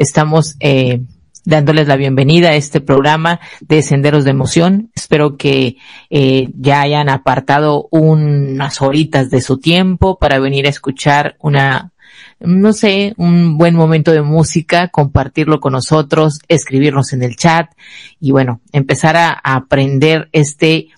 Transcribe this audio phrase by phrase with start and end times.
[0.00, 1.02] estamos eh,
[1.44, 4.90] dándoles la bienvenida a este programa de Senderos de Emoción.
[4.94, 5.76] Espero que
[6.08, 11.92] eh, ya hayan apartado unas horitas de su tiempo para venir a escuchar una,
[12.40, 17.70] no sé, un buen momento de música, compartirlo con nosotros, escribirnos en el chat
[18.18, 20.88] y bueno, empezar a aprender este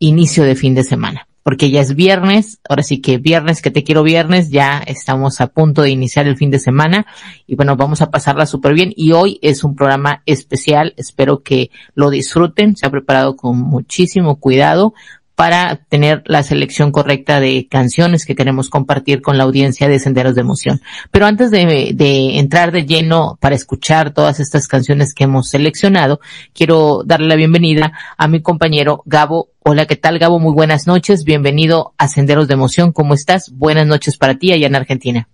[0.00, 3.82] inicio de fin de semana porque ya es viernes, ahora sí que viernes, que te
[3.82, 7.06] quiero viernes, ya estamos a punto de iniciar el fin de semana
[7.46, 11.70] y bueno, vamos a pasarla súper bien y hoy es un programa especial, espero que
[11.94, 14.92] lo disfruten, se ha preparado con muchísimo cuidado
[15.38, 20.34] para tener la selección correcta de canciones que queremos compartir con la audiencia de Senderos
[20.34, 20.80] de Emoción.
[21.12, 21.94] Pero antes de,
[22.40, 26.18] entrar de lleno para escuchar todas estas canciones que hemos seleccionado,
[26.52, 29.50] quiero darle la bienvenida a mi compañero Gabo.
[29.60, 30.40] Hola, ¿qué tal Gabo?
[30.40, 31.22] Muy buenas noches.
[31.22, 32.90] Bienvenido a Senderos de Emoción.
[32.90, 33.52] ¿Cómo estás?
[33.54, 35.28] Buenas noches para ti allá en Argentina.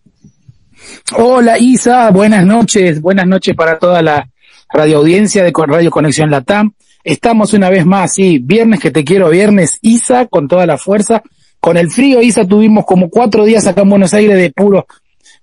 [1.16, 3.00] Hola Isa, buenas noches.
[3.00, 4.28] Buenas noches para toda la
[4.70, 6.74] radio audiencia de Radio Conexión Latam.
[7.05, 11.22] Estamos una vez más, sí, viernes que te quiero, viernes Isa, con toda la fuerza.
[11.61, 14.86] Con el frío, Isa, tuvimos como cuatro días acá en Buenos Aires de puro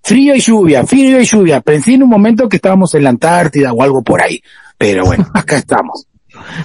[0.04, 1.62] frío y lluvia, frío y lluvia.
[1.62, 4.42] Pensé en un momento que estábamos en la Antártida o algo por ahí.
[4.78, 6.08] Pero bueno, acá estamos.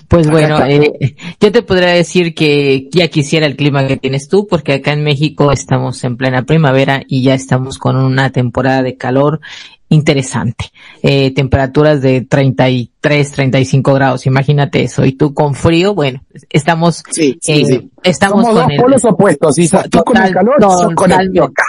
[0.08, 4.46] Pues bueno, eh, yo te podría decir que ya quisiera el clima que tienes tú,
[4.46, 8.96] porque acá en México estamos en plena primavera y ya estamos con una temporada de
[8.96, 9.40] calor
[9.88, 10.70] interesante.
[11.02, 15.04] Eh, temperaturas de 33, 35 grados, imagínate eso.
[15.04, 17.90] Y tú con frío, bueno, estamos, sí, sí, eh, sí.
[18.02, 19.84] estamos Somos con dos polos opuestos, Isa.
[19.84, 21.64] Tú con el calor, yo con el frío acá.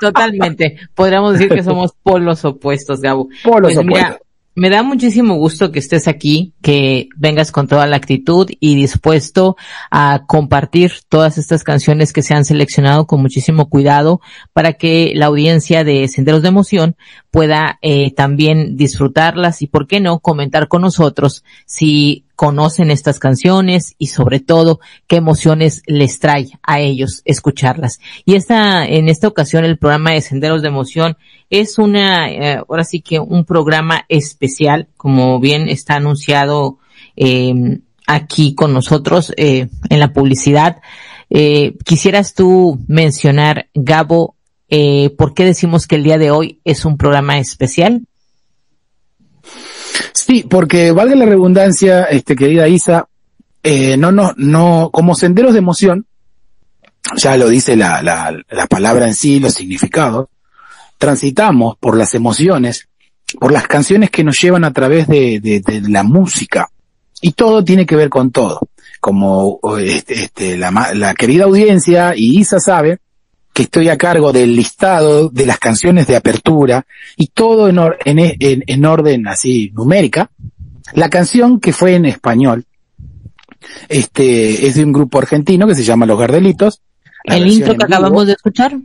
[0.00, 0.76] Totalmente.
[0.94, 3.28] Podríamos decir que somos polos opuestos, Gabo.
[3.42, 3.86] Polos Pues opuestos.
[3.86, 4.18] mira,
[4.54, 9.56] me da muchísimo gusto que estés aquí, que vengas con toda la actitud y dispuesto
[9.90, 14.20] a compartir todas estas canciones que se han seleccionado con muchísimo cuidado
[14.52, 16.96] para que la audiencia de Senderos de Emoción
[17.30, 23.94] pueda eh, también disfrutarlas y, por qué no, comentar con nosotros si conocen estas canciones
[23.98, 28.00] y sobre todo qué emociones les trae a ellos escucharlas.
[28.24, 31.16] Y esta, en esta ocasión el programa de Senderos de Emoción
[31.50, 36.78] es una, eh, ahora sí que un programa especial, como bien está anunciado
[37.16, 40.80] eh, aquí con nosotros eh, en la publicidad.
[41.30, 44.36] Eh, quisieras tú mencionar, Gabo,
[44.68, 48.06] eh, por qué decimos que el día de hoy es un programa especial?
[50.12, 53.08] Sí, porque valga la redundancia, este, querida Isa,
[53.62, 56.06] eh, no, no, no, como senderos de emoción,
[57.16, 60.28] ya lo dice la, la, la palabra en sí, los significados,
[60.98, 62.88] transitamos por las emociones,
[63.38, 66.68] por las canciones que nos llevan a través de, de, de la música,
[67.20, 68.60] y todo tiene que ver con todo.
[69.00, 72.98] Como este, este, la, la querida audiencia y Isa sabe,
[73.54, 77.96] que estoy a cargo del listado de las canciones de apertura y todo en, or
[78.04, 80.30] en, en, en, orden así numérica.
[80.92, 82.66] La canción que fue en español,
[83.88, 86.82] este, es de un grupo argentino que se llama Los Gardelitos.
[87.22, 88.76] El intro que acabamos de escuchar.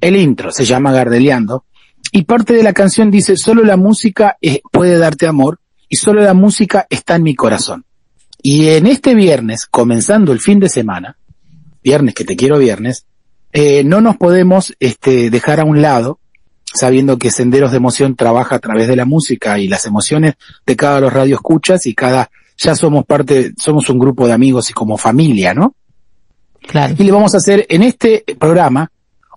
[0.00, 1.64] El intro se llama Gardeliando
[2.10, 6.22] y parte de la canción dice, solo la música eh, puede darte amor y solo
[6.22, 7.84] la música está en mi corazón.
[8.42, 11.18] Y en este viernes, comenzando el fin de semana,
[11.82, 13.06] viernes que te quiero viernes,
[13.58, 16.20] eh, no nos podemos este, dejar a un lado,
[16.74, 20.34] sabiendo que Senderos de Emoción trabaja a través de la música y las emociones
[20.66, 24.74] de cada los radioescuchas y cada, ya somos parte, somos un grupo de amigos y
[24.74, 25.74] como familia, ¿no?
[26.60, 26.96] Claro.
[26.98, 28.92] Y le vamos a hacer en este programa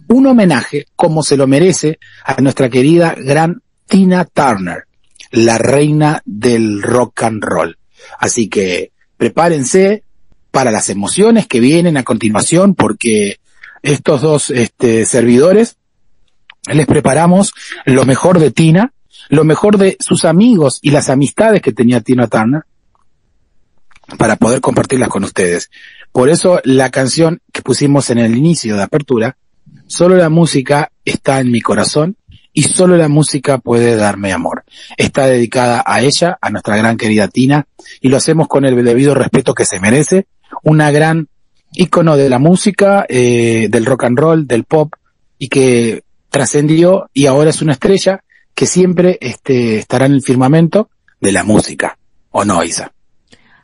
[0.09, 4.84] un homenaje, como se lo merece, a nuestra querida gran Tina Turner,
[5.31, 7.78] la reina del rock and roll.
[8.19, 10.03] Así que prepárense
[10.52, 13.38] para las emociones que vienen a continuación, porque
[13.81, 15.78] estos dos este, servidores,
[16.67, 17.53] les preparamos
[17.85, 18.94] lo mejor de Tina,
[19.29, 22.64] lo mejor de sus amigos y las amistades que tenía Tina Turner
[24.17, 25.70] para poder compartirlas con ustedes.
[26.11, 29.37] Por eso la canción que pusimos en el inicio de apertura,
[29.87, 32.17] solo la música está en mi corazón
[32.53, 34.64] y solo la música puede darme amor.
[34.97, 37.67] Está dedicada a ella, a nuestra gran querida Tina,
[38.02, 40.28] y lo hacemos con el debido respeto que se merece,
[40.64, 41.29] una gran
[41.73, 44.93] ícono de la música, eh, del rock and roll, del pop,
[45.37, 48.23] y que trascendió y ahora es una estrella
[48.53, 50.89] que siempre este, estará en el firmamento
[51.19, 51.97] de la música.
[52.31, 52.91] ¿O no, Isa?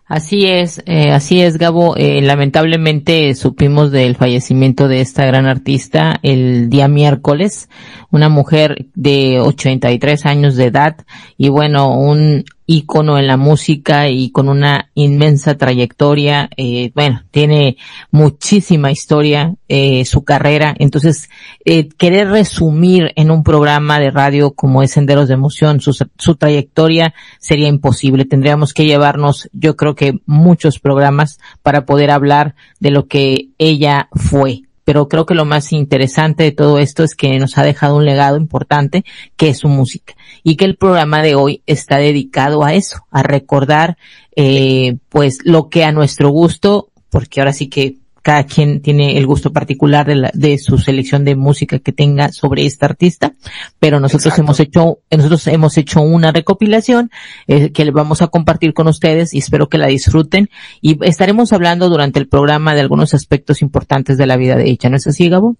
[0.07, 1.95] Así es, eh, así es, Gabo.
[1.97, 7.69] Eh, lamentablemente supimos del fallecimiento de esta gran artista el día miércoles,
[8.11, 10.97] una mujer de 83 años de edad
[11.37, 16.49] y bueno, un ícono en la música y con una inmensa trayectoria.
[16.57, 17.77] Eh, bueno, tiene
[18.11, 20.75] muchísima historia eh, su carrera.
[20.77, 21.29] Entonces,
[21.63, 26.35] eh, querer resumir en un programa de radio como es Senderos de Emoción su, su
[26.35, 28.25] trayectoria sería imposible.
[28.25, 34.09] Tendríamos que llevarnos, yo creo que muchos programas para poder hablar de lo que ella
[34.13, 37.97] fue pero creo que lo más interesante de todo esto es que nos ha dejado
[37.97, 39.03] un legado importante,
[39.35, 40.13] que es su música,
[40.47, 43.97] y que el programa de hoy está dedicado a eso, a recordar,
[44.35, 49.25] eh, pues lo que a nuestro gusto, porque ahora sí que cada quien tiene el
[49.25, 53.33] gusto particular de, la, de su selección de música que tenga sobre esta artista,
[53.79, 54.41] pero nosotros Exacto.
[54.43, 57.09] hemos hecho, nosotros hemos hecho una recopilación
[57.47, 61.89] eh, que vamos a compartir con ustedes y espero que la disfruten y estaremos hablando
[61.89, 65.27] durante el programa de algunos aspectos importantes de la vida de ella, ¿no es así,
[65.27, 65.55] Gabo?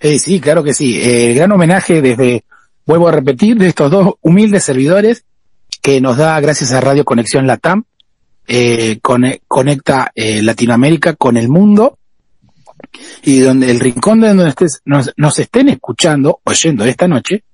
[0.00, 1.00] Eh, sí, claro que sí.
[1.02, 2.44] Eh, gran homenaje desde,
[2.88, 5.24] vuelvo a repetir, de estos dos humildes servidores
[5.82, 7.84] que nos da gracias a Radio Conexión Latam
[8.46, 8.98] eh,
[9.46, 11.98] conecta eh, Latinoamérica con el mundo
[13.22, 17.44] y donde el rincón de donde estés, nos, estén escuchando, oyendo esta noche,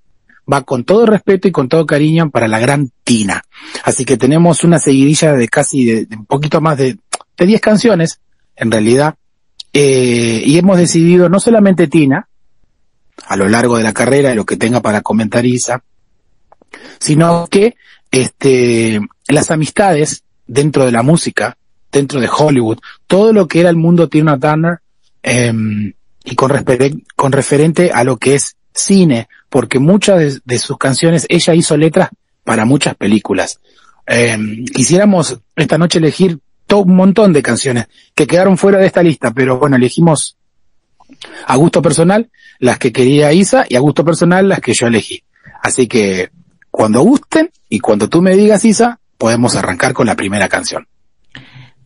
[0.51, 3.43] va con todo respeto y con todo cariño para la gran Tina.
[3.83, 6.97] Así que tenemos una seguidilla de casi de, de un poquito más de,
[7.37, 8.21] de 10 canciones,
[8.55, 9.17] en realidad,
[9.73, 12.29] eh, y hemos decidido no solamente Tina,
[13.27, 15.83] a lo largo de la carrera lo que tenga para comentar Isa,
[16.99, 17.77] sino que
[18.11, 21.57] este, las amistades dentro de la música,
[21.91, 24.79] dentro de Hollywood, todo lo que era el mundo Tina Turner,
[25.23, 25.53] eh,
[26.25, 30.79] y con, refer con referente a lo que es cine, porque muchas de, de, sus
[30.79, 32.11] canciones ella hizo letras
[32.43, 33.61] para muchas películas.
[34.07, 34.37] Eh,
[34.73, 39.33] quisiéramos esta noche elegir todo un montón de canciones que quedaron fuera de esta lista,
[39.33, 40.37] pero bueno, elegimos
[41.47, 45.23] a gusto personal las que quería Isa y a gusto personal las que yo elegí.
[45.63, 46.31] Así que
[46.71, 50.87] cuando gusten y cuando tú me digas Isa, podemos arrancar con la primera canción.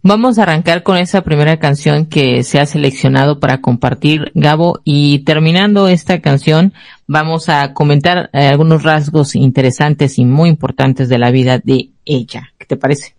[0.02, 5.20] Vamos a arrancar con esa primera canción que se ha seleccionado para compartir, Gabo, y
[5.24, 6.72] terminando esta canción
[7.08, 12.52] vamos a comentar eh, algunos rasgos interesantes y muy importantes de la vida de ella.
[12.58, 13.16] ¿Qué te parece?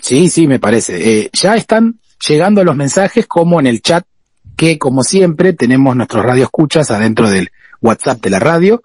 [0.00, 1.20] Sí, sí, me parece.
[1.20, 4.04] Eh, ya están llegando los mensajes como en el chat
[4.58, 7.48] que, como siempre, tenemos nuestros radioescuchas adentro del
[7.80, 8.82] WhatsApp de la radio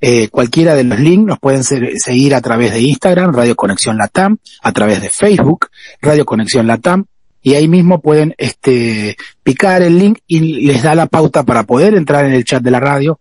[0.00, 4.38] eh, cualquiera de los links nos pueden seguir a través de Instagram, Radio Conexión Latam,
[4.62, 5.68] a través de Facebook,
[6.00, 7.06] Radio Conexión Latam,
[7.42, 11.94] y ahí mismo pueden este, picar el link y les da la pauta para poder
[11.94, 13.18] entrar en el chat de la radio,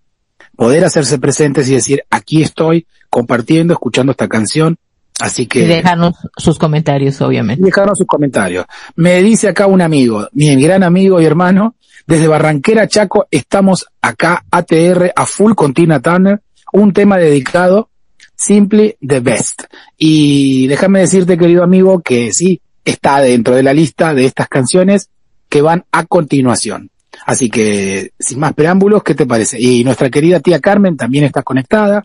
[0.56, 4.78] poder hacerse presentes y decir, aquí estoy compartiendo, escuchando esta canción.
[5.20, 5.60] Así que.
[5.60, 7.62] Y dejarnos sus comentarios, obviamente.
[7.62, 8.66] Y dejarnos sus comentarios.
[8.96, 11.76] Me dice acá un amigo, mi gran amigo y hermano,
[12.08, 17.90] desde Barranquera Chaco, estamos acá, ATR, a full con Tina Turner un tema dedicado
[18.36, 19.64] Simply the Best.
[19.98, 25.10] Y déjame decirte, querido amigo, que sí, está dentro de la lista de estas canciones
[25.50, 26.90] que van a continuación.
[27.26, 29.60] Así que, sin más preámbulos, ¿qué te parece?
[29.60, 32.04] Y nuestra querida tía Carmen también está conectada.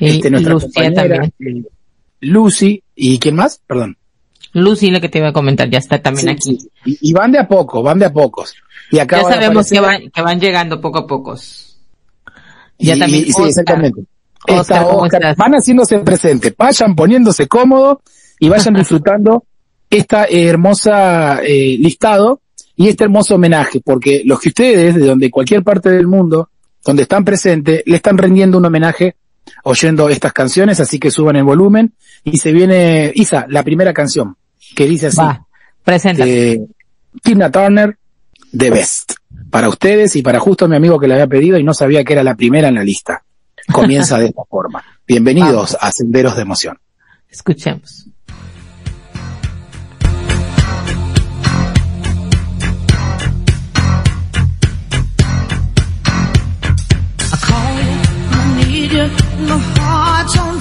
[0.00, 1.66] Y, este, nuestra Lucía compañera, también.
[2.26, 3.60] Lucy, ¿y quién más?
[3.66, 3.96] Perdón.
[4.52, 6.60] Lucy, lo que te iba a comentar, ya está también sí, aquí.
[6.60, 6.70] Sí.
[7.00, 8.54] Y, y, van de a poco, van de a pocos.
[8.90, 11.76] Y acá ya sabemos que van, que van llegando poco a pocos.
[12.78, 13.32] Ya y, también.
[13.32, 14.02] sí, exactamente.
[14.48, 18.02] Oscar, Esta, Oscar, van haciéndose presente, vayan poniéndose cómodo
[18.38, 19.44] y vayan disfrutando
[19.90, 22.40] esta hermosa eh, listado
[22.76, 26.50] y este hermoso homenaje, porque los que ustedes, de donde cualquier parte del mundo,
[26.84, 29.16] donde están presentes, le están rendiendo un homenaje
[29.64, 34.36] oyendo estas canciones, así que suban el volumen y se viene, Isa, la primera canción,
[34.74, 35.18] que dice así.
[35.18, 35.46] Va,
[35.84, 36.24] presenta.
[36.26, 36.60] Eh,
[37.22, 37.96] Tina Turner,
[38.56, 39.12] The Best
[39.50, 42.12] para ustedes y para justo mi amigo que le había pedido y no sabía que
[42.12, 43.22] era la primera en la lista.
[43.72, 44.84] Comienza de esta forma.
[45.06, 45.76] Bienvenidos Vamos.
[45.80, 46.78] a Senderos de Emoción.
[47.30, 48.05] Escuchemos.
[60.26, 60.55] 좀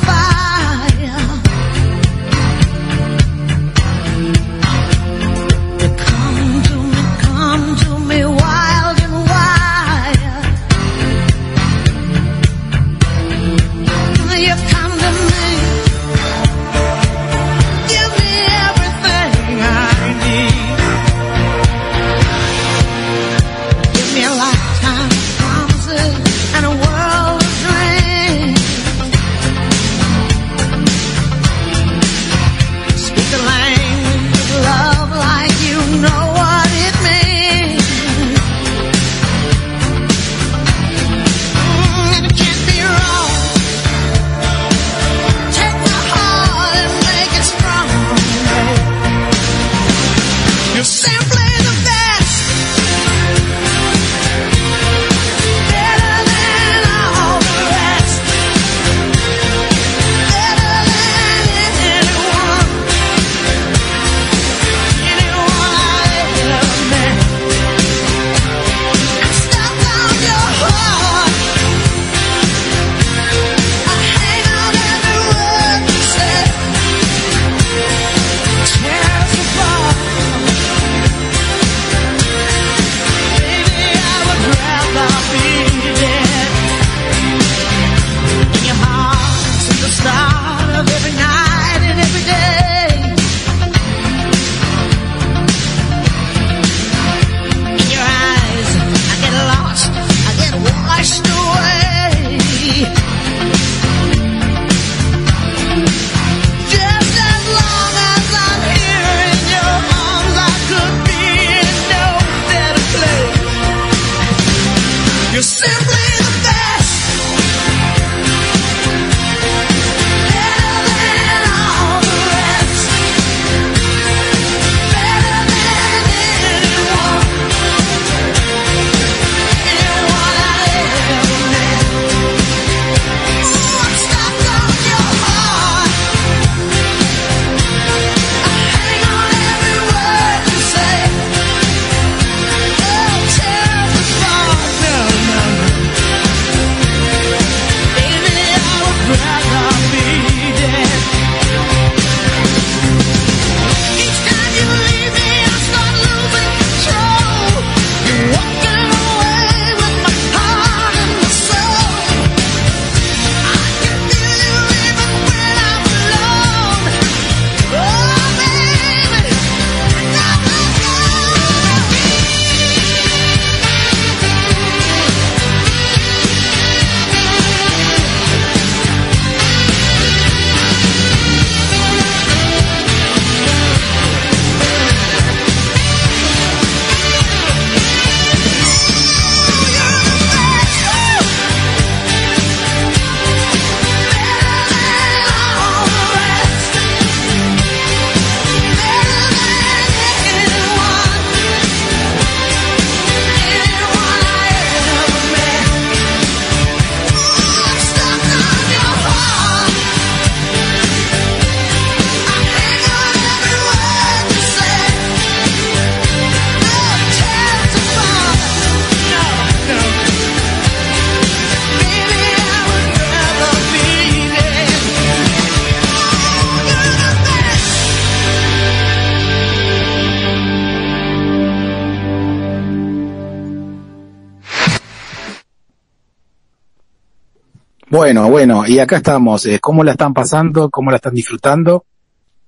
[237.96, 239.46] Bueno, bueno, y acá estamos.
[239.46, 240.70] Eh, ¿Cómo la están pasando?
[240.70, 241.86] ¿Cómo la están disfrutando?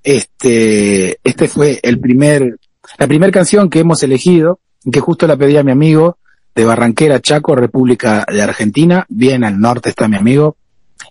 [0.03, 2.59] Este, este fue el primer,
[2.97, 4.59] la primera canción que hemos elegido,
[4.91, 6.17] que justo la pedí a mi amigo
[6.53, 9.05] de Barranquera, Chaco, República de Argentina.
[9.07, 10.57] Bien al norte está mi amigo.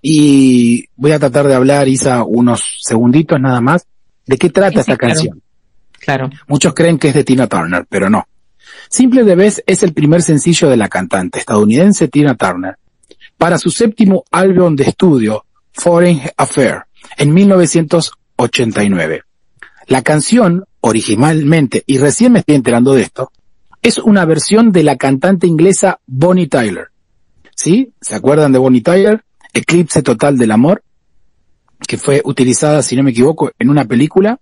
[0.02, 3.86] Y voy a tratar de hablar, Isa, unos segunditos nada más,
[4.26, 5.40] de qué trata esta canción.
[5.98, 6.28] Claro.
[6.46, 8.28] Muchos creen que es de Tina Turner, pero no.
[8.90, 12.76] Simple de vez es el primer sencillo de la cantante estadounidense Tina Turner
[13.38, 16.82] para su séptimo álbum de estudio, Foreign Affair,
[17.16, 19.22] en 1989.
[19.86, 23.30] La canción, originalmente, y recién me estoy enterando de esto,
[23.82, 26.88] es una versión de la cantante inglesa Bonnie Tyler.
[27.54, 27.92] ¿Sí?
[28.00, 29.22] ¿Se acuerdan de Bonnie Tyler?
[29.54, 30.82] Eclipse Total del Amor,
[31.86, 34.38] que fue utilizada, si no me equivoco, en una película,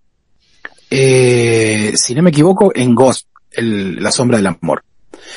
[0.90, 4.84] eh, si no me equivoco, en Ghost, La Sombra del Amor,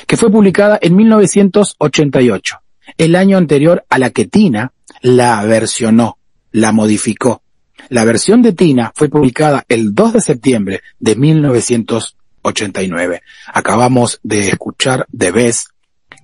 [0.06, 2.58] que fue publicada en 1988
[2.96, 6.18] el año anterior a la que Tina la versionó,
[6.52, 7.42] la modificó.
[7.88, 13.22] La versión de Tina fue publicada el 2 de septiembre de 1989.
[13.52, 15.68] Acabamos de escuchar de vez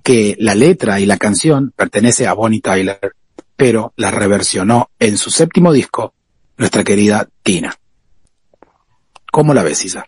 [0.03, 2.99] que la letra y la canción pertenece a Bonnie Tyler,
[3.55, 6.13] pero la reversionó en su séptimo disco
[6.57, 7.73] nuestra querida Tina.
[9.31, 10.07] ¿Cómo la ves, Isa?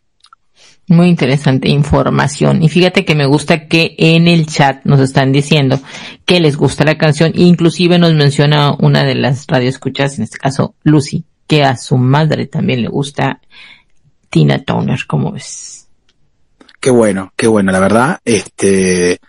[0.89, 2.63] Muy interesante información.
[2.63, 5.79] Y fíjate que me gusta que en el chat nos están diciendo
[6.25, 7.33] que les gusta la canción.
[7.35, 12.45] Inclusive nos menciona una de las radioescuchas, en este caso Lucy, que a su madre
[12.45, 13.41] también le gusta
[14.29, 15.87] Tina Turner, ¿cómo ves?
[16.79, 18.19] Qué bueno, qué bueno, la verdad.
[18.23, 19.19] Este,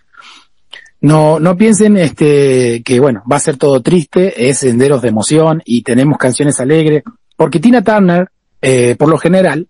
[1.00, 5.62] no, no piensen, este, que bueno, va a ser todo triste, es senderos de emoción
[5.64, 7.02] y tenemos canciones alegres,
[7.36, 8.28] porque Tina Turner,
[8.60, 9.66] eh, por lo general,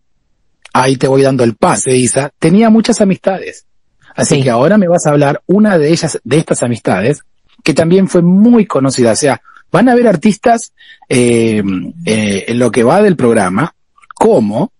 [0.83, 3.67] ahí te voy dando el pase, Isa, tenía muchas amistades.
[4.15, 7.21] Así que ahora me vas a hablar una de ellas, de estas amistades,
[7.63, 9.13] que también fue muy conocida.
[9.13, 10.73] O sea, van a ver artistas
[11.09, 11.63] eh,
[12.05, 13.75] eh, en lo que va del programa,
[14.15, 14.73] como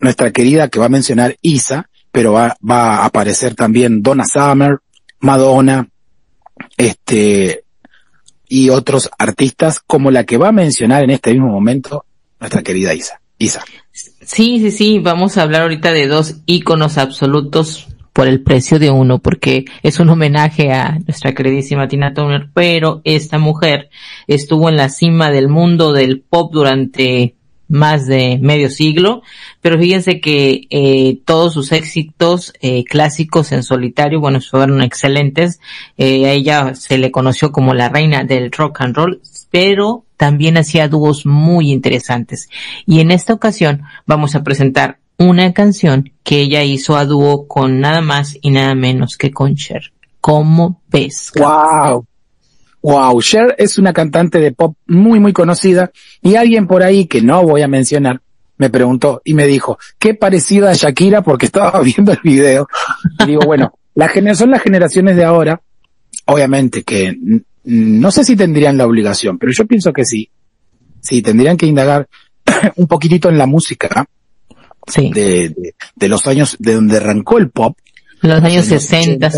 [0.00, 4.78] nuestra querida que va a mencionar Isa, pero va, va a aparecer también Donna Summer,
[5.20, 5.88] Madonna,
[6.76, 7.64] este,
[8.48, 12.04] y otros artistas como la que va a mencionar en este mismo momento
[12.38, 13.20] nuestra querida Isa.
[13.38, 13.64] Isa.
[13.94, 18.90] Sí, sí, sí, vamos a hablar ahorita de dos íconos absolutos por el precio de
[18.90, 23.90] uno, porque es un homenaje a nuestra queridísima Tina Turner, pero esta mujer
[24.26, 27.36] estuvo en la cima del mundo del pop durante
[27.68, 29.22] más de medio siglo,
[29.60, 35.60] pero fíjense que eh, todos sus éxitos eh, clásicos en solitario, bueno, fueron excelentes.
[35.96, 39.20] Eh, a ella se le conoció como la reina del rock and roll,
[39.50, 42.48] pero también hacía dúos muy interesantes.
[42.86, 47.80] Y en esta ocasión vamos a presentar una canción que ella hizo a dúo con
[47.80, 49.92] nada más y nada menos que con Cher.
[50.20, 51.32] ¿Cómo ves?
[51.36, 52.06] ¡Wow!
[52.82, 55.90] Wow, Cher es una cantante de pop muy, muy conocida
[56.20, 58.20] y alguien por ahí que no voy a mencionar
[58.56, 62.68] me preguntó y me dijo, qué parecida a Shakira porque estaba viendo el video.
[63.20, 65.60] Y digo, bueno, la son las generaciones de ahora,
[66.26, 67.16] obviamente que
[67.64, 70.30] no sé si tendrían la obligación, pero yo pienso que sí.
[71.00, 72.08] Sí, tendrían que indagar
[72.76, 74.06] un poquitito en la música
[74.86, 75.10] sí.
[75.12, 77.76] de, de, los años de donde arrancó el pop.
[78.20, 79.26] Los años, 60.
[79.26, 79.36] Eh,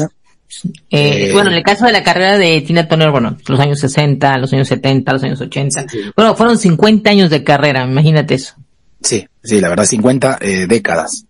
[0.90, 4.38] eh, bueno, en el caso de la carrera de Tina Turner, bueno, los años 60,
[4.38, 5.86] los años 70, los años 80.
[6.14, 8.54] Bueno, fueron 50 años de carrera, imagínate eso.
[9.02, 11.26] Sí, sí, la verdad, 50 eh, décadas.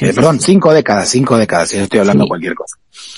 [0.00, 2.76] Eh, perdón, cinco décadas, cinco décadas, si no estoy hablando cualquier cosa.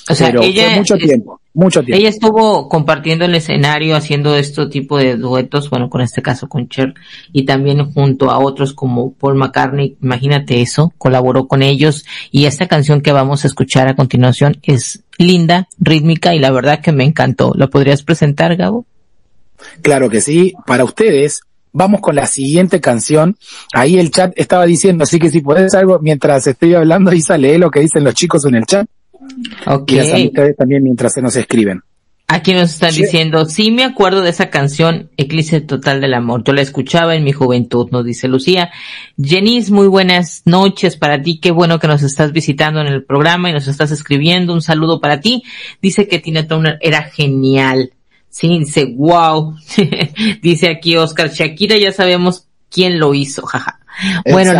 [0.08, 2.00] O sea, Pero ella, fue mucho tiempo, mucho tiempo.
[2.00, 6.68] Ella estuvo compartiendo el escenario, haciendo este tipo de duetos, bueno, con este caso con
[6.68, 6.94] Cher,
[7.32, 12.68] y también junto a otros como Paul McCartney, imagínate eso, colaboró con ellos, y esta
[12.68, 17.04] canción que vamos a escuchar a continuación es linda, rítmica, y la verdad que me
[17.04, 17.52] encantó.
[17.54, 18.86] ¿La podrías presentar, Gabo?
[19.82, 23.36] Claro que sí, para ustedes, vamos con la siguiente canción.
[23.72, 27.58] Ahí el chat estaba diciendo, así que si puedes algo mientras estoy hablando, Isa, lee
[27.58, 28.86] lo que dicen los chicos en el chat.
[29.66, 29.96] Okay.
[29.96, 31.82] Y las amistades también mientras se nos escriben.
[32.32, 36.42] Aquí nos están diciendo, sí me acuerdo de esa canción, Eclipse Total del Amor.
[36.44, 38.70] Yo la escuchaba en mi juventud, nos dice Lucía.
[39.22, 41.40] Jenis, muy buenas noches para ti.
[41.40, 44.54] Qué bueno que nos estás visitando en el programa y nos estás escribiendo.
[44.54, 45.42] Un saludo para ti.
[45.82, 47.92] Dice que Tina Turner era genial.
[48.30, 49.54] Sí, dice, wow.
[50.42, 53.78] dice aquí Oscar, Shakira ya sabemos quién lo hizo, jaja.
[54.30, 54.52] Bueno,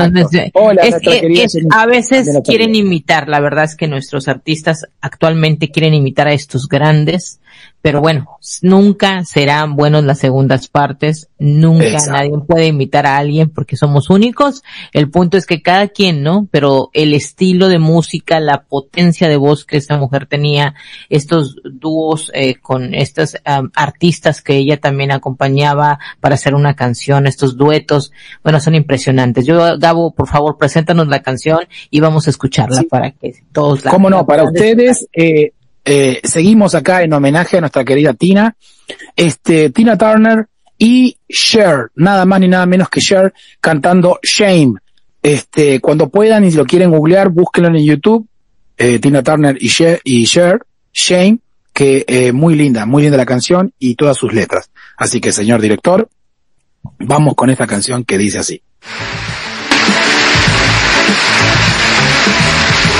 [0.54, 6.28] Hola, es, a veces quieren imitar, la verdad es que nuestros artistas actualmente quieren imitar
[6.28, 7.40] a estos grandes
[7.82, 13.76] pero bueno, nunca serán buenos las segundas partes, nunca nadie puede imitar a alguien porque
[13.76, 14.62] somos únicos.
[14.92, 16.46] El punto es que cada quien, ¿no?
[16.52, 20.74] Pero el estilo de música, la potencia de voz que esta mujer tenía,
[21.08, 23.36] estos dúos eh, con estas
[23.74, 28.12] artistas que ella también acompañaba para hacer una canción, estos duetos,
[28.44, 29.44] bueno, son impresionantes.
[29.44, 33.90] Yo, Gabo, por favor, preséntanos la canción y vamos a escucharla para que todos la
[33.90, 34.24] ¿Cómo no?
[34.24, 35.52] Para ustedes, eh,
[35.84, 38.54] eh, seguimos acá en homenaje a nuestra querida Tina,
[39.16, 40.46] este, Tina Turner
[40.78, 44.74] y Cher, nada más ni nada menos que Cher cantando Shame.
[45.22, 48.26] Este, cuando puedan y si lo quieren googlear, búsquenlo en YouTube,
[48.76, 51.38] eh, Tina Turner y Cher, Shame,
[51.72, 54.70] que eh, muy linda, muy linda la canción y todas sus letras.
[54.96, 56.08] Así que señor director,
[56.98, 58.62] vamos con esta canción que dice así.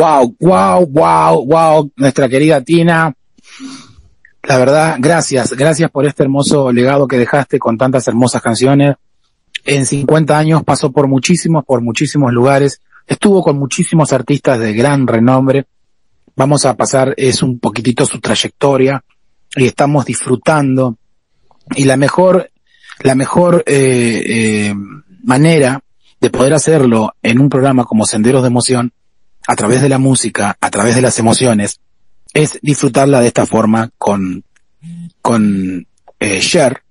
[0.00, 3.14] Wow, wow, wow, wow, nuestra querida Tina.
[4.44, 8.96] La verdad, gracias, gracias por este hermoso legado que dejaste con tantas hermosas canciones.
[9.66, 12.80] En 50 años pasó por muchísimos, por muchísimos lugares.
[13.06, 15.66] Estuvo con muchísimos artistas de gran renombre.
[16.34, 19.04] Vamos a pasar, es un poquitito su trayectoria
[19.54, 20.96] y estamos disfrutando.
[21.76, 22.50] Y la mejor,
[23.02, 24.74] la mejor eh, eh,
[25.24, 25.78] manera
[26.18, 28.94] de poder hacerlo en un programa como Senderos de Emoción
[29.46, 31.80] a través de la música, a través de las emociones,
[32.32, 34.44] es disfrutarla de esta forma con,
[35.20, 35.86] con
[36.18, 36.82] eh, Cher,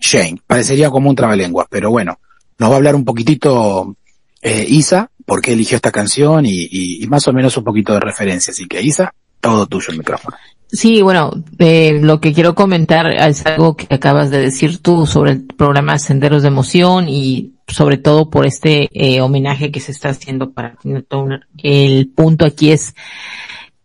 [0.00, 0.40] Shane.
[0.46, 2.18] Parecería como un trabalengua, pero bueno,
[2.58, 3.96] nos va a hablar un poquitito
[4.42, 8.00] eh, Isa, por qué eligió esta canción y, y, más o menos un poquito de
[8.00, 8.52] referencia.
[8.52, 10.36] Así que Isa, todo tuyo el micrófono.
[10.74, 15.32] Sí, bueno, eh, lo que quiero comentar es algo que acabas de decir tú sobre
[15.32, 20.10] el programa Senderos de Emoción y sobre todo por este eh, homenaje que se está
[20.10, 21.46] haciendo para Tina Turner.
[21.62, 22.94] El punto aquí es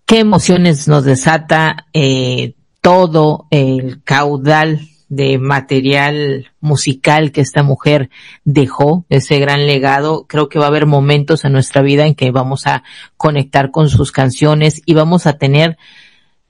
[0.06, 8.10] qué emociones nos desata eh, todo el caudal de material musical que esta mujer
[8.44, 10.26] dejó, ese gran legado.
[10.28, 12.84] Creo que va a haber momentos en nuestra vida en que vamos a
[13.18, 15.78] conectar con sus canciones y vamos a tener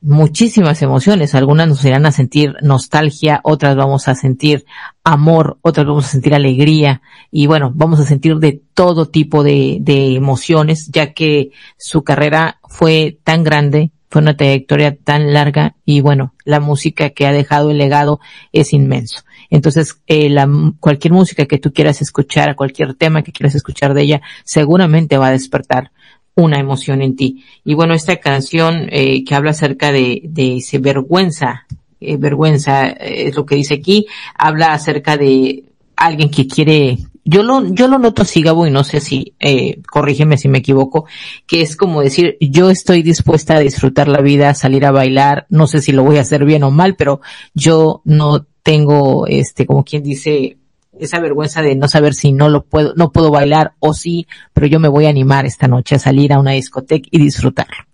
[0.02, 1.36] muchísimas emociones.
[1.36, 4.66] Algunas nos irán a sentir nostalgia, otras vamos a sentir
[5.04, 9.78] amor, otras vamos a sentir alegría y bueno, vamos a sentir de todo tipo de,
[9.82, 16.02] de emociones, ya que su carrera fue tan grande, fue una trayectoria tan larga y
[16.02, 18.20] bueno, la música que ha dejado el legado
[18.52, 19.24] es inmenso.
[19.50, 20.48] Entonces, eh, la,
[20.80, 25.28] cualquier música que tú quieras escuchar, cualquier tema que quieras escuchar de ella, seguramente va
[25.28, 25.92] a despertar
[26.40, 27.44] una emoción en ti.
[27.66, 31.66] Y bueno, esta canción eh, que habla acerca de, de ese vergüenza,
[32.00, 35.64] eh, vergüenza eh, es lo que dice aquí, habla acerca de
[35.96, 39.82] alguien que quiere, yo lo, yo lo noto así, Gabo, y no sé si, eh,
[39.92, 41.06] corrígeme si me equivoco,
[41.46, 45.68] que es como decir, yo estoy dispuesta a disfrutar la vida, salir a bailar, no
[45.68, 47.20] sé si lo voy a hacer bien o mal, pero
[47.54, 50.59] yo no tengo, este, como quien dice,
[51.00, 54.68] esa vergüenza de no saber si no lo puedo, no puedo bailar o sí, pero
[54.68, 57.86] yo me voy a animar esta noche a salir a una discoteca y disfrutarlo.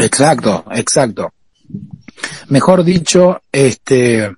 [0.00, 1.32] Exacto, exacto.
[2.48, 4.30] Mejor dicho, este,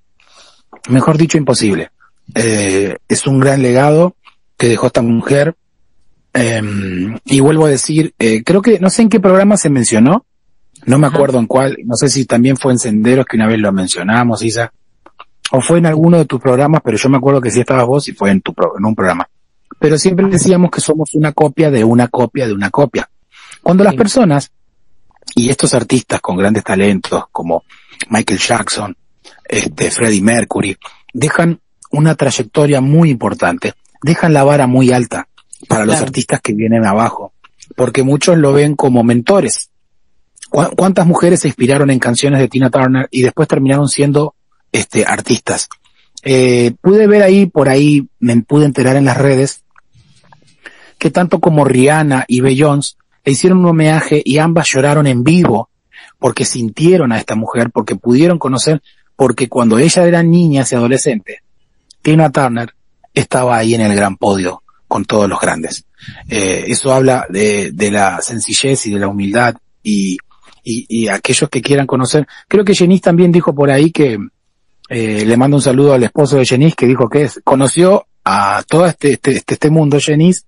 [0.89, 1.91] mejor dicho, imposible.
[2.35, 4.17] Eh, es un gran legado
[4.57, 5.55] que dejó esta mujer.
[6.33, 6.63] Eh,
[7.27, 10.25] y vuelvo a decir, eh, creo que, no sé en qué programa se mencionó,
[10.87, 13.59] no me acuerdo en cuál, no sé si también fue en Senderos que una vez
[13.59, 14.73] lo mencionamos, Isa,
[15.53, 18.09] o fue en alguno de tus programas, pero yo me acuerdo que sí estabas vos
[18.09, 19.29] y fue en tu pro, en un programa.
[19.79, 23.09] Pero siempre decíamos que somos una copia de una copia de una copia.
[23.63, 24.51] Cuando las personas
[25.35, 27.65] y estos artistas con grandes talentos como
[28.11, 28.97] Michael Jackson,
[29.45, 30.77] este Freddie Mercury,
[31.13, 35.29] dejan una trayectoria muy importante, dejan la vara muy alta
[35.69, 37.33] para los artistas que vienen abajo,
[37.77, 39.71] porque muchos lo ven como mentores.
[40.51, 44.35] ¿Cu- ¿Cuántas mujeres se inspiraron en canciones de Tina Turner y después terminaron siendo
[44.75, 45.69] este, artistas.
[46.25, 49.63] Eh, pude ver ahí, por ahí, me pude enterar en las redes,
[50.99, 55.71] que tanto como Rihanna y Beyoncé le hicieron un homenaje y ambas lloraron en vivo
[56.19, 58.83] porque sintieron a esta mujer, porque pudieron conocer,
[59.15, 61.43] porque cuando ella era niña y adolescente,
[62.03, 62.75] Tina Turner
[63.13, 65.85] estaba ahí en el gran podio con todos los grandes.
[66.29, 70.19] Eh, eso habla de, la sencillez y de la humildad y,
[70.65, 72.27] y, aquellos que quieran conocer.
[72.49, 74.19] Creo que Jenice también dijo por ahí que
[74.89, 78.63] eh, le mando un saludo al esposo de Jenice que dijo que es, conoció a
[78.69, 80.43] todo este, este, este, este mundo Jenice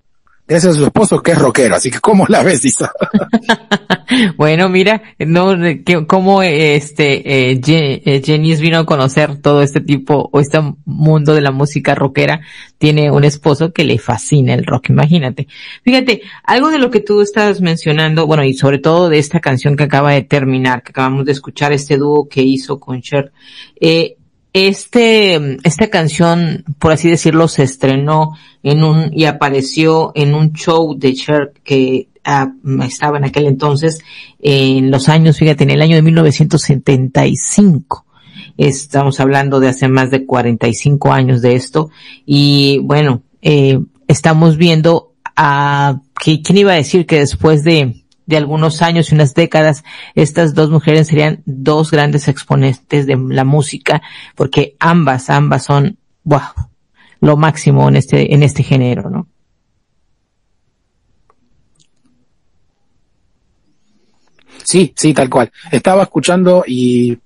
[0.46, 2.62] gracias a su esposo que es rockero, así que ¿cómo la ves,
[4.37, 10.40] bueno, mira, no, que, cómo este, eh, eh, vino a conocer todo este tipo, o
[10.40, 12.40] este mundo de la música rockera,
[12.79, 15.49] tiene un esposo que le fascina el rock, imagínate.
[15.83, 19.77] Fíjate, algo de lo que tú estás mencionando, bueno, y sobre todo de esta canción
[19.77, 23.33] que acaba de terminar, que acabamos de escuchar, este dúo que hizo con Cher,
[23.81, 24.16] eh,
[24.57, 28.31] este, esta canción, por así decirlo, se estrenó
[28.62, 34.01] en un, y apareció en un show de Cher que ah, estaba en aquel entonces,
[34.40, 38.07] en los años, fíjate, en el año de 1975.
[38.57, 41.90] Estamos hablando de hace más de 45 años de esto.
[42.25, 48.83] Y bueno, eh, estamos viendo a, ¿quién iba a decir que después de, de algunos
[48.83, 49.85] años y unas décadas,
[50.15, 54.03] estas dos mujeres serían dos grandes exponentes de la música,
[54.35, 56.41] porque ambas, ambas son, wow,
[57.21, 59.29] lo máximo en este, en este género, ¿no?
[64.65, 65.53] Sí, sí, tal cual.
[65.71, 67.17] Estaba escuchando y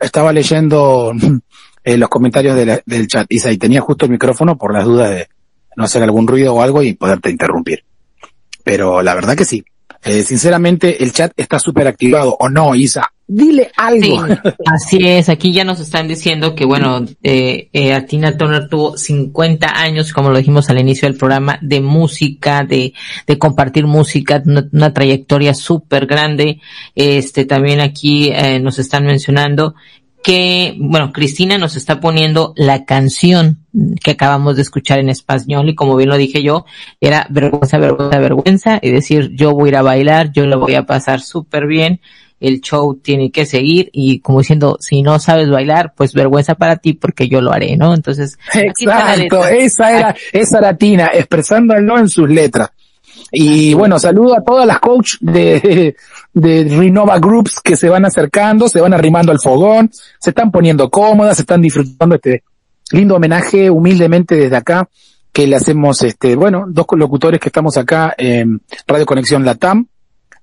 [0.00, 1.12] estaba leyendo
[1.84, 5.28] eh, los comentarios del chat, y tenía justo el micrófono por las dudas de
[5.76, 7.84] no hacer algún ruido o algo y poderte interrumpir.
[8.64, 9.62] Pero la verdad que sí.
[10.06, 12.36] Eh, sinceramente, el chat está súper activado.
[12.38, 13.10] ¿O no, Isa?
[13.28, 14.24] Dile algo.
[14.24, 14.34] Sí,
[14.66, 15.28] así es.
[15.28, 20.30] Aquí ya nos están diciendo que, bueno, eh, eh, Tina Turner tuvo 50 años, como
[20.30, 22.94] lo dijimos al inicio del programa, de música, de,
[23.26, 26.60] de compartir música, una, una trayectoria súper grande.
[26.94, 29.74] Este, también aquí eh, nos están mencionando
[30.26, 33.58] que, bueno, Cristina nos está poniendo la canción
[34.02, 36.64] que acabamos de escuchar en español y como bien lo dije yo,
[37.00, 40.74] era vergüenza, vergüenza, vergüenza y decir yo voy a ir a bailar, yo lo voy
[40.74, 42.00] a pasar súper bien,
[42.40, 46.74] el show tiene que seguir y como diciendo, si no sabes bailar, pues vergüenza para
[46.78, 47.94] ti porque yo lo haré, ¿no?
[47.94, 52.70] Entonces, Exacto, esa era, esa era Tina, expresándolo en sus letras.
[53.30, 55.94] Y bueno, saludo a todas las coach de,
[56.36, 60.90] de Renova Groups que se van acercando, se van arrimando al fogón, se están poniendo
[60.90, 62.44] cómodas, se están disfrutando este
[62.90, 64.86] lindo homenaje humildemente desde acá
[65.32, 69.86] que le hacemos, este, bueno, dos locutores que estamos acá en Radio Conexión Latam,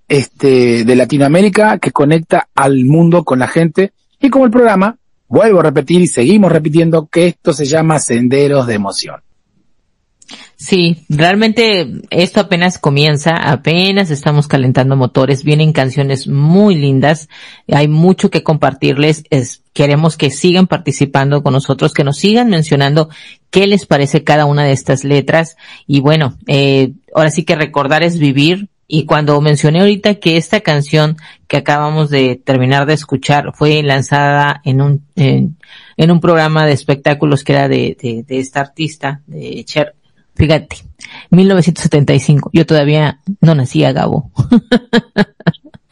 [0.07, 5.59] este, de Latinoamérica, que conecta al mundo con la gente, y como el programa, vuelvo
[5.59, 9.21] a repetir y seguimos repitiendo que esto se llama Senderos de Emoción.
[10.55, 17.27] Sí, realmente esto apenas comienza, apenas estamos calentando motores, vienen canciones muy lindas,
[17.67, 23.09] hay mucho que compartirles, es, queremos que sigan participando con nosotros, que nos sigan mencionando
[23.49, 25.57] qué les parece cada una de estas letras.
[25.85, 30.61] Y bueno, eh, ahora sí que recordar es vivir, y cuando mencioné ahorita que esta
[30.61, 35.57] canción que acabamos de terminar de escuchar fue lanzada en un, en,
[35.97, 39.95] un programa de espectáculos que era de, de, de esta artista, de Cher,
[40.35, 40.77] Fíjate,
[41.29, 42.49] 1975.
[42.53, 44.31] Yo todavía no nacía, Gabo.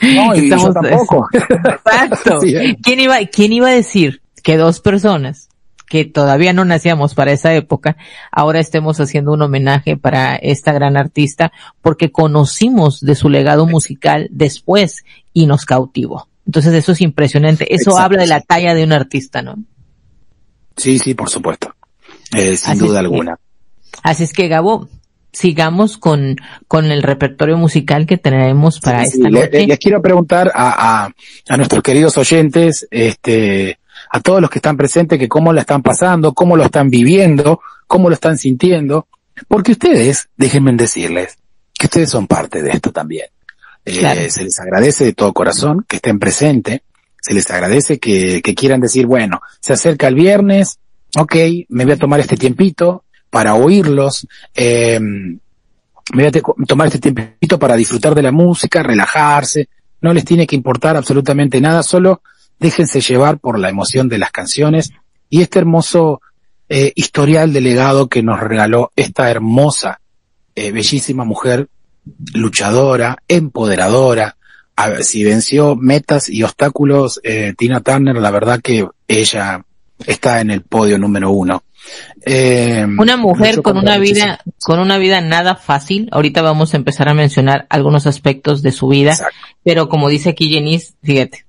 [0.02, 1.28] No, y yo tampoco.
[1.34, 2.40] Exacto.
[2.82, 5.50] ¿Quién iba, quién iba a decir que dos personas
[5.88, 7.98] que todavía no nacíamos para esa época,
[8.32, 11.52] ahora estemos haciendo un homenaje para esta gran artista
[11.82, 16.30] porque conocimos de su legado musical después y nos cautivó.
[16.46, 17.76] Entonces eso es impresionante.
[17.76, 19.58] Eso habla de la talla de un artista, ¿no?
[20.78, 21.76] Sí, sí, por supuesto.
[22.34, 23.38] Eh, sin duda alguna.
[24.04, 24.90] Así es que Gabo,
[25.32, 29.68] sigamos con, con el repertorio musical que tenemos para esta noche.
[29.68, 31.12] Les, quiero preguntar a, a,
[31.50, 35.82] a, nuestros queridos oyentes, este, a todos los que están presentes, que cómo la están
[35.82, 39.08] pasando, cómo lo están viviendo, cómo lo están sintiendo,
[39.48, 41.38] porque ustedes, déjenme decirles,
[41.78, 43.28] que ustedes son parte de esto también.
[43.84, 46.82] Eh, se les agradece de todo corazón que estén presentes,
[47.20, 50.80] se les agradece que, que quieran decir, bueno, se acerca el viernes,
[51.18, 51.36] ok,
[51.70, 55.00] me voy a tomar este tiempito, para oírlos, eh,
[56.14, 56.32] voy
[56.68, 59.70] tomar este tiempito para disfrutar de la música, relajarse,
[60.02, 62.22] no les tiene que importar absolutamente nada, solo
[62.60, 64.92] déjense llevar por la emoción de las canciones
[65.30, 66.22] y este hermoso
[66.70, 70.00] eh, historial de legado que nos regaló esta hermosa,
[70.56, 71.70] eh, bellísima mujer,
[72.34, 74.38] luchadora, empoderadora,
[74.76, 79.66] a si venció metas y obstáculos, eh, Tina Turner, la verdad que ella
[80.06, 81.64] está en el podio número uno.
[82.26, 86.10] Eh, una mujer con una vida, con una vida nada fácil.
[86.12, 89.18] Ahorita vamos a empezar a mencionar algunos aspectos de su vida,
[89.64, 91.46] pero como dice aquí Jenice, fíjate,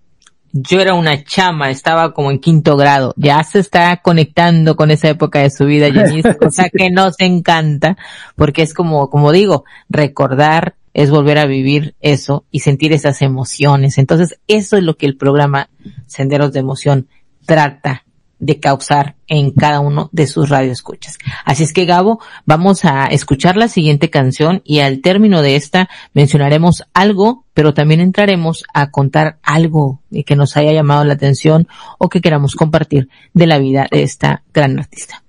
[0.52, 5.08] yo era una chama, estaba como en quinto grado, ya se está conectando con esa
[5.08, 7.96] época de su vida, Jenice, cosa que nos encanta,
[8.36, 13.96] porque es como, como digo, recordar es volver a vivir eso y sentir esas emociones.
[13.96, 15.70] Entonces, eso es lo que el programa
[16.06, 17.08] Senderos de Emoción
[17.46, 18.04] trata
[18.42, 21.16] de causar en cada uno de sus radioescuchas.
[21.44, 25.88] Así es que Gabo, vamos a escuchar la siguiente canción y al término de esta
[26.12, 32.08] mencionaremos algo, pero también entraremos a contar algo que nos haya llamado la atención o
[32.08, 35.22] que queramos compartir de la vida de esta gran artista.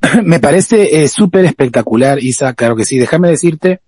[0.22, 2.98] Me parece eh, súper espectacular, Isa, claro que sí.
[2.98, 3.80] Déjame decirte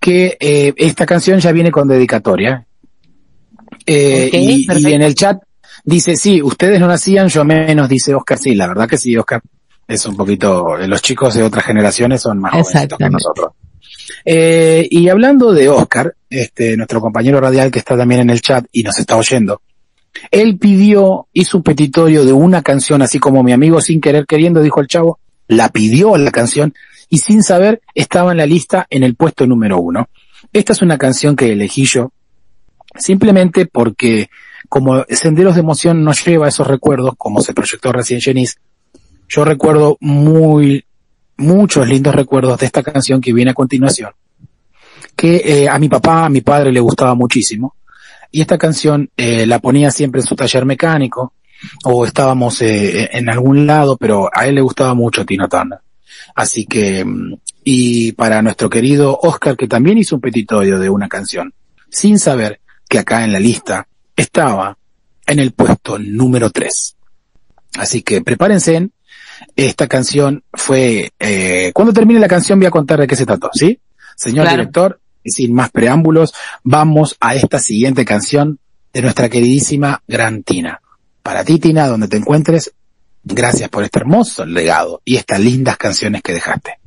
[0.00, 2.66] que eh, esta canción ya viene con dedicatoria.
[3.84, 5.42] Eh, y, y, en el chat
[5.84, 8.38] Dice, sí, ustedes no nacían, yo menos, dice Oscar.
[8.38, 9.42] Sí, la verdad que sí, Oscar
[9.88, 13.52] es un poquito, los chicos de otras generaciones son más jóvenes que nosotros.
[14.24, 18.64] Eh, y hablando de Oscar, este, nuestro compañero radial que está también en el chat
[18.70, 19.62] y nos está oyendo,
[20.30, 24.62] él pidió, hizo un petitorio de una canción, así como mi amigo sin querer queriendo,
[24.62, 26.72] dijo el chavo, la pidió la canción
[27.08, 30.08] y sin saber estaba en la lista en el puesto número uno.
[30.52, 32.12] Esta es una canción que elegí yo
[32.96, 34.30] simplemente porque
[34.70, 38.54] como Senderos de Emoción nos lleva a esos recuerdos, como se proyectó recién Jenice,
[39.28, 40.84] yo recuerdo muy,
[41.36, 44.12] muchos lindos recuerdos de esta canción que viene a continuación,
[45.16, 47.74] que eh, a mi papá, a mi padre le gustaba muchísimo,
[48.30, 51.34] y esta canción eh, la ponía siempre en su taller mecánico,
[51.82, 55.80] o estábamos eh, en algún lado, pero a él le gustaba mucho Tina Turner.
[56.36, 61.08] Así que, mm, y para nuestro querido Oscar, que también hizo un petitorio de una
[61.08, 61.52] canción,
[61.88, 63.88] sin saber que acá en la lista
[64.20, 64.76] estaba
[65.26, 66.96] en el puesto número 3.
[67.78, 68.90] Así que prepárense.
[69.56, 73.50] Esta canción fue, eh, cuando termine la canción voy a contar de qué se trató,
[73.52, 73.80] ¿sí?
[74.16, 78.58] Señor director, sin más preámbulos, vamos a esta siguiente canción
[78.92, 80.82] de nuestra queridísima Gran Tina.
[81.22, 82.72] Para ti, Tina, donde te encuentres,
[83.24, 86.78] gracias por este hermoso legado y estas lindas canciones que dejaste.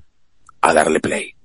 [0.61, 1.35] A darle play.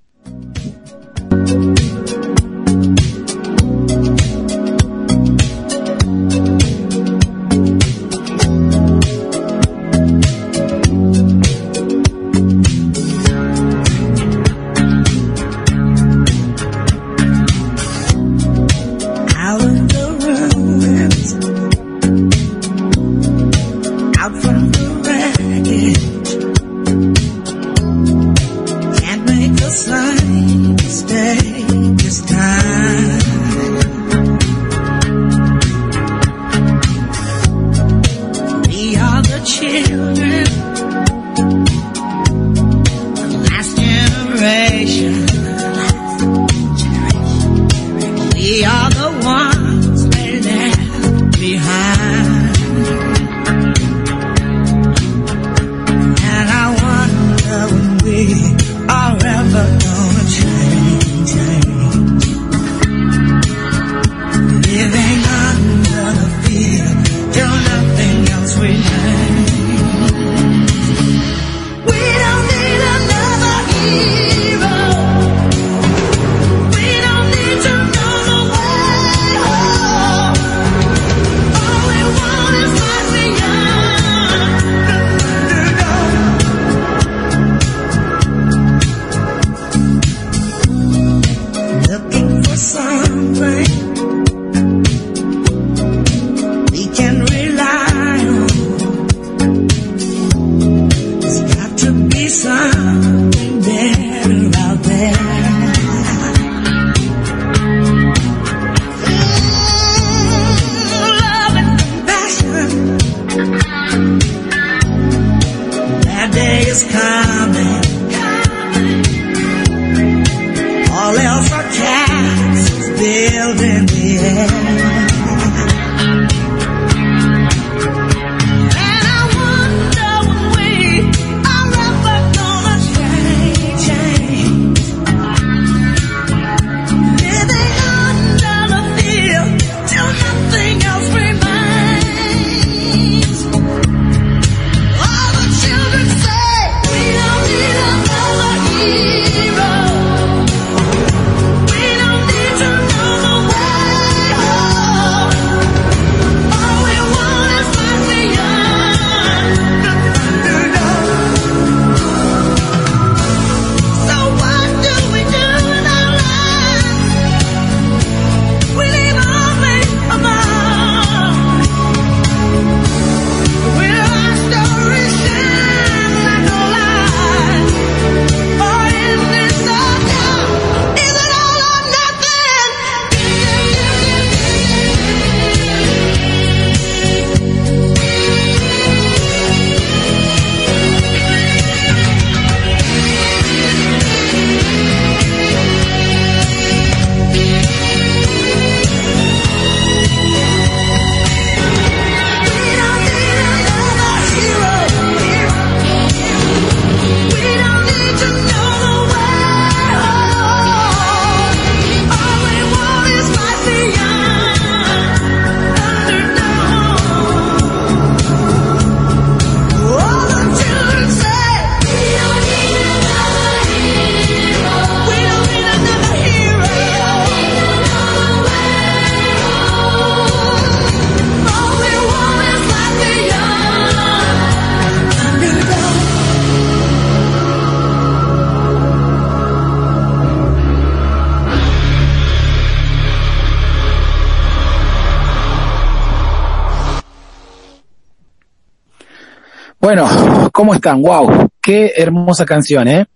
[250.59, 251.01] ¿Cómo están?
[251.03, 253.07] Wow, qué hermosa canción, ¿eh?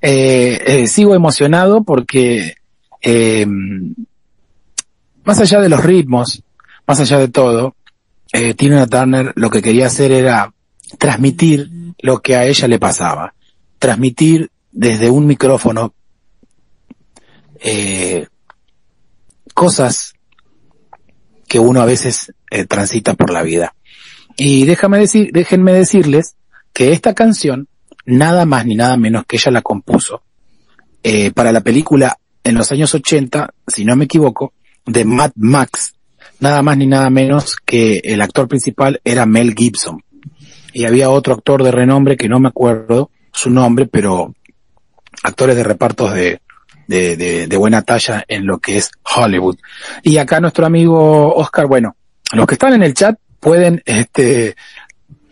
[0.00, 2.54] eh, eh sigo emocionado porque
[3.02, 3.46] eh,
[5.22, 6.42] más allá de los ritmos,
[6.86, 7.76] más allá de todo,
[8.32, 10.54] eh, Tina Turner lo que quería hacer era
[10.96, 13.34] transmitir lo que a ella le pasaba,
[13.78, 15.92] transmitir desde un micrófono
[19.52, 20.14] cosas
[21.46, 22.32] que uno a veces
[22.66, 23.74] transita por la vida.
[24.38, 26.37] Y déjame decir, déjenme decirles
[26.78, 27.66] que esta canción,
[28.06, 30.22] nada más ni nada menos que ella la compuso,
[31.02, 34.52] eh, para la película en los años 80, si no me equivoco,
[34.86, 35.94] de Mad Max,
[36.38, 40.04] nada más ni nada menos que el actor principal era Mel Gibson.
[40.72, 44.32] Y había otro actor de renombre que no me acuerdo su nombre, pero
[45.24, 46.42] actores de repartos de,
[46.86, 49.56] de, de, de, buena talla en lo que es Hollywood.
[50.04, 51.96] Y acá nuestro amigo Oscar, bueno,
[52.32, 54.54] los que están en el chat pueden este,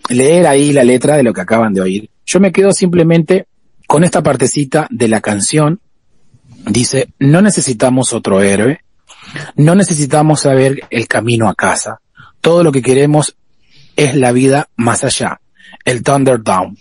[0.09, 2.11] leer ahí la letra de lo que acaban de oír.
[2.25, 3.47] Yo me quedo simplemente
[3.87, 5.81] con esta partecita de la canción.
[6.67, 8.81] Dice, no necesitamos otro héroe,
[9.57, 12.01] no necesitamos saber el camino a casa.
[12.41, 13.37] Todo lo que queremos
[13.97, 15.41] es la vida más allá,
[15.85, 16.79] el Thunderdown.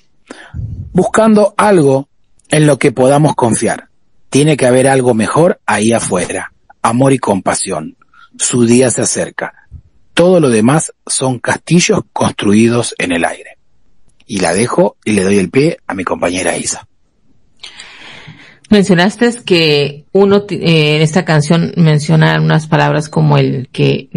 [0.92, 2.10] Buscando algo
[2.50, 3.90] en lo que podamos confiar.
[4.30, 6.52] Tiene que haber algo mejor ahí afuera.
[6.82, 7.96] Amor y compasión.
[8.38, 9.65] Su día se acerca.
[10.16, 13.58] Todo lo demás son castillos construidos en el aire.
[14.26, 16.88] Y la dejo y le doy el pie a mi compañera Isa.
[18.70, 24.10] Mencionaste que uno eh, en esta canción menciona unas palabras como el que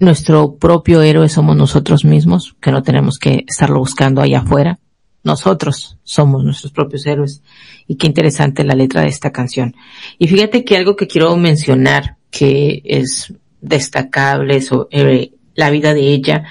[0.00, 4.80] nuestro propio héroe somos nosotros mismos, que no tenemos que estarlo buscando allá afuera.
[5.22, 7.42] Nosotros somos nuestros propios héroes.
[7.86, 9.76] Y qué interesante la letra de esta canción.
[10.18, 16.44] Y fíjate que algo que quiero mencionar que es destacable sobre la vida de ella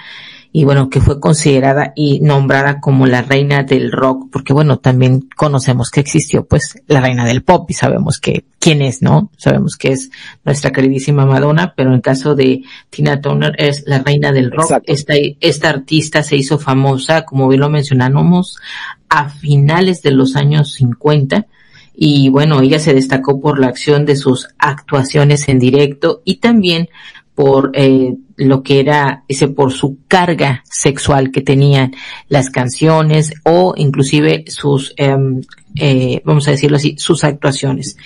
[0.52, 5.28] y bueno, que fue considerada y nombrada como la reina del rock, porque bueno, también
[5.36, 9.30] conocemos que existió pues la reina del pop y sabemos que quién es, ¿no?
[9.38, 10.10] Sabemos que es
[10.46, 14.82] nuestra queridísima Madonna, pero en el caso de Tina Turner es la reina del rock.
[14.86, 18.58] Esta, esta artista se hizo famosa, como bien lo mencionamos,
[19.10, 21.46] a finales de los años 50
[22.00, 26.90] y bueno, ella se destacó por la acción de sus actuaciones en directo y también
[27.34, 31.96] por eh, lo que era ese por su carga sexual que tenían
[32.30, 35.42] las canciones o inclusive sus em,
[35.76, 37.98] eh, vamos a decirlo así sus actuaciones.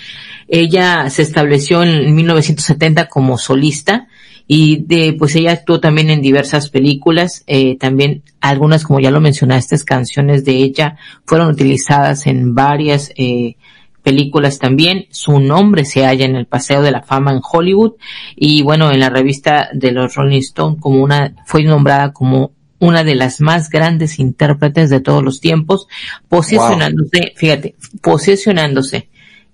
[0.48, 4.08] Ella se estableció en 1970 como solista
[4.46, 9.20] y de, pues ella actuó también en diversas películas, eh, también algunas, como ya lo
[9.20, 13.56] mencionaste, canciones de ella fueron utilizadas en varias eh,
[14.02, 15.06] películas también.
[15.10, 17.92] Su nombre se halla en el Paseo de la Fama en Hollywood
[18.36, 23.04] y bueno, en la revista de los Rolling Stone como una, fue nombrada como una
[23.04, 25.86] de las más grandes intérpretes de todos los tiempos,
[26.28, 29.08] posicionándose, fíjate, posicionándose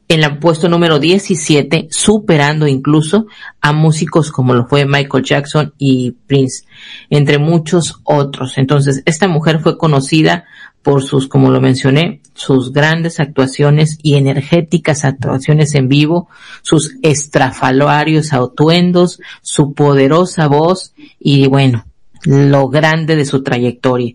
[0.08, 3.26] en el puesto número 17, superando incluso
[3.60, 6.64] a músicos como lo fue Michael Jackson y Prince,
[7.10, 8.56] entre muchos otros.
[8.56, 10.46] Entonces, esta mujer fue conocida
[10.82, 16.28] por sus, como lo mencioné, sus grandes actuaciones y energéticas actuaciones en vivo,
[16.62, 21.84] sus estrafalarios atuendos, su poderosa voz y bueno,
[22.22, 24.14] lo grande de su trayectoria.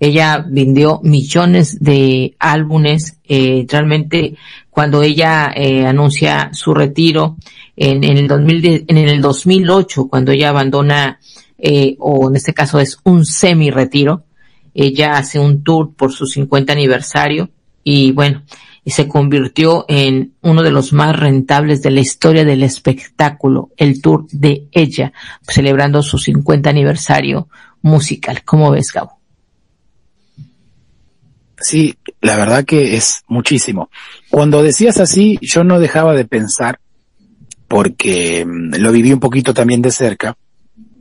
[0.00, 4.36] Ella vendió millones de álbumes, eh, realmente
[4.70, 7.36] cuando ella eh, anuncia su retiro
[7.76, 11.20] en, en, el 2010, en el 2008, cuando ella abandona,
[11.58, 14.24] eh, o en este caso es un semi retiro,
[14.72, 17.50] ella hace un tour por su 50 aniversario
[17.90, 18.42] y bueno,
[18.84, 24.02] y se convirtió en uno de los más rentables de la historia del espectáculo, el
[24.02, 27.48] tour de ella, celebrando su 50 aniversario
[27.80, 28.44] musical.
[28.44, 29.18] ¿Cómo ves, Gabo?
[31.58, 33.88] Sí, la verdad que es muchísimo.
[34.28, 36.78] Cuando decías así, yo no dejaba de pensar,
[37.68, 40.36] porque mm, lo viví un poquito también de cerca.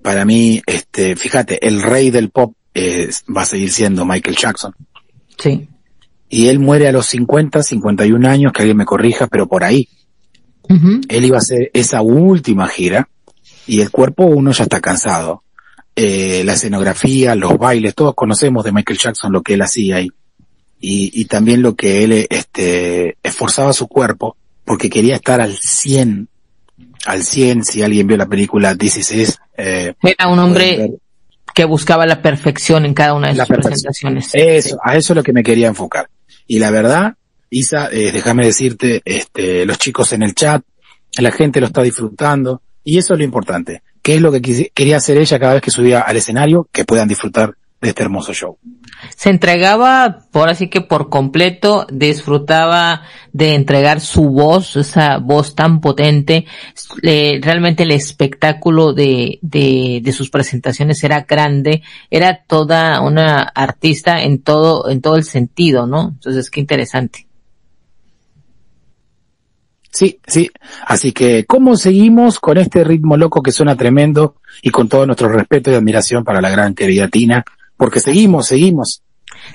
[0.02, 2.54] Para mí, este, fíjate, el rey del pop
[3.36, 4.74] va a seguir siendo Michael Jackson.
[5.38, 5.68] Sí.
[6.30, 9.88] Y él muere a los 50, 51 años, que alguien me corrija, pero por ahí.
[11.08, 13.08] Él iba a hacer esa última gira
[13.66, 15.44] y el cuerpo uno ya está cansado.
[15.96, 20.10] Eh, la escenografía, los bailes, todos conocemos de Michael Jackson lo que él hacía ahí.
[20.80, 24.36] Y, y también lo que él este, esforzaba su cuerpo
[24.68, 26.28] porque quería estar al 100,
[27.06, 30.92] al 100, si alguien vio la película This Is eh, Era un hombre
[31.56, 34.30] que buscaba la perfección en cada una de sus presentaciones.
[34.34, 36.10] Eso, a eso es lo que me quería enfocar.
[36.48, 37.16] Y la verdad,
[37.50, 40.64] Isa, eh, déjame decirte, este, los chicos en el chat,
[41.20, 43.84] la gente lo está disfrutando, y eso es lo importante.
[44.02, 46.70] ¿Qué es lo que quería hacer ella cada vez que subía al escenario?
[46.72, 48.58] Que puedan disfrutar de este hermoso show.
[49.16, 53.04] Se entregaba, por así que por completo, disfrutaba
[53.34, 56.46] de entregar su voz, esa voz tan potente.
[57.04, 64.42] realmente el espectáculo de, de, de sus presentaciones era grande, era toda una artista en
[64.42, 66.10] todo, en todo el sentido, ¿no?
[66.16, 67.28] Entonces, qué interesante.
[69.98, 70.52] Sí, sí.
[70.86, 75.28] Así que, ¿cómo seguimos con este ritmo loco que suena tremendo y con todo nuestro
[75.28, 77.44] respeto y admiración para la gran querida Tina?
[77.78, 79.02] Porque seguimos, seguimos.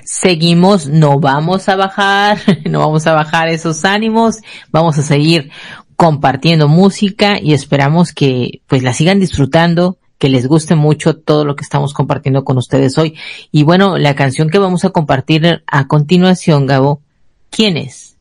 [0.03, 4.37] Seguimos, no vamos a bajar, no vamos a bajar esos ánimos,
[4.71, 5.51] vamos a seguir
[5.95, 11.55] compartiendo música y esperamos que pues la sigan disfrutando, que les guste mucho todo lo
[11.55, 13.15] que estamos compartiendo con ustedes hoy.
[13.51, 17.01] Y bueno, la canción que vamos a compartir a continuación, Gabo,
[17.49, 18.12] ¿quién es?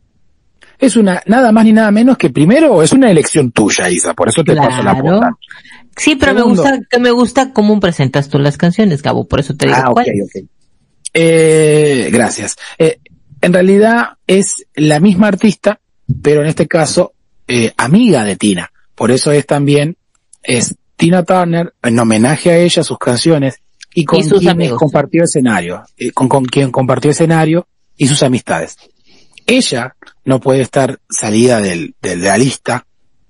[0.83, 4.29] Es una, nada más ni nada menos que primero es una elección tuya, Isa, por
[4.29, 5.31] eso te paso la puerta.
[5.97, 9.55] Sí, pero me gusta, que me gusta cómo presentas tú las canciones, Gabo, por eso
[9.55, 9.79] te digo.
[9.79, 10.05] Ah,
[11.15, 12.57] Eh, gracias.
[12.79, 12.99] Eh,
[13.41, 15.79] en realidad es la misma artista,
[16.21, 17.13] pero en este caso,
[17.47, 18.73] eh, amiga de Tina.
[18.97, 19.97] Por eso es también,
[20.43, 23.61] es Tina Turner, en homenaje a ella, sus canciones,
[23.95, 28.77] y con quien compartió escenario, eh, con, con quien compartió escenario y sus amistades
[29.47, 29.95] ella
[30.25, 32.87] no puede estar salida del, de la lista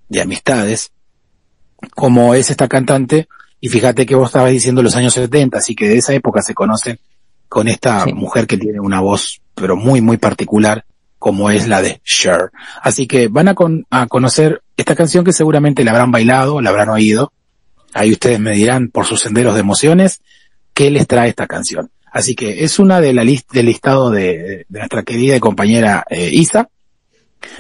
[0.09, 0.93] de amistades,
[1.95, 3.29] como es esta cantante,
[3.61, 6.55] y fíjate que vos estabas diciendo los años 70, así que de esa época se
[6.55, 6.99] conocen
[7.49, 10.85] con esta mujer que tiene una voz, pero muy, muy particular,
[11.19, 12.51] como es la de Cher.
[12.83, 13.55] Así que van a,
[13.91, 17.33] a conocer esta canción que seguramente la habrán bailado, la habrán oído.
[17.95, 20.23] Ahí ustedes me dirán por sus senderos de emociones
[20.75, 21.91] qué les trae esta canción.
[22.11, 26.31] Así que es una de la lista del listado de, nuestra querida y compañera eh,
[26.33, 26.69] Isa.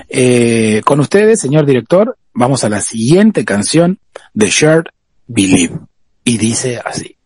[0.08, 3.98] Eh, con ustedes, señor director, vamos a la siguiente canción
[4.34, 4.84] de Shared
[5.26, 5.78] Believe.
[6.24, 7.16] Y dice así.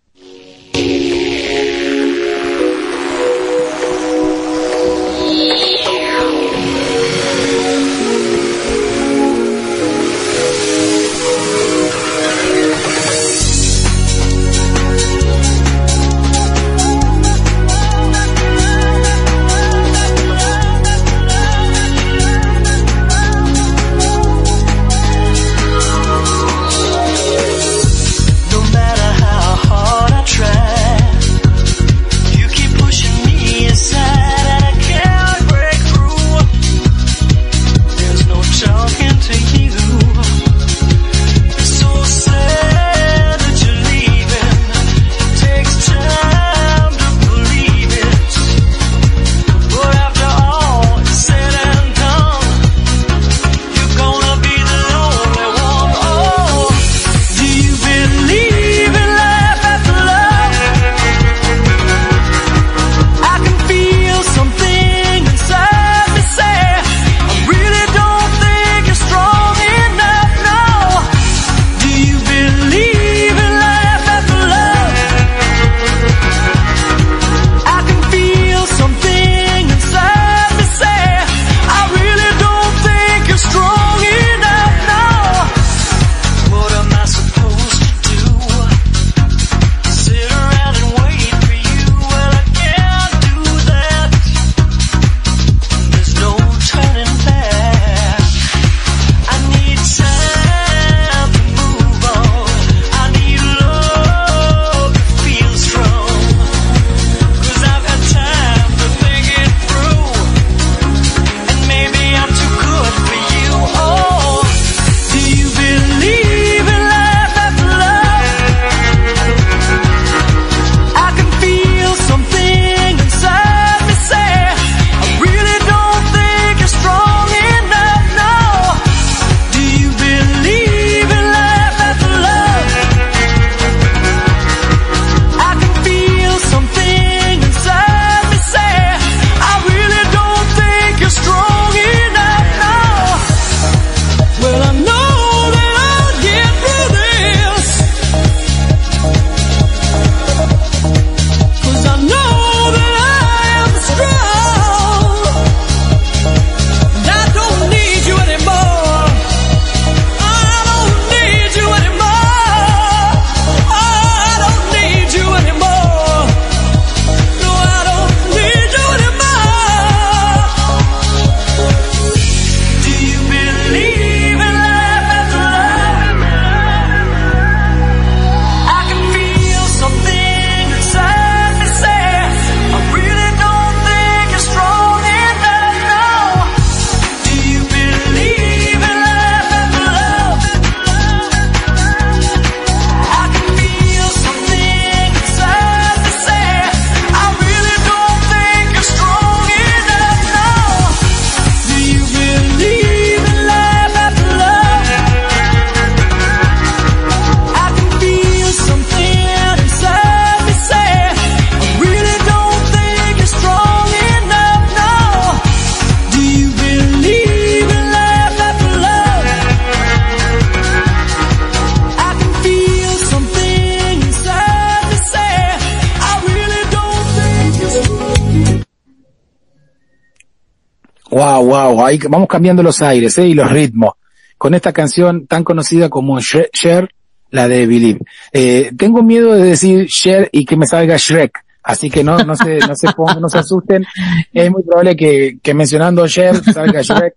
[231.87, 233.27] Ahí vamos cambiando los aires ¿eh?
[233.27, 233.95] y los ritmos
[234.39, 236.91] con esta canción tan conocida como Cher,
[237.31, 238.01] la de Believe.
[238.33, 242.37] Eh, tengo miedo de decir Cher y que me salga Shrek, así que no, no
[242.37, 243.85] se, no se pongan, no se asusten.
[244.33, 247.13] Es muy probable que, que mencionando Cher salga Shrek,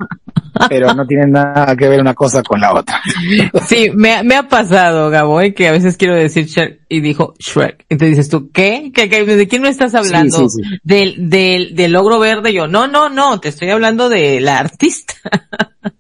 [0.68, 3.00] pero no tienen nada que ver una cosa con la otra.
[3.68, 5.54] Sí, me, me ha pasado, Gabo, ¿eh?
[5.54, 7.86] que a veces quiero decir Shrek y dijo Shrek.
[7.90, 8.92] Y te dices tú, ¿qué?
[8.94, 10.48] ¿Qué, de quién me estás hablando?
[10.84, 12.52] Del, del, del logro verde.
[12.52, 15.14] Yo, no, no, no, te estoy hablando de la artista.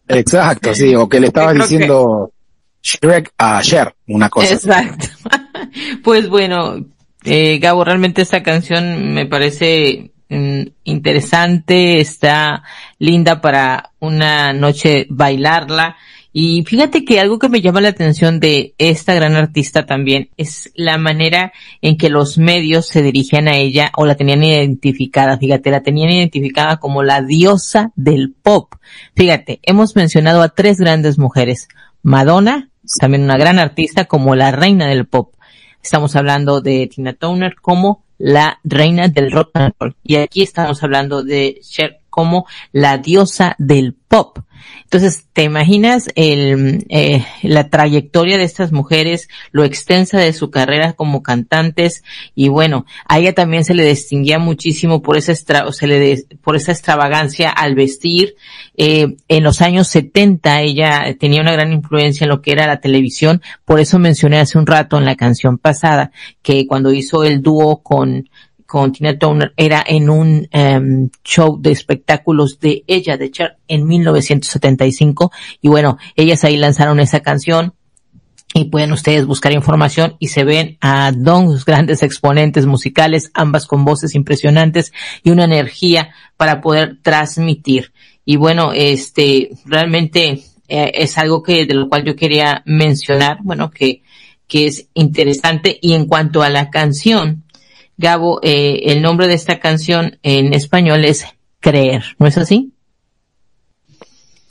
[0.07, 2.31] Exacto, sí, o que le estaba diciendo
[2.81, 4.53] Shrek a Cher, una cosa.
[4.53, 5.07] Exacto.
[6.03, 6.83] pues bueno,
[7.30, 12.63] eh, Gabo, realmente esta canción me parece mm, interesante, está
[12.97, 15.95] linda para una noche bailarla.
[16.32, 20.71] Y fíjate que algo que me llama la atención de esta gran artista también es
[20.75, 21.51] la manera
[21.82, 25.38] en que los medios se dirigían a ella o la tenían identificada.
[25.38, 28.75] Fíjate, la tenían identificada como la diosa del pop.
[29.15, 31.67] Fíjate, hemos mencionado a tres grandes mujeres.
[32.03, 32.69] Madonna,
[32.99, 35.34] también una gran artista como la reina del pop.
[35.82, 39.95] Estamos hablando de Tina Turner como la reina del rock and roll.
[40.03, 44.39] Y aquí estamos hablando de Cher como la diosa del pop.
[44.84, 50.93] Entonces, ¿te imaginas el, eh, la trayectoria de estas mujeres, lo extensa de su carrera
[50.93, 52.03] como cantantes?
[52.36, 55.34] Y bueno, a ella también se le distinguía muchísimo por esa,
[55.86, 58.36] le por esa extravagancia al vestir.
[58.78, 62.82] Eh, en los años 70 ella tenía una gran influencia en lo que era la
[62.82, 63.41] televisión.
[63.66, 67.84] Por eso mencioné hace un rato en la canción pasada que cuando hizo el dúo
[67.84, 68.28] con
[68.70, 73.88] con Tina Turner era en un em, show de espectáculos de ella, de Cher, en
[73.88, 75.32] 1975.
[75.59, 77.74] Y bueno, ellas ahí lanzaron esa canción
[78.53, 83.86] y pueden ustedes buscar información y se ven a dos grandes exponentes musicales, ambas con
[83.86, 84.93] voces impresionantes
[85.24, 87.91] y una energía para poder transmitir.
[88.24, 93.72] Y bueno, este, realmente eh, es algo que, de lo cual yo quería mencionar, bueno,
[93.72, 94.03] que,
[94.47, 95.80] que es interesante.
[95.82, 97.45] Y en cuanto a la canción,
[97.99, 101.25] Gabo, eh, el nombre de esta canción en español es
[101.59, 102.71] Creer, ¿no es así?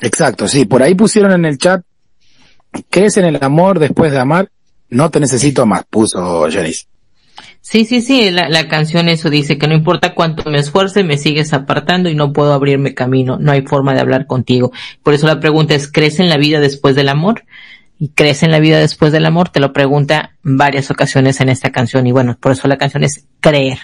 [0.03, 1.83] Exacto, sí, por ahí pusieron en el chat,
[2.91, 4.51] ¿crees en el amor después de amar?
[4.91, 6.89] No te necesito más, puso Janice.
[7.63, 11.17] Sí, sí, sí, la, la, canción eso dice que no importa cuánto me esfuerce, me
[11.17, 14.73] sigues apartando y no puedo abrirme camino, no hay forma de hablar contigo.
[15.03, 17.45] Por eso la pregunta es, ¿crees en la vida después del amor?
[17.99, 21.71] Y crees en la vida después del amor, te lo pregunta varias ocasiones en esta
[21.71, 23.79] canción y bueno, por eso la canción es creer.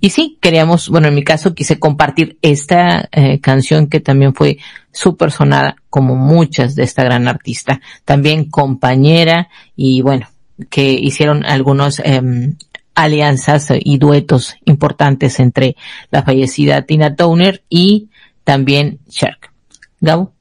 [0.00, 4.58] Y sí, queríamos, bueno, en mi caso quise compartir esta eh, canción que también fue
[4.92, 10.28] súper sonada como muchas de esta gran artista, también compañera y bueno,
[10.68, 12.56] que hicieron algunos em,
[12.94, 15.76] alianzas y duetos importantes entre
[16.10, 18.08] la fallecida Tina Turner y
[18.44, 19.52] también Shark.
[20.00, 20.32] Gabo.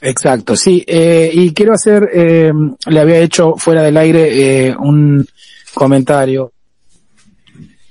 [0.00, 0.84] Exacto, sí.
[0.86, 2.52] Eh, y quiero hacer, eh,
[2.86, 5.26] le había hecho fuera del aire eh, un
[5.74, 6.52] comentario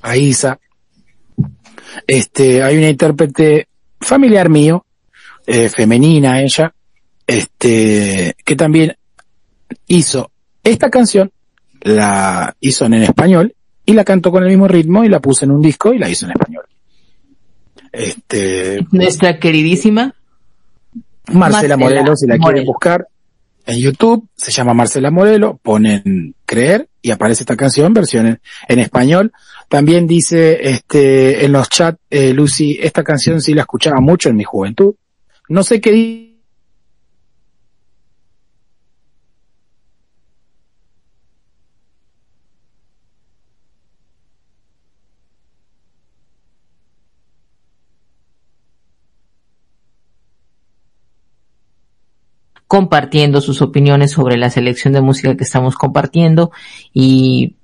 [0.02, 0.60] a Isa.
[2.06, 3.68] Este, hay una intérprete
[4.00, 4.86] familiar mío,
[5.46, 6.74] eh, femenina ella,
[7.26, 8.96] este, que también
[9.88, 10.32] hizo
[10.64, 11.32] esta canción,
[11.82, 13.54] la hizo en español
[13.86, 16.10] y la cantó con el mismo ritmo y la puso en un disco y la
[16.10, 16.64] hizo en español.
[17.92, 20.14] Este, nuestra queridísima
[21.34, 23.08] Marcela, Morelo, si la quieren buscar
[23.66, 29.34] en YouTube, se llama Marcela Morelo, ponen creer y aparece esta canción, versión en, español.
[29.68, 34.38] También dice, este, en los chats, eh, Lucy, esta canción sí la escuchaba mucho en
[34.38, 34.96] mi juventud.
[35.50, 35.92] No sé qué
[52.68, 56.52] compartiendo sus opiniones sobre la selección de música que estamos compartiendo
[56.94, 57.56] y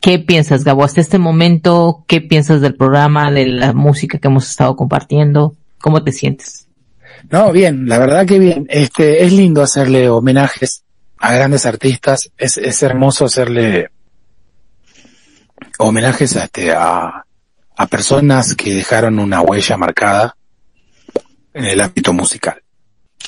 [0.00, 0.84] ¿Qué piensas, Gabo?
[0.84, 5.56] Hasta este momento, ¿qué piensas del programa, de la música que hemos estado compartiendo?
[5.80, 6.68] ¿Cómo te sientes?
[7.28, 8.66] No, bien, la verdad que bien.
[8.68, 10.84] Este, es lindo hacerle homenajes
[11.18, 12.30] a grandes artistas.
[12.36, 13.90] Es, es hermoso hacerle
[15.78, 17.24] homenajes a, este, a,
[17.76, 20.36] a personas que dejaron una huella marcada
[21.52, 22.62] en el ámbito musical.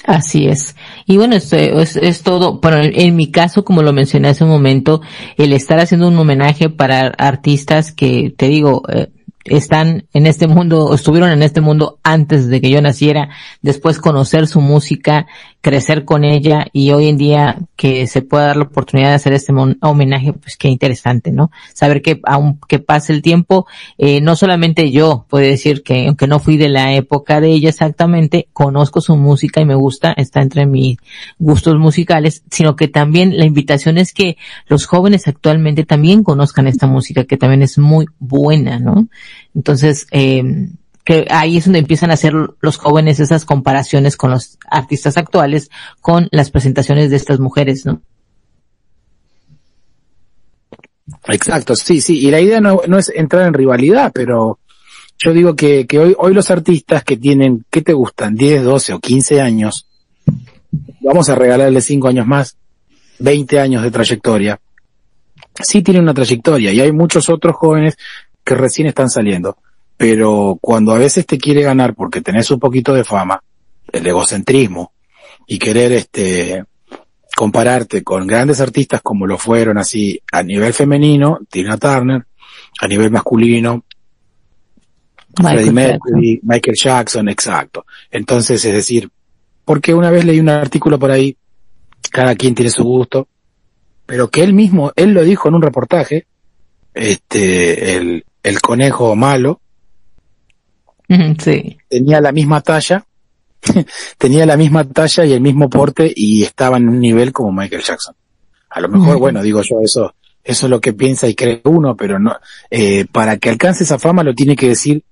[0.05, 0.77] Así es.
[1.07, 5.03] Y bueno, es, es, todo, pero en, mi caso, como lo mencioné hace un momento,
[5.37, 9.09] el estar haciendo un homenaje para artistas que, te digo, eh,
[9.45, 13.31] están en este mundo, estuvieron en este mundo antes de que yo naciera,
[13.63, 15.27] después conocer su música
[15.61, 19.33] crecer con ella y hoy en día que se pueda dar la oportunidad de hacer
[19.33, 21.51] este homenaje, pues qué interesante, ¿no?
[21.75, 23.67] Saber que aunque pase el tiempo,
[23.99, 27.71] eh, no solamente yo puedo decir que aunque no fui de la época de ella
[27.71, 30.97] exactamente, conozco su música y me gusta, está entre mis
[31.39, 34.37] gustos musicales, sino que también la invitación es que
[34.69, 39.09] los jóvenes actualmente también conozcan esta música que también es muy buena, ¿no?
[39.55, 40.71] Entonces, eh,
[41.09, 45.71] que ahí es donde empiezan a hacer los jóvenes esas comparaciones con los artistas actuales,
[46.03, 48.03] con las presentaciones de estas mujeres, ¿no?
[51.29, 54.59] Exacto, sí, sí, y la idea no, es entrar en rivalidad, pero
[55.19, 55.87] yo digo que,
[56.19, 58.35] hoy los artistas que tienen, ¿qué te gustan?
[58.35, 59.87] 10, 12 o 15 años,
[61.01, 62.59] vamos a regalarle 5 años más,
[63.21, 64.61] 20 años de trayectoria.
[65.59, 67.97] Sí tienen una trayectoria y hay muchos otros jóvenes
[68.45, 69.57] que recién están saliendo
[69.99, 73.43] pero cuando a veces te quiere ganar porque tenés un poquito de fama,
[73.93, 74.93] el egocentrismo,
[75.47, 76.65] y querer este
[77.35, 82.25] compararte con grandes artistas como lo fueron así a nivel femenino, Tina Turner,
[82.81, 83.85] a nivel masculino,
[85.39, 87.85] Michael Freddie Mercury, Michael Jackson, exacto.
[88.11, 89.11] Entonces, es decir,
[89.65, 91.37] porque una vez leí un artículo por ahí,
[92.11, 93.29] cada quien tiene su gusto,
[94.07, 96.27] pero que él mismo, él lo dijo en un reportaje,
[96.95, 99.61] este, el, el conejo malo,
[101.09, 101.79] Sí.
[101.89, 103.05] Tenía la misma talla,
[104.19, 107.83] tenía la misma talla y el mismo porte y estaba en un nivel como Michael
[107.83, 108.15] Jackson.
[108.71, 111.97] A lo mejor, bueno, digo yo, eso, eso es lo que piensa y cree uno,
[111.97, 112.37] pero no,
[112.71, 115.03] eh, para que alcance esa fama lo tiene que decir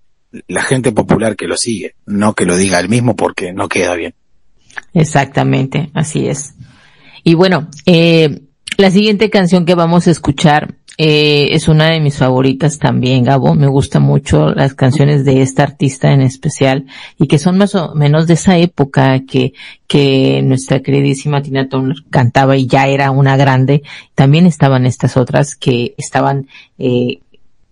[0.49, 3.95] la gente popular que lo sigue, no que lo diga él mismo porque no queda
[3.95, 4.15] bien.
[4.93, 6.55] Exactamente, así es.
[7.25, 8.43] Y bueno, eh,
[8.77, 13.55] la siguiente canción que vamos a escuchar eh, es una de mis favoritas también, Gabo.
[13.55, 16.87] Me gustan mucho las canciones de esta artista en especial
[17.19, 19.53] y que son más o menos de esa época que,
[19.87, 23.83] que nuestra queridísima Tina Turner cantaba y ya era una grande.
[24.15, 27.21] También estaban estas otras que estaban, eh,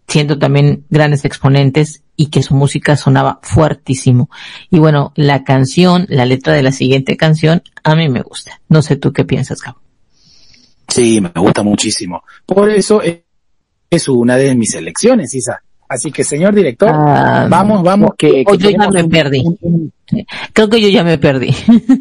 [0.07, 4.29] siendo también grandes exponentes y que su música sonaba fuertísimo.
[4.71, 8.61] Y bueno, la canción, la letra de la siguiente canción, a mí me gusta.
[8.69, 9.84] No sé tú qué piensas, Gabo.
[10.95, 12.23] Sí, me gusta muchísimo.
[12.47, 15.61] Por eso es una de mis elecciones, Isa.
[15.89, 18.45] Así que, señor director, ah, vamos, vamos, que...
[18.45, 19.43] yo ya me perdí.
[20.53, 21.53] Creo que yo ya me perdí.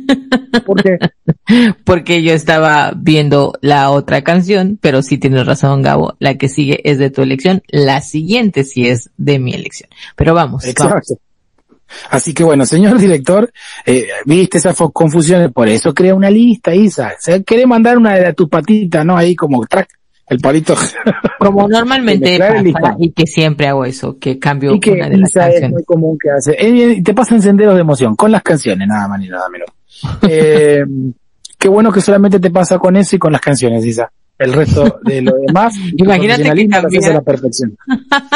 [0.65, 0.99] ¿Por qué?
[1.83, 6.13] Porque yo estaba viendo la otra canción, pero sí tienes razón, Gabo.
[6.19, 7.63] La que sigue es de tu elección.
[7.67, 9.89] La siguiente sí es de mi elección.
[10.15, 10.65] Pero vamos.
[10.65, 11.15] Exacto.
[12.09, 13.51] Así que bueno, señor director,
[13.85, 17.13] eh, viste esas confusiones, por eso crea una lista, Isa.
[17.19, 19.17] Se quiere mandar una de tus patitas, ¿no?
[19.17, 19.89] Ahí como track,
[20.27, 20.75] el palito.
[21.39, 25.33] Como normalmente pasa, y que siempre hago eso, que cambio y que una de las
[25.33, 25.63] canciones.
[25.63, 26.55] es muy común que hace.
[26.57, 29.67] Eh, te pasan senderos de emoción, con las canciones, nada más ni nada menos.
[30.29, 30.85] eh,
[31.59, 34.09] qué bueno que solamente te pasa con eso y con las canciones, Isa
[34.43, 35.73] el resto de lo demás.
[35.97, 37.77] Imagínate que cambiara, la perfección.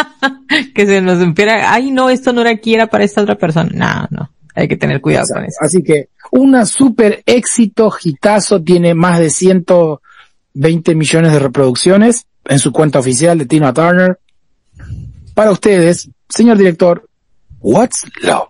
[0.76, 3.70] que se nos empiera, ay no, esto no era aquí, era para esta otra persona.
[3.74, 5.58] No, no, hay que tener cuidado con eso.
[5.62, 12.72] Así que, una super éxito, hitazo, tiene más de 120 millones de reproducciones en su
[12.72, 14.20] cuenta oficial de Tina Turner.
[15.34, 17.08] Para ustedes, señor director,
[17.60, 18.50] What's Love?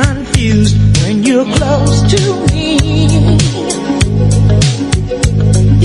[0.00, 3.44] confused when you're close to me.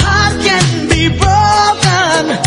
[0.00, 2.43] heart can be broken?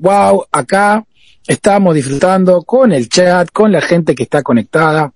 [0.00, 0.44] Wow.
[0.50, 1.04] Acá
[1.46, 5.12] estamos disfrutando con el chat, con la gente que está conectada.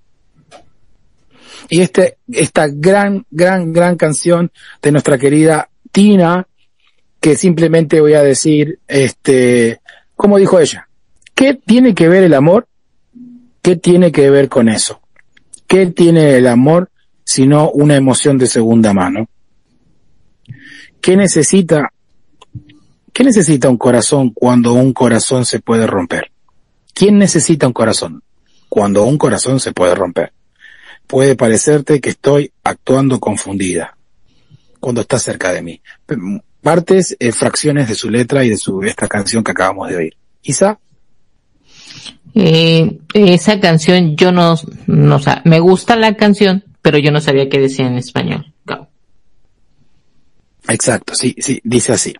[1.68, 4.50] Y este, esta gran, gran, gran canción
[4.82, 6.46] de nuestra querida Tina,
[7.20, 9.80] que simplemente voy a decir, este,
[10.14, 10.88] como dijo ella,
[11.34, 12.68] ¿qué tiene que ver el amor?
[13.62, 15.00] ¿Qué tiene que ver con eso?
[15.66, 16.90] ¿Qué tiene el amor
[17.24, 19.26] sino una emoción de segunda mano?
[21.00, 21.92] ¿Qué necesita
[23.14, 26.30] ¿Qué necesita un corazón cuando un corazón se puede romper?
[26.92, 28.22] ¿Quién necesita un corazón
[28.68, 30.32] cuando un corazón se puede romper?
[31.06, 33.96] Puede parecerte que estoy actuando confundida
[34.80, 35.80] cuando estás cerca de mí.
[36.60, 40.16] Partes, eh, fracciones de su letra y de su esta canción que acabamos de oír.
[40.42, 40.78] Isa,
[42.36, 44.56] Eh, esa canción yo no,
[44.88, 48.52] no, sa- me gusta la canción, pero yo no sabía qué decía en español.
[50.66, 52.14] Exacto, sí, sí, dice así.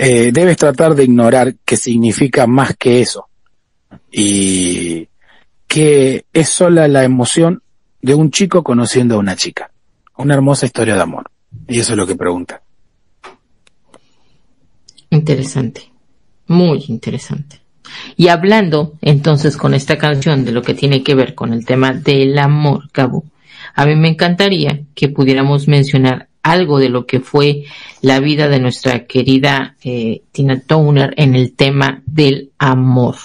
[0.00, 3.28] Eh, debes tratar de ignorar que significa más que eso
[4.12, 5.08] y
[5.66, 7.62] que es sola la emoción
[8.00, 9.72] de un chico conociendo a una chica.
[10.16, 11.28] Una hermosa historia de amor.
[11.66, 12.62] Y eso es lo que pregunta.
[15.10, 15.90] Interesante.
[16.46, 17.60] Muy interesante.
[18.16, 21.92] Y hablando entonces con esta canción de lo que tiene que ver con el tema
[21.92, 23.24] del amor, Gabo,
[23.74, 27.64] a mí me encantaría que pudiéramos mencionar algo de lo que fue
[28.00, 33.16] la vida de nuestra querida eh, Tina Turner en el tema del amor.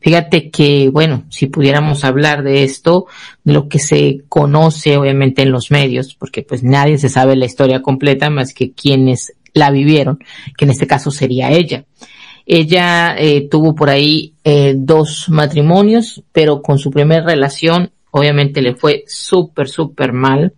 [0.00, 3.06] Fíjate que, bueno, si pudiéramos hablar de esto,
[3.44, 7.46] de lo que se conoce obviamente en los medios, porque pues nadie se sabe la
[7.46, 10.18] historia completa más que quienes la vivieron,
[10.56, 11.84] que en este caso sería ella.
[12.46, 18.74] Ella eh, tuvo por ahí eh, dos matrimonios, pero con su primera relación obviamente le
[18.74, 20.52] fue súper, súper mal.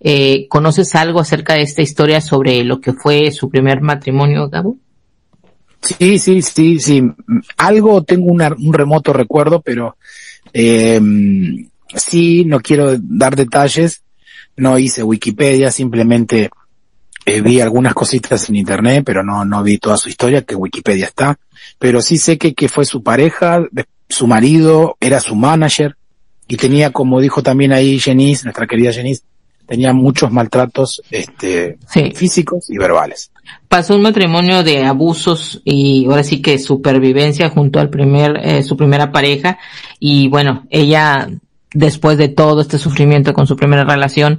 [0.00, 4.76] Eh, ¿Conoces algo acerca de esta historia sobre lo que fue su primer matrimonio, Gabo?
[5.80, 7.02] Sí, sí, sí, sí.
[7.56, 9.96] Algo tengo un remoto recuerdo, pero
[10.52, 11.00] eh,
[11.94, 14.02] sí, no quiero dar detalles.
[14.56, 16.50] No hice Wikipedia, simplemente
[17.24, 21.06] eh, vi algunas cositas en internet, pero no, no vi toda su historia, que Wikipedia
[21.06, 21.38] está.
[21.78, 23.62] Pero sí sé que, que fue su pareja,
[24.08, 25.96] su marido, era su manager,
[26.48, 29.22] y tenía, como dijo también ahí Jenice, nuestra querida Jenice,
[29.68, 32.10] tenía muchos maltratos este, Sí.
[32.14, 33.30] físicos y verbales.
[33.68, 38.76] Pasó un matrimonio de abusos y ahora sí que supervivencia junto al primer, eh, su
[38.76, 39.58] primera pareja
[40.00, 41.28] y bueno, ella
[41.72, 44.38] después de todo este sufrimiento con su primera relación,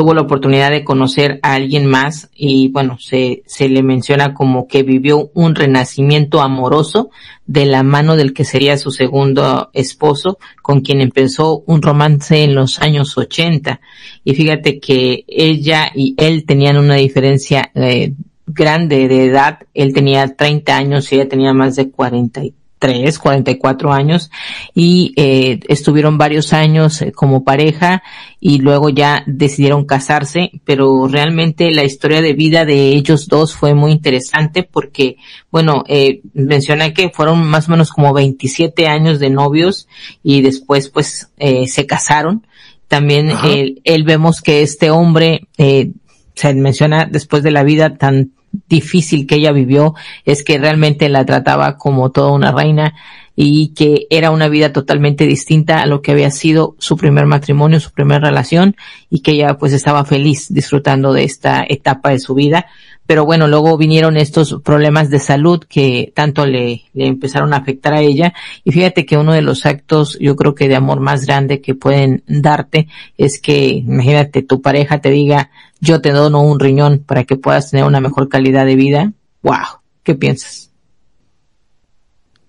[0.00, 4.66] tuvo la oportunidad de conocer a alguien más y bueno, se, se le menciona como
[4.66, 7.10] que vivió un renacimiento amoroso
[7.44, 12.54] de la mano del que sería su segundo esposo, con quien empezó un romance en
[12.54, 13.78] los años 80.
[14.24, 18.14] Y fíjate que ella y él tenían una diferencia eh,
[18.46, 19.58] grande de edad.
[19.74, 22.40] Él tenía 30 años y ella tenía más de 40
[22.80, 24.30] 43, 44 años
[24.74, 28.02] y eh, estuvieron varios años eh, como pareja
[28.40, 33.74] y luego ya decidieron casarse, pero realmente la historia de vida de ellos dos fue
[33.74, 35.16] muy interesante porque,
[35.50, 39.86] bueno, eh, menciona que fueron más o menos como 27 años de novios
[40.22, 42.46] y después pues eh, se casaron.
[42.88, 45.92] También él, él, vemos que este hombre, eh,
[46.34, 48.32] se menciona después de la vida tan
[48.68, 49.94] difícil que ella vivió
[50.24, 52.94] es que realmente la trataba como toda una reina
[53.36, 57.80] y que era una vida totalmente distinta a lo que había sido su primer matrimonio,
[57.80, 58.76] su primera relación
[59.08, 62.66] y que ella pues estaba feliz disfrutando de esta etapa de su vida.
[63.10, 67.92] Pero bueno, luego vinieron estos problemas de salud que tanto le, le empezaron a afectar
[67.92, 68.34] a ella.
[68.62, 71.74] Y fíjate que uno de los actos, yo creo que de amor más grande que
[71.74, 72.86] pueden darte
[73.18, 75.50] es que, imagínate, tu pareja te diga,
[75.80, 79.12] yo te dono un riñón para que puedas tener una mejor calidad de vida.
[79.42, 80.70] Wow, ¿qué piensas?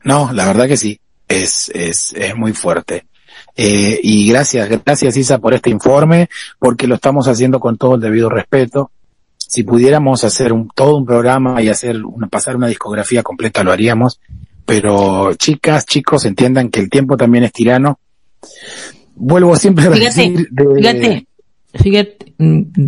[0.04, 3.08] No, la verdad que sí, es, es, es muy fuerte.
[3.56, 8.02] Eh, y gracias, gracias Isa por este informe, porque lo estamos haciendo con todo el
[8.02, 8.92] debido respeto.
[9.52, 13.74] Si pudiéramos hacer un, todo un programa y hacer una, pasar una discografía completa, lo
[13.74, 14.22] haríamos.
[14.66, 18.00] Pero chicas, chicos, entiendan que el tiempo también es tirano.
[19.14, 21.28] Vuelvo siempre a decir de, fíjate,
[21.74, 22.34] fíjate,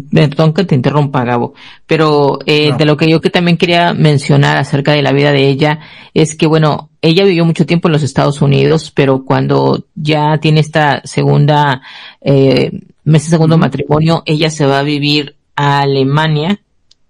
[0.10, 1.54] perdón que te interrumpa, Gabo,
[1.86, 2.78] pero eh, No.
[2.78, 5.82] de lo que yo que también quería mencionar acerca de la vida de ella
[6.14, 10.62] es que, bueno, ella vivió mucho tiempo en los Estados Unidos, pero cuando ya tiene
[10.62, 11.82] esta segunda,
[12.22, 12.72] eh,
[13.04, 16.60] este segundo matrimonio, ella se va a vivir a Alemania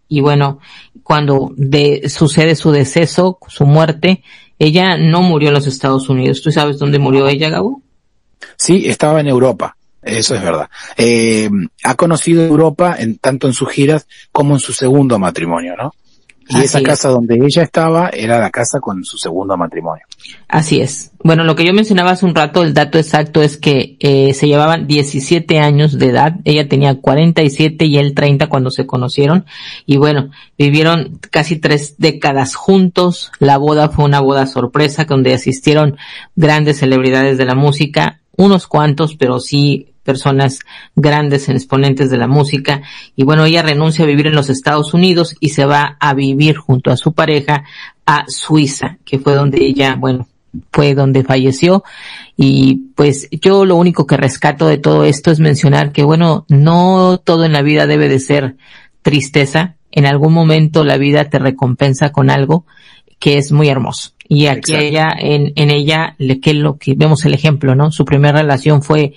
[0.07, 0.59] y bueno,
[1.01, 4.23] cuando de, sucede su deceso, su muerte,
[4.59, 6.41] ella no murió en los Estados Unidos.
[6.41, 7.81] ¿Tú sabes dónde murió ella, Gabo?
[8.55, 9.75] Sí, estaba en Europa.
[10.03, 10.69] Eso es verdad.
[10.97, 11.49] Eh,
[11.83, 15.93] ha conocido Europa en, tanto en sus giras como en su segundo matrimonio, ¿no?
[16.49, 16.83] Y Así esa es.
[16.83, 20.05] casa donde ella estaba era la casa con su segundo matrimonio.
[20.47, 21.11] Así es.
[21.23, 24.47] Bueno, lo que yo mencionaba hace un rato, el dato exacto es que eh, se
[24.47, 26.35] llevaban 17 años de edad.
[26.43, 29.45] Ella tenía 47 y él 30 cuando se conocieron.
[29.85, 33.31] Y bueno, vivieron casi tres décadas juntos.
[33.39, 35.97] La boda fue una boda sorpresa donde asistieron
[36.35, 40.59] grandes celebridades de la música, unos cuantos, pero sí personas
[40.95, 42.81] grandes en exponentes de la música
[43.15, 46.57] y bueno ella renuncia a vivir en los Estados Unidos y se va a vivir
[46.57, 47.63] junto a su pareja
[48.05, 50.27] a Suiza que fue donde ella bueno
[50.71, 51.83] fue donde falleció.
[52.35, 57.19] Y pues yo lo único que rescato de todo esto es mencionar que bueno no
[57.23, 58.55] todo en la vida debe de ser
[59.01, 59.75] tristeza.
[59.91, 62.65] En algún momento la vida te recompensa con algo
[63.19, 64.11] que es muy hermoso.
[64.27, 64.85] Y aquí Exacto.
[64.85, 68.81] ella en, en ella le que lo que vemos el ejemplo no su primera relación
[68.81, 69.13] fue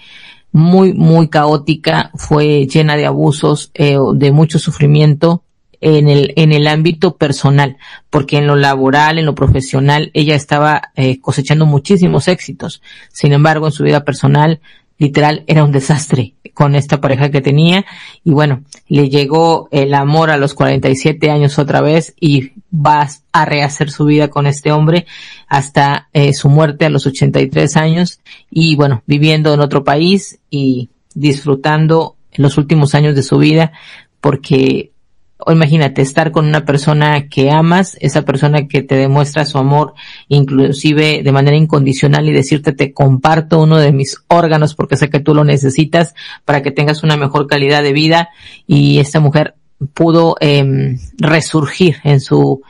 [0.52, 5.42] muy, muy caótica, fue llena de abusos, eh, de mucho sufrimiento
[5.80, 7.76] en el, en el ámbito personal,
[8.10, 12.82] porque en lo laboral, en lo profesional, ella estaba eh, cosechando muchísimos éxitos.
[13.12, 14.60] Sin embargo, en su vida personal,
[14.98, 17.84] literal, era un desastre con esta pareja que tenía.
[18.24, 23.44] Y bueno, le llegó el amor a los 47 años otra vez y va a
[23.44, 25.06] rehacer su vida con este hombre
[25.48, 28.20] hasta eh, su muerte a los 83 años
[28.50, 33.72] y bueno, viviendo en otro país y disfrutando los últimos años de su vida
[34.20, 34.92] porque
[35.38, 39.94] o imagínate estar con una persona que amas, esa persona que te demuestra su amor,
[40.28, 45.20] inclusive de manera incondicional y decirte te comparto uno de mis órganos porque sé que
[45.20, 46.14] tú lo necesitas
[46.44, 48.30] para que tengas una mejor calidad de vida
[48.66, 49.54] y esta mujer
[49.92, 52.62] pudo eh, resurgir en su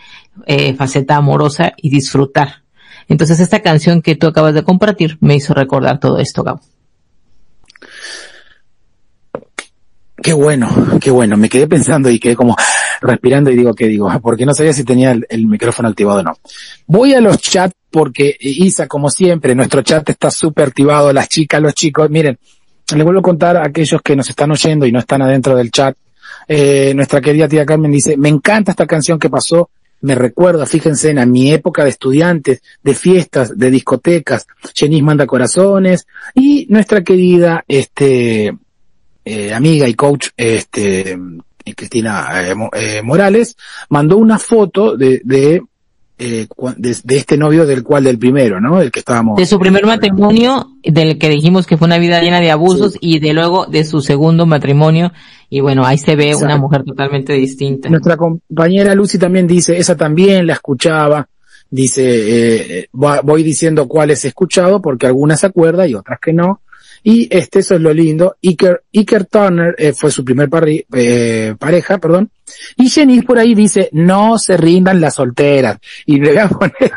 [0.47, 2.63] eh, faceta amorosa y disfrutar.
[3.09, 6.61] Entonces esta canción que tú acabas de compartir me hizo recordar todo esto, Gabo.
[10.27, 11.37] Qué bueno, qué bueno.
[11.37, 12.57] Me quedé pensando y quedé como
[13.01, 14.11] respirando y digo, ¿qué digo?
[14.21, 16.37] Porque no sabía si tenía el, micrófono activado o no.
[16.89, 21.29] Voy a los chats porque eh, Isa, como siempre, nuestro chat está súper activado, las
[21.29, 22.11] chicas, los chicos.
[22.11, 22.37] Miren,
[22.93, 25.71] les vuelvo a contar a aquellos que nos están oyendo y no están adentro del
[25.71, 25.97] chat.
[26.49, 29.71] Eh, nuestra querida tía Carmen dice, me encanta esta canción que pasó,
[30.01, 35.25] me recuerda, fíjense, en a mi época de estudiantes, de fiestas, de discotecas, Jenis manda
[35.25, 38.53] corazones, y nuestra querida, este,
[39.27, 41.19] eh, amiga y coach, este,
[41.77, 43.57] Cristina eh, eh, Morales,
[43.91, 45.63] mandó una foto de, de
[46.19, 46.47] eh,
[46.79, 48.81] de, de este novio del cual del primero, ¿no?
[48.81, 49.37] El que estábamos.
[49.37, 53.19] De su primer matrimonio, del que dijimos que fue una vida llena de abusos, y
[53.19, 55.13] de luego de su segundo matrimonio,
[55.51, 57.91] y bueno, ahí se ve una mujer totalmente distinta.
[57.91, 61.29] Nuestra compañera Lucy también dice, esa también la escuchaba.
[61.69, 66.33] Dice, eh, eh, voy diciendo cuáles he escuchado porque algunas se acuerda y otras que
[66.33, 66.63] no.
[67.09, 68.35] Y este, eso es lo lindo.
[68.43, 72.31] Iker, Iker Turner eh, fue su primer parri- eh, pareja, perdón.
[72.77, 75.79] Y Jenny por ahí dice, no se rindan las solteras.
[76.05, 76.93] Y le voy a poner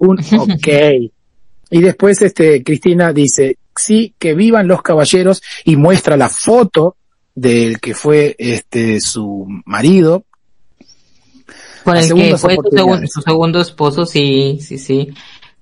[0.00, 0.68] un ok.
[1.70, 6.96] Y después este, Cristina dice, sí, que vivan los caballeros y muestra la foto
[7.34, 10.24] del que fue este su marido.
[11.84, 12.56] Con el que fue
[13.06, 15.08] su segundo esposo, sí, sí, sí.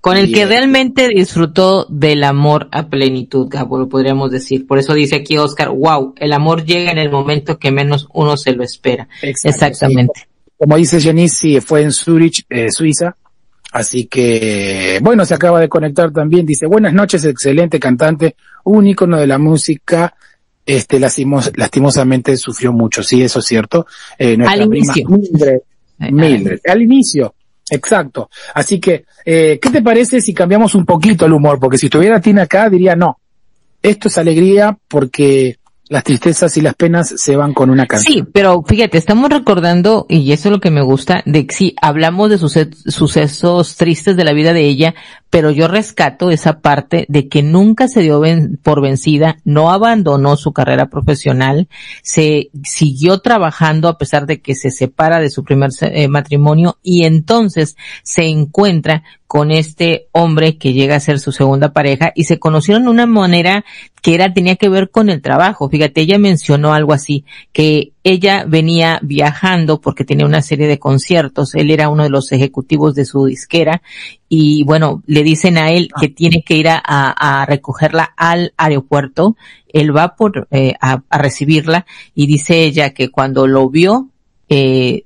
[0.06, 4.64] Con el que realmente disfrutó del amor a plenitud, Gabo, lo podríamos decir.
[4.64, 8.36] Por eso dice aquí Oscar, wow, el amor llega en el momento que menos uno
[8.36, 9.08] se lo espera.
[9.20, 10.12] Exacto, Exactamente.
[10.14, 10.22] sí.
[10.58, 13.16] Como dice Jenny, sí, fue en Zurich, eh, Suiza.
[13.72, 16.46] Así que, bueno, se acaba de conectar también.
[16.46, 20.14] Dice, buenas noches, excelente cantante, un ícono de la música.
[20.64, 23.02] Este, lastimos- lastimosamente sufrió mucho.
[23.02, 23.86] Sí, eso es cierto.
[24.16, 25.08] Eh, nuestra Al prima inicio.
[25.08, 25.58] Mildred,
[25.98, 27.34] Mildred, al inicio.
[27.70, 28.30] Exacto.
[28.54, 31.58] Así que, eh, ¿qué te parece si cambiamos un poquito el humor?
[31.58, 33.18] Porque si estuviera Tina acá, diría no.
[33.82, 35.58] Esto es alegría porque
[35.88, 38.12] las tristezas y las penas se van con una canción.
[38.12, 41.74] Sí, pero fíjate, estamos recordando, y eso es lo que me gusta, de que sí,
[41.80, 44.94] hablamos de suce- sucesos tristes de la vida de ella,
[45.30, 48.22] pero yo rescato esa parte de que nunca se dio
[48.62, 51.68] por vencida, no abandonó su carrera profesional,
[52.02, 57.04] se siguió trabajando a pesar de que se separa de su primer eh, matrimonio y
[57.04, 62.38] entonces se encuentra con este hombre que llega a ser su segunda pareja y se
[62.38, 63.64] conocieron de una manera
[64.00, 65.68] que era, tenía que ver con el trabajo.
[65.68, 71.56] Fíjate, ella mencionó algo así, que ella venía viajando porque tenía una serie de conciertos,
[71.56, 73.82] él era uno de los ejecutivos de su disquera
[74.28, 79.36] y bueno, le dicen a él que tiene que ir a, a- recogerla al aeropuerto,
[79.72, 81.84] él va por, eh, a, a recibirla
[82.14, 84.08] y dice ella que cuando lo vio,
[84.48, 85.05] eh,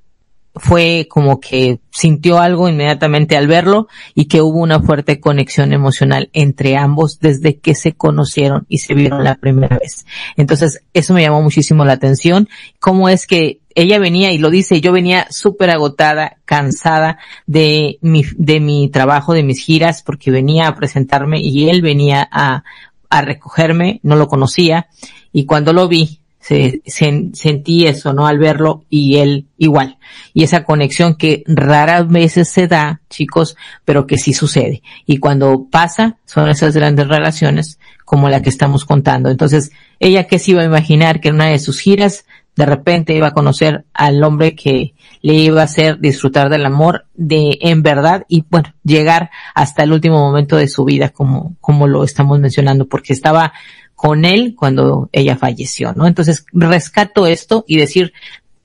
[0.61, 6.29] fue como que sintió algo inmediatamente al verlo y que hubo una fuerte conexión emocional
[6.35, 10.05] entre ambos desde que se conocieron y se vieron la primera vez.
[10.37, 12.47] Entonces, eso me llamó muchísimo la atención.
[12.79, 18.25] Cómo es que ella venía y lo dice, yo venía súper agotada, cansada de mi,
[18.37, 22.65] de mi trabajo, de mis giras, porque venía a presentarme y él venía a,
[23.09, 24.89] a recogerme, no lo conocía
[25.33, 28.27] y cuando lo vi, se, sen- sentí eso, ¿no?
[28.27, 29.99] Al verlo y él igual.
[30.33, 34.83] Y esa conexión que raras veces se da, chicos, pero que sí sucede.
[35.07, 39.31] Y cuando pasa, son esas grandes relaciones como la que estamos contando.
[39.31, 42.25] Entonces, ella que se iba a imaginar que en una de sus giras,
[42.57, 47.07] de repente iba a conocer al hombre que le iba a hacer disfrutar del amor
[47.15, 51.87] de en verdad y bueno, llegar hasta el último momento de su vida como, como
[51.87, 53.53] lo estamos mencionando, porque estaba
[54.01, 56.07] con él cuando ella falleció, ¿no?
[56.07, 58.15] Entonces rescato esto y decir,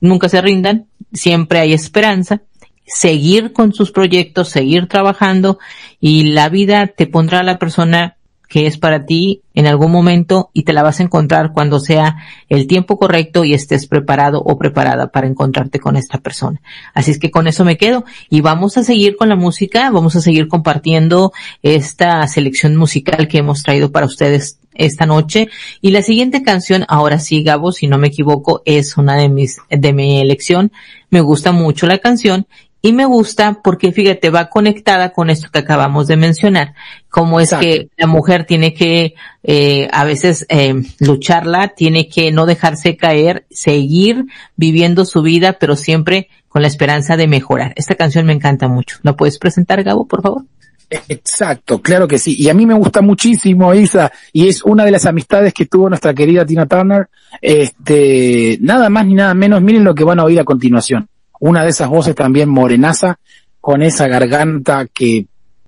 [0.00, 2.40] nunca se rindan, siempre hay esperanza,
[2.86, 5.58] seguir con sus proyectos, seguir trabajando
[6.00, 8.16] y la vida te pondrá la persona
[8.48, 12.16] que es para ti en algún momento y te la vas a encontrar cuando sea
[12.48, 16.62] el tiempo correcto y estés preparado o preparada para encontrarte con esta persona.
[16.94, 20.16] Así es que con eso me quedo y vamos a seguir con la música, vamos
[20.16, 25.48] a seguir compartiendo esta selección musical que hemos traído para ustedes esta noche
[25.80, 29.58] y la siguiente canción, ahora sí Gabo, si no me equivoco, es una de mis,
[29.70, 30.72] de mi elección.
[31.10, 32.46] Me gusta mucho la canción
[32.86, 36.74] y me gusta porque fíjate, va conectada con esto que acabamos de mencionar,
[37.08, 37.66] como es Exacto.
[37.66, 43.44] que la mujer tiene que eh, a veces eh, lucharla, tiene que no dejarse caer,
[43.50, 47.72] seguir viviendo su vida, pero siempre con la esperanza de mejorar.
[47.76, 48.98] Esta canción me encanta mucho.
[49.02, 50.44] ¿La puedes presentar, Gabo, por favor?
[50.88, 52.36] Exacto, claro que sí.
[52.38, 55.88] Y a mí me gusta muchísimo Isa, y es una de las amistades que tuvo
[55.88, 57.08] nuestra querida Tina Turner.
[57.42, 61.08] Este, nada más ni nada menos, miren lo que van a oír a continuación.
[61.40, 63.18] Una de esas voces también morenaza,
[63.60, 65.26] con esa garganta que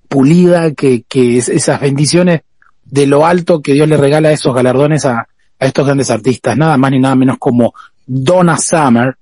[0.09, 2.43] pulida, que, que es esas bendiciones
[2.85, 5.29] de lo alto que Dios le regala esos galardones a,
[5.59, 6.57] a estos grandes artistas.
[6.57, 7.75] Nada más ni nada menos como
[8.07, 9.17] Donna Summer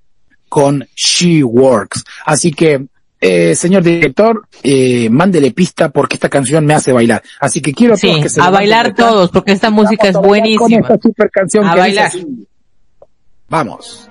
[0.49, 2.05] con She Works.
[2.25, 2.87] Así que,
[3.21, 7.23] eh, señor director, eh, mándele pista porque esta canción me hace bailar.
[7.41, 10.17] Así que quiero a Sí, todos que se a bailar todos, porque esta música es
[10.17, 10.59] buenísima.
[10.59, 12.13] Con esta super canción A que bailar.
[13.49, 14.11] Vamos.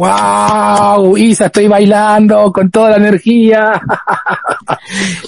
[0.00, 1.18] ¡Wow!
[1.18, 3.82] Isa, estoy bailando con toda la energía.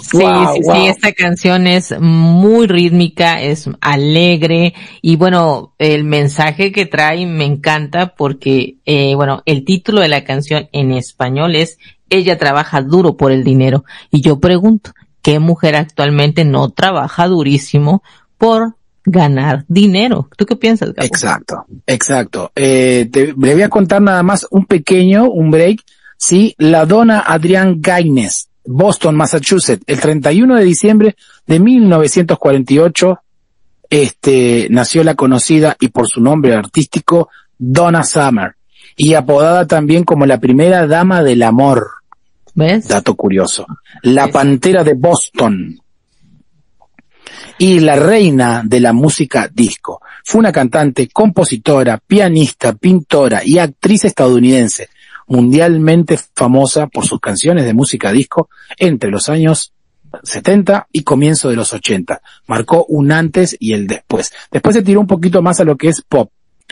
[0.01, 4.73] sí, sí, sí, esta canción es muy rítmica, es alegre
[5.03, 10.25] y bueno, el mensaje que trae me encanta porque, eh, bueno, el título de la
[10.25, 11.77] canción en español es
[12.09, 13.85] Ella trabaja duro por el dinero.
[14.11, 18.03] Y yo pregunto, ¿qué mujer actualmente no trabaja durísimo
[18.39, 20.29] por ganar dinero.
[20.37, 21.07] ¿Tú qué piensas, Gabo?
[21.07, 22.53] Exacto, exacto.
[22.55, 25.81] Eh, te, le voy a contar nada más un pequeño, un break.
[26.17, 31.17] Sí, la dona Adrián Gaines, Boston, Massachusetts, el 31 de diciembre
[31.47, 33.19] de 1948,
[33.91, 38.55] este, nació la conocida y por su nombre artístico Donna Summer
[38.97, 41.89] y apodada también como la primera dama del amor.
[42.55, 42.87] ¿Ves?
[42.87, 43.67] Dato curioso.
[44.03, 45.82] La pantera de Boston
[47.59, 50.01] y la reina de la música disco.
[50.25, 54.89] Fue una cantante, compositora, pianista, pintora y actriz estadounidense,
[55.27, 58.49] mundialmente famosa por sus canciones de música disco
[58.79, 59.73] entre los años
[60.23, 62.21] 70 y comienzo de los 80.
[62.47, 64.33] Marcó un antes y el después.
[64.51, 66.31] Después se tiró un poquito más a lo que es pop,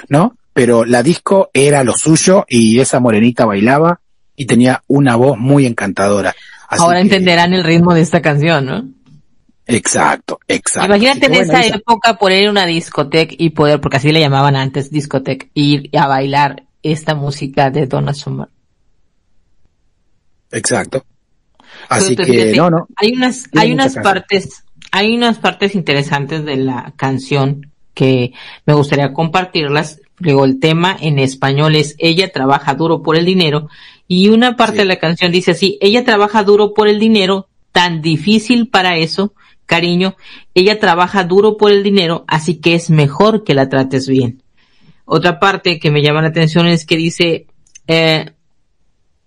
[0.08, 0.36] ¿no?
[0.52, 4.00] Pero la disco era lo suyo y esa morenita bailaba
[4.36, 6.34] y tenía una voz muy encantadora.
[6.68, 7.02] Así Ahora que...
[7.02, 8.88] entenderán el ritmo de esta canción, ¿no?
[9.76, 10.86] Exacto, exacto.
[10.86, 15.46] Imagínate en esa época poner una discoteca y poder, porque así le llamaban antes discoteca,
[15.54, 18.48] ir a bailar esta música de Donna Summer.
[20.50, 21.04] Exacto.
[21.88, 22.88] Así Entonces, que, fíjate, no, no.
[22.96, 28.32] Hay unas, hay unas partes, hay unas partes interesantes de la canción que
[28.66, 30.00] me gustaría compartirlas.
[30.18, 33.68] Luego el tema en español es ella trabaja duro por el dinero
[34.06, 34.78] y una parte sí.
[34.80, 39.34] de la canción dice así, ella trabaja duro por el dinero, tan difícil para eso,
[39.70, 40.16] cariño,
[40.52, 44.42] ella trabaja duro por el dinero, así que es mejor que la trates bien.
[45.04, 47.46] Otra parte que me llama la atención es que dice,
[47.86, 48.32] eh,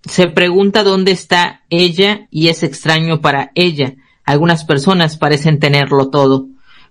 [0.05, 3.93] se pregunta dónde está ella y es extraño para ella.
[4.25, 6.47] Algunas personas parecen tenerlo todo.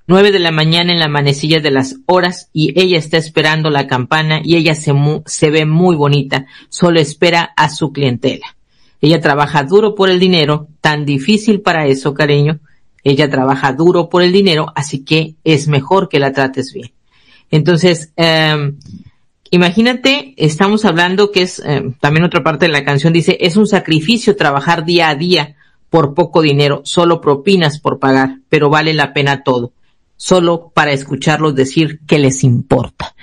[0.07, 3.87] Nueve de la mañana en la manecilla de las horas y ella está esperando la
[3.87, 4.95] campana y ella se,
[5.27, 8.57] se ve muy bonita, solo espera a su clientela.
[9.03, 12.61] Ella trabaja duro por el dinero, tan difícil para eso, cariño,
[13.05, 16.93] ella trabaja duro por el dinero, así que es mejor que la trates bien.
[17.51, 18.73] Entonces, eh,
[19.51, 23.67] imagínate, estamos hablando que es, eh, también otra parte de la canción dice, es un
[23.67, 25.57] sacrificio trabajar día a día
[25.91, 29.73] por poco dinero, solo propinas por pagar, pero vale la pena todo,
[30.17, 33.15] solo para escucharlos decir que les importa.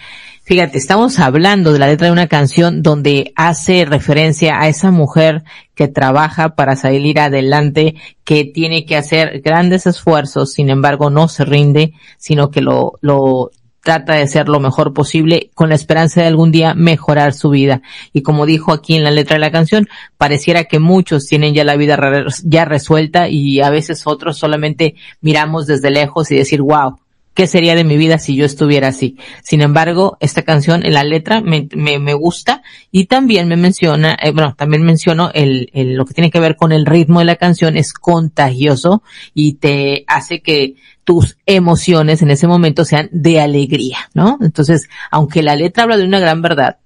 [0.49, 5.43] Fíjate, estamos hablando de la letra de una canción donde hace referencia a esa mujer
[5.75, 7.93] que trabaja para salir adelante,
[8.23, 13.51] que tiene que hacer grandes esfuerzos, sin embargo no se rinde, sino que lo, lo
[13.81, 17.83] trata de hacer lo mejor posible con la esperanza de algún día mejorar su vida.
[18.11, 21.63] Y como dijo aquí en la letra de la canción, pareciera que muchos tienen ya
[21.63, 26.97] la vida ya resuelta y a veces otros solamente miramos desde lejos y decir, wow,
[27.39, 29.15] qué sería de mi vida si yo estuviera así.
[29.43, 34.31] Sin embargo, esta canción en la letra me, me, gusta y también me menciona, eh,
[34.31, 37.37] bueno, también menciono el, el, lo que tiene que ver con el ritmo de la
[37.37, 39.03] canción es contagioso
[39.33, 40.75] y te hace que
[41.05, 44.37] tus emociones en ese momento sean de alegría, ¿no?
[44.41, 46.79] Entonces, aunque la letra habla de una gran verdad,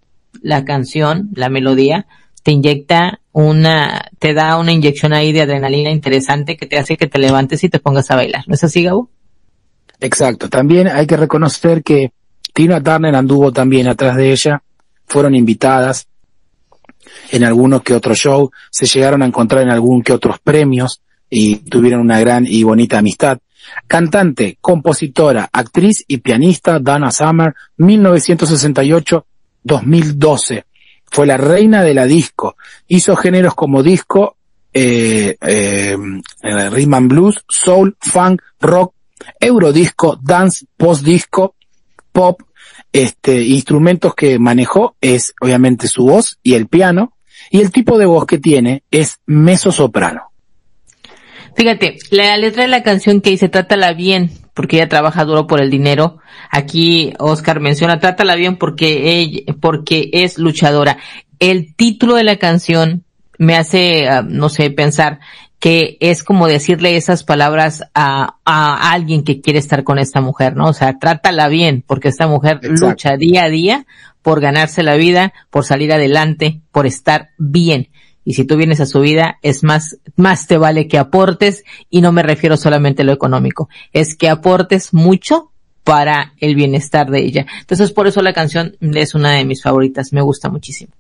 [0.43, 2.05] la canción, la melodía,
[2.43, 7.07] te inyecta una, te da una inyección ahí de adrenalina interesante que te hace que
[7.07, 8.43] te levantes y te pongas a bailar.
[8.45, 9.09] ¿No es así, Gabo?
[9.99, 10.49] Exacto.
[10.49, 12.13] También hay que reconocer que
[12.53, 14.63] Tina Turner anduvo también atrás de ella,
[15.07, 16.07] fueron invitadas
[17.31, 21.57] en algunos que otros show, se llegaron a encontrar en algún que otros premios y
[21.57, 23.39] tuvieron una gran y bonita amistad.
[23.87, 30.63] Cantante, compositora, actriz y pianista Donna Summer, 1968-2012.
[31.05, 32.57] Fue la reina de la disco.
[32.87, 34.35] Hizo géneros como disco,
[34.73, 35.97] eh, eh,
[36.71, 38.93] rhythm and blues, soul, funk, rock,
[39.39, 41.55] eurodisco, dance, postdisco,
[42.11, 42.41] pop,
[42.91, 47.13] este, instrumentos que manejó es obviamente su voz y el piano,
[47.49, 50.31] y el tipo de voz que tiene es mezzo soprano.
[51.55, 55.61] Fíjate, la letra de la canción que dice trátala bien, porque ella trabaja duro por
[55.61, 56.19] el dinero.
[56.49, 60.97] Aquí Oscar menciona trátala bien porque porque es luchadora.
[61.39, 63.03] El título de la canción
[63.37, 65.19] me hace, uh, no sé, pensar
[65.63, 70.57] que es como decirle esas palabras a, a, alguien que quiere estar con esta mujer,
[70.57, 70.65] ¿no?
[70.65, 72.89] O sea, trátala bien, porque esta mujer Exacto.
[72.89, 73.85] lucha día a día
[74.21, 77.87] por ganarse la vida, por salir adelante, por estar bien.
[78.25, 82.01] Y si tú vienes a su vida, es más, más te vale que aportes, y
[82.01, 85.53] no me refiero solamente a lo económico, es que aportes mucho
[85.85, 87.45] para el bienestar de ella.
[87.61, 90.91] Entonces, por eso la canción es una de mis favoritas, me gusta muchísimo.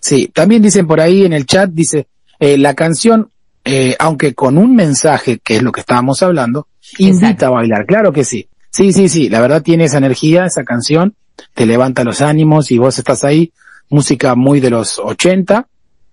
[0.00, 2.06] Sí, también dicen por ahí en el chat, dice,
[2.38, 3.32] eh, la canción,
[3.64, 6.66] eh, aunque con un mensaje, que es lo que estábamos hablando,
[6.98, 7.46] invita Exacto.
[7.46, 7.86] a bailar.
[7.86, 8.48] Claro que sí.
[8.70, 11.14] Sí, sí, sí, la verdad tiene esa energía, esa canción,
[11.54, 13.52] te levanta los ánimos y vos estás ahí,
[13.90, 15.68] música muy de los 80,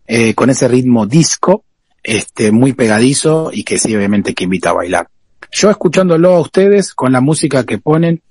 [0.08, 1.64] eh, con ese ritmo disco,
[2.04, 5.08] este, muy pegadizo y que sí, obviamente que invita a bailar.
[5.52, 8.22] Yo escuchándolo a ustedes con la música que ponen,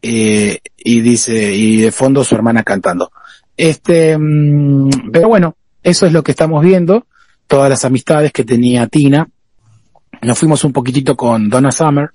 [0.00, 3.10] eh, y dice, y de fondo su hermana cantando.
[3.56, 7.06] Este, mm, pero bueno, eso es lo que estamos viendo,
[7.52, 9.28] todas las amistades que tenía Tina.
[10.22, 12.08] Nos fuimos un poquitito con Donna Summer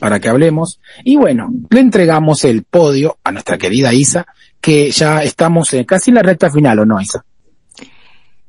[0.00, 0.80] para que hablemos.
[1.04, 4.26] Y bueno, le entregamos el podio a nuestra querida Isa,
[4.60, 7.24] que ya estamos en casi en la recta final, ¿o no, Isa?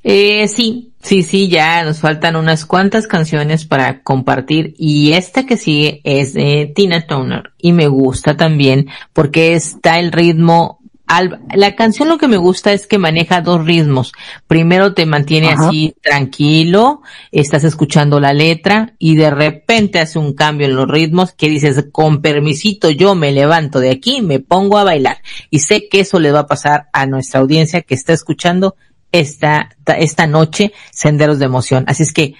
[0.03, 5.57] Eh, sí, sí, sí, ya nos faltan unas cuantas canciones para compartir y esta que
[5.57, 10.80] sigue es de Tina Turner y me gusta también porque está el ritmo
[11.11, 14.13] al- la canción lo que me gusta es que maneja dos ritmos.
[14.47, 15.67] Primero te mantiene Ajá.
[15.67, 17.01] así tranquilo,
[17.33, 21.87] estás escuchando la letra y de repente hace un cambio en los ritmos que dices,
[21.91, 25.17] con permisito yo me levanto de aquí, me pongo a bailar.
[25.49, 28.75] Y sé que eso le va a pasar a nuestra audiencia que está escuchando
[29.11, 31.83] esta, esta noche Senderos de Emoción.
[31.87, 32.35] Así es que,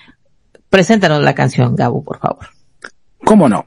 [0.69, 2.48] preséntanos la canción, Gabo, por favor.
[3.26, 3.65] ¿Cómo no?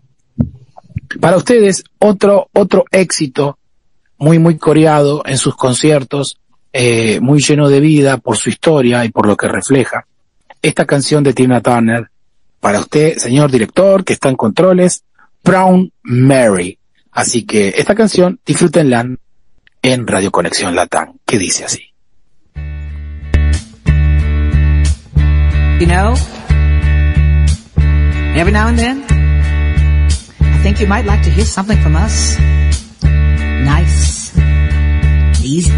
[1.21, 3.59] Para ustedes, otro, otro éxito
[4.25, 6.39] muy, muy coreado en sus conciertos,
[6.73, 10.07] eh, muy lleno de vida por su historia y por lo que refleja.
[10.63, 12.09] Esta canción de Tina Turner,
[12.59, 15.05] para usted, señor director, que está en controles,
[15.45, 16.79] Brown Mary.
[17.13, 19.07] Así que esta canción, disfrútenla
[19.83, 21.93] en Radio Conexión Latam, que dice así.
[25.81, 26.15] You know,
[28.35, 29.05] every now and then,
[30.41, 32.39] I think you might like to hear something from us.
[33.65, 34.31] nice,
[35.41, 35.75] pleasing.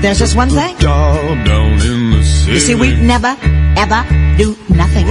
[0.00, 0.76] There's just one thing.
[2.48, 3.36] You see, we never,
[3.76, 4.00] ever
[4.38, 5.06] do nothing.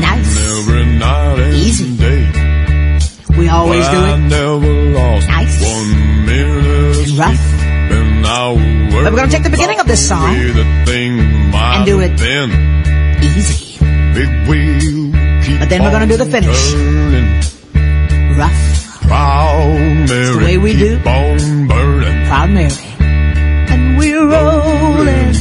[0.00, 0.36] nice.
[1.54, 1.96] Easy.
[3.38, 4.18] We always do it.
[5.28, 5.62] nice.
[7.08, 7.44] and rough.
[9.04, 12.18] But we're going to take the beginning of this song and do it
[13.22, 13.78] easy.
[15.58, 16.72] But then we're going to do the finish.
[18.38, 18.85] Rough.
[19.06, 21.08] Proud Mary, way we keep do.
[21.08, 22.26] on burning.
[22.26, 22.72] proud Mary.
[22.98, 25.34] And we're rolling,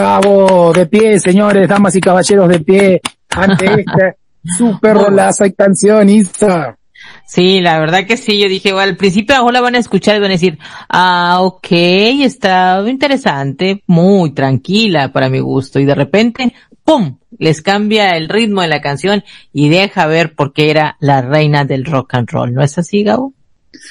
[0.00, 4.16] Bravo, de pie, señores, damas y caballeros, de pie, ante esta
[4.56, 6.78] super rolaza y canción, Isa.
[7.26, 10.16] Sí, la verdad que sí, yo dije, bueno, al principio a la van a escuchar
[10.16, 10.58] y van a decir,
[10.88, 17.18] ah, ok, está interesante, muy tranquila para mi gusto, y de repente, ¡pum!
[17.38, 19.22] les cambia el ritmo de la canción
[19.52, 23.02] y deja ver por qué era la reina del rock and roll, ¿no es así,
[23.04, 23.34] Gabo?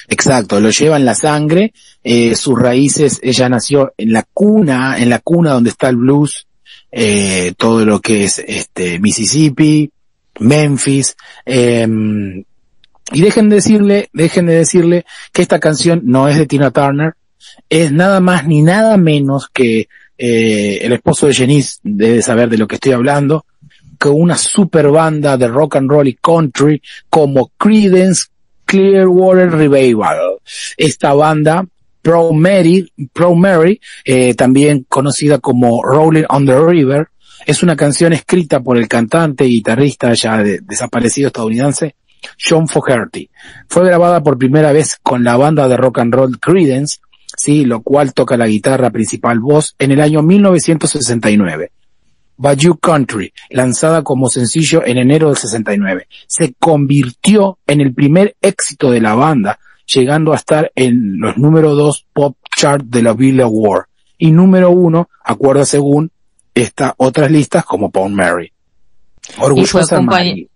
[0.08, 5.08] Exacto, lo lleva en la sangre, eh, sus raíces, ella nació en la cuna, en
[5.08, 6.46] la cuna donde está el blues,
[6.90, 9.90] eh, todo lo que es este Mississippi,
[10.40, 12.44] Memphis, em,
[13.12, 17.14] y dejen de decirle, dejen de decirle que esta canción no es de Tina Turner,
[17.68, 19.88] es nada más ni nada menos que
[20.18, 23.46] eh, el esposo de Janice debe saber de lo que estoy hablando,
[23.98, 26.80] con una super banda de rock and roll y country
[27.10, 28.29] como Creedence
[28.74, 30.38] Clearwater Revival.
[30.76, 31.66] Esta banda
[32.02, 37.08] Pro Mary, Pro Mary, eh, también conocida como Rolling on the River,
[37.46, 41.96] es una canción escrita por el cantante y guitarrista ya de- desaparecido estadounidense
[42.42, 43.28] John Fogerty.
[43.68, 46.98] Fue grabada por primera vez con la banda de rock and roll Creedence,
[47.36, 51.72] sí, lo cual toca la guitarra principal voz en el año 1969.
[52.40, 58.90] Bayou Country, lanzada como sencillo en enero del 69, se convirtió en el primer éxito
[58.90, 63.88] de la banda, llegando a estar en los número 2 pop chart de la Billboard
[64.16, 66.10] y número 1, acuerdo según
[66.54, 68.50] esta otras listas como Paul Mary.
[69.38, 70.48] Orgullosa Mary.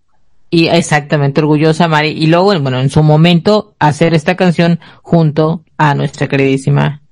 [0.49, 2.09] Y exactamente, orgullosa Mari.
[2.09, 7.03] Y luego, bueno, en su momento, hacer esta canción junto a nuestra queridísima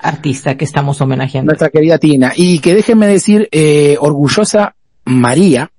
[0.00, 1.50] artista que estamos homenajeando.
[1.50, 2.32] nuestra querida Tina.
[2.34, 5.70] Y que déjenme decir, eh, orgullosa María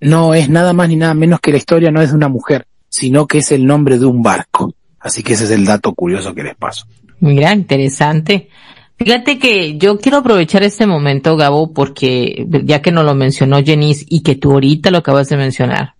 [0.00, 2.66] no es nada más ni nada menos que la historia no es de una mujer,
[2.88, 4.74] sino que es el nombre de un barco.
[5.00, 6.86] Así que ese es el dato curioso que les paso.
[7.20, 8.48] Mira, interesante.
[8.96, 14.06] Fíjate que yo quiero aprovechar este momento, Gabo, porque ya que nos lo mencionó Jenice
[14.08, 15.94] y que tú ahorita lo acabas de mencionar,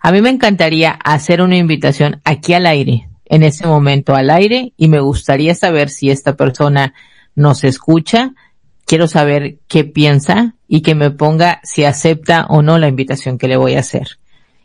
[0.00, 4.74] a mí me encantaría hacer una invitación aquí al aire, en ese momento al aire,
[4.76, 6.94] y me gustaría saber si esta persona
[7.36, 8.34] nos escucha.
[8.84, 13.46] Quiero saber qué piensa y que me ponga si acepta o no la invitación que
[13.46, 14.18] le voy a hacer.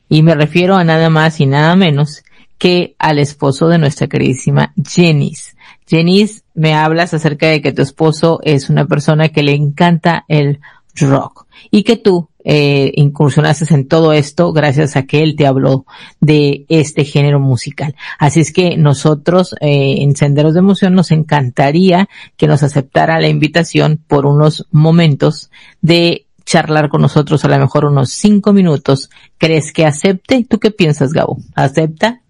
[0.10, 2.24] Y me refiero a nada más y nada menos
[2.58, 5.54] que al esposo de nuestra queridísima Jenice.
[5.86, 10.60] Jenice, me hablas acerca de que tu esposo es una persona que le encanta el
[10.96, 15.86] rock y que tú eh, incursionaste en todo esto gracias a que él te habló
[16.22, 17.96] de este género musical.
[18.20, 22.08] Así es que nosotros eh, en Senderos de Emoción nos encantaría
[22.38, 25.50] que nos aceptara la invitación por unos momentos
[25.82, 29.10] de charlar con nosotros a lo mejor unos cinco minutos.
[29.38, 30.46] ¿Crees que acepte?
[30.48, 31.40] ¿Tú qué piensas, Gabo?
[31.56, 32.22] ¿Acepta?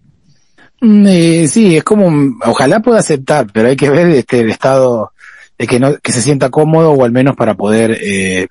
[0.80, 5.12] Mm, eh, sí, es como, ojalá pueda aceptar, pero hay que ver este, estado
[5.58, 8.46] de que no, que se sienta cómodo o al menos para poder, eh,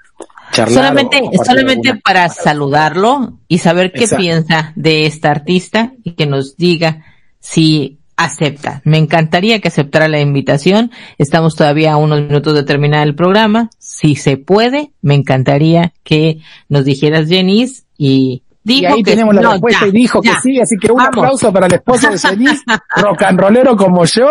[0.51, 0.73] charlar.
[0.85, 4.21] solamente, solamente alguna- para saludarlo y saber qué Exacto.
[4.23, 7.03] piensa de esta artista y que nos diga
[7.39, 8.81] si acepta.
[8.85, 10.91] Me encantaría que aceptara la invitación.
[11.17, 13.69] Estamos todavía a unos minutos de terminar el programa.
[13.77, 16.39] Si se puede, me encantaría que
[16.69, 20.21] nos dijeras Jenice y Y dijo ahí que tenemos la no, respuesta ya, y dijo
[20.23, 20.31] ya.
[20.31, 21.17] que sí, así que un Vamos.
[21.17, 22.63] aplauso para el esposo de Celis,
[22.95, 24.27] rock and rollero como yo,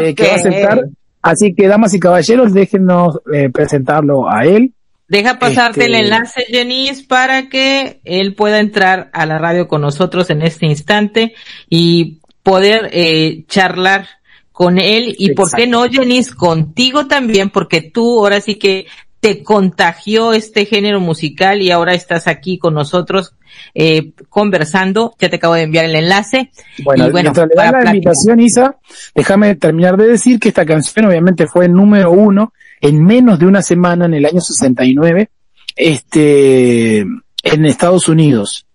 [0.00, 0.84] eh, que va a aceptar.
[1.22, 4.72] Así que, damas y caballeros, déjenos eh, presentarlo a él.
[5.10, 9.80] Deja pasarte el Este- enlace, Jenice, para que él pueda entrar a la radio con
[9.80, 11.34] nosotros en este instante
[11.68, 14.06] y poder eh, charlar
[14.52, 18.86] con él y por qué no, Jenice, contigo también, porque tú ahora sí que
[19.18, 23.34] te contagió este género musical y ahora estás aquí con nosotros
[23.74, 25.14] eh, conversando.
[25.18, 26.52] Ya te acabo de enviar el enlace.
[26.84, 28.76] Bueno, Y bueno, le la invitación, Isa,
[29.14, 33.46] déjame terminar de decir que esta canción obviamente fue el número uno en menos de
[33.46, 35.30] una semana en el año 69,
[35.76, 38.66] este, en Estados Unidos.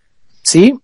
[0.42, 0.76] ¿Sí?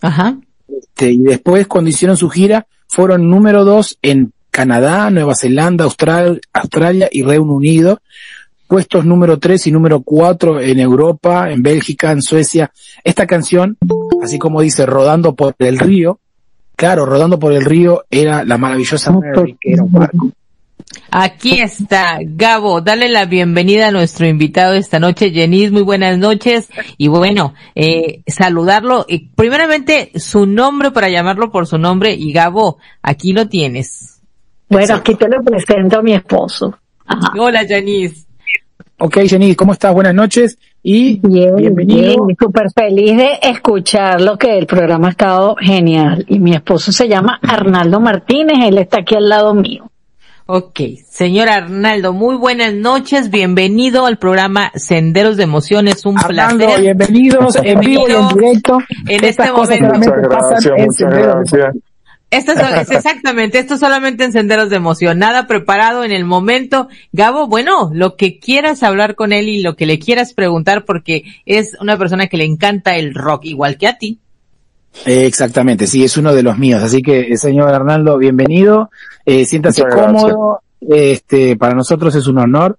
[0.00, 0.38] Ajá.
[0.68, 6.40] Este, y después cuando hicieron su gira fueron número dos en Canadá, Nueva Zelanda, Austral-
[6.52, 8.00] Australia y Reino Unido.
[8.68, 12.70] Puestos número tres y número cuatro en Europa, en Bélgica, en Suecia.
[13.04, 13.76] Esta canción,
[14.22, 16.20] así como dice Rodando por el río,
[16.76, 20.30] claro, Rodando por el río era la maravillosa Mary, que era un barco.
[21.10, 26.70] Aquí está, Gabo, dale la bienvenida a nuestro invitado esta noche, Jenis, muy buenas noches,
[26.96, 32.78] y bueno, eh, saludarlo, y primeramente su nombre para llamarlo por su nombre, y Gabo,
[33.02, 34.20] aquí lo tienes.
[34.68, 36.78] Bueno, aquí te lo presento a mi esposo.
[37.06, 37.32] Ajá.
[37.38, 38.26] Hola, Jenis.
[38.98, 39.92] Ok, Jenny, ¿cómo estás?
[39.92, 42.24] Buenas noches y Bien, bienvenido.
[42.24, 46.24] bien, súper feliz de escucharlo, que el programa ha estado genial.
[46.28, 49.90] Y mi esposo se llama Arnaldo Martínez, él está aquí al lado mío.
[50.54, 56.66] Ok, señor Arnaldo, muy buenas noches, bienvenido al programa Senderos de Emoción, es un Arnaldo,
[56.66, 56.82] placer.
[56.82, 58.78] bienvenidos en vivo y en directo.
[59.08, 60.10] En Estas este cosas momento.
[60.10, 61.76] Muchas gracias, en muchas Senderos de gracias.
[62.30, 66.88] Esto es, exactamente, esto solamente en Senderos de Emoción, nada preparado en el momento.
[67.12, 71.24] Gabo, bueno, lo que quieras hablar con él y lo que le quieras preguntar porque
[71.46, 74.18] es una persona que le encanta el rock, igual que a ti.
[75.06, 76.82] Exactamente, sí, es uno de los míos.
[76.82, 78.90] Así que, eh, señor Arnaldo, bienvenido.
[79.24, 80.22] Eh, siéntase Muchas gracias.
[80.22, 80.60] cómodo.
[80.80, 82.76] Este, para nosotros es un honor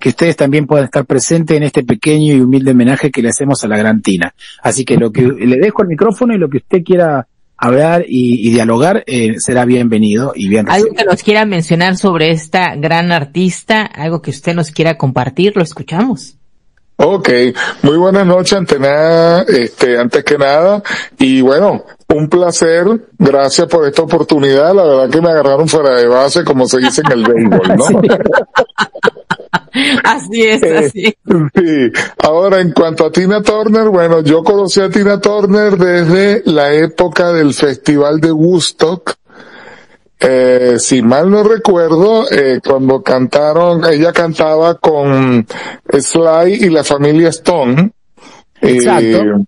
[0.00, 3.62] que ustedes también puedan estar presentes en este pequeño y humilde homenaje que le hacemos
[3.64, 4.34] a la Gran Tina.
[4.62, 7.26] Así que lo que le dejo el micrófono y lo que usted quiera
[7.56, 10.96] hablar y, y dialogar eh, será bienvenido y bien Algo recibido.
[10.96, 15.62] que nos quiera mencionar sobre esta gran artista, algo que usted nos quiera compartir, lo
[15.62, 16.36] escuchamos.
[16.98, 17.28] Ok,
[17.82, 20.82] muy buenas noches ante nada, este, antes que nada,
[21.18, 22.86] y bueno, un placer,
[23.18, 27.02] gracias por esta oportunidad, la verdad que me agarraron fuera de base, como se dice
[27.04, 27.86] en el béisbol, ¿no?
[30.04, 31.14] Así es, así es.
[31.54, 31.92] Sí.
[32.22, 37.32] Ahora, en cuanto a Tina Turner, bueno, yo conocí a Tina Turner desde la época
[37.32, 39.16] del Festival de Woodstock.
[40.18, 45.46] Eh, si mal no recuerdo, eh, cuando cantaron, ella cantaba con
[45.92, 47.92] Sly y la familia Stone.
[48.60, 49.44] Exacto.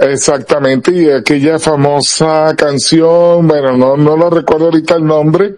[0.00, 5.56] Exactamente, y aquella famosa canción, bueno, no, no lo recuerdo ahorita el nombre,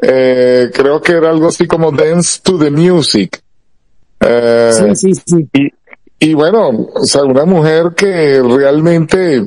[0.00, 3.40] eh, creo que era algo así como Dance to the Music.
[4.18, 5.48] Eh, Sí, sí, sí.
[5.52, 5.72] y,
[6.20, 9.46] y bueno, o sea, una mujer que realmente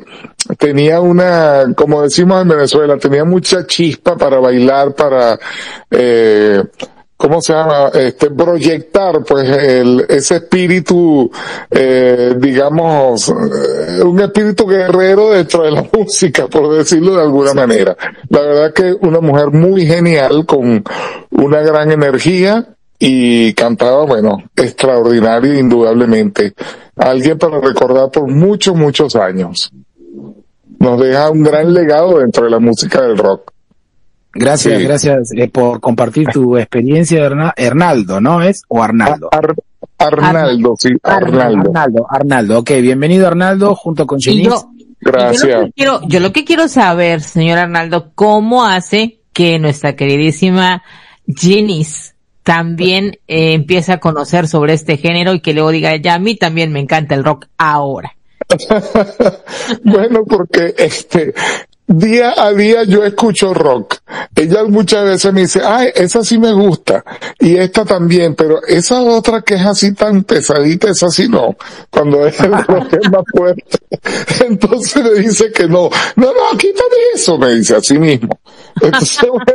[0.57, 5.37] tenía una, como decimos en Venezuela, tenía mucha chispa para bailar, para,
[5.89, 6.63] eh,
[7.17, 7.89] ¿cómo se llama?
[7.93, 11.29] Este, proyectar, pues, el, ese espíritu,
[11.69, 17.97] eh, digamos, eh, un espíritu guerrero dentro de la música, por decirlo de alguna manera.
[18.29, 20.85] La verdad que una mujer muy genial, con
[21.31, 22.65] una gran energía,
[23.03, 26.53] y cantaba, bueno, extraordinario indudablemente.
[26.95, 29.71] Alguien para recordar por muchos, muchos años.
[30.77, 33.51] Nos deja un gran legado dentro de la música del rock.
[34.33, 34.83] Gracias, Sí.
[34.85, 38.61] gracias eh, por compartir tu experiencia, Herna- Hernaldo, ¿no es?
[38.67, 39.29] O Arnaldo.
[39.31, 39.55] Ar-
[39.97, 41.69] Arnaldo, sí, Arnaldo.
[41.69, 42.59] Arnaldo, Arnaldo.
[42.59, 44.69] Ok, bienvenido Arnaldo junto con yo, lo
[44.99, 45.65] Gracias.
[45.65, 50.83] que quiero, yo lo que quiero saber, señor Arnaldo, cómo hace que nuestra queridísima
[51.27, 52.10] Jenis
[52.43, 56.35] también eh, empiece a conocer sobre este género y que luego diga, ya a mí
[56.35, 58.15] también me encanta el rock ahora.
[59.83, 61.33] bueno, porque este,
[61.87, 63.97] día a día yo escucho rock.
[64.35, 67.03] Ella muchas veces me dice, ay, esa sí me gusta.
[67.39, 71.55] Y esta también, pero esa otra que es así tan pesadita, esa sí no.
[71.89, 73.77] Cuando es el rock es más fuerte.
[74.45, 75.89] Entonces le dice que no.
[76.15, 78.39] No, no, quítame eso, me dice así mismo.
[78.81, 79.45] Entonces, bueno,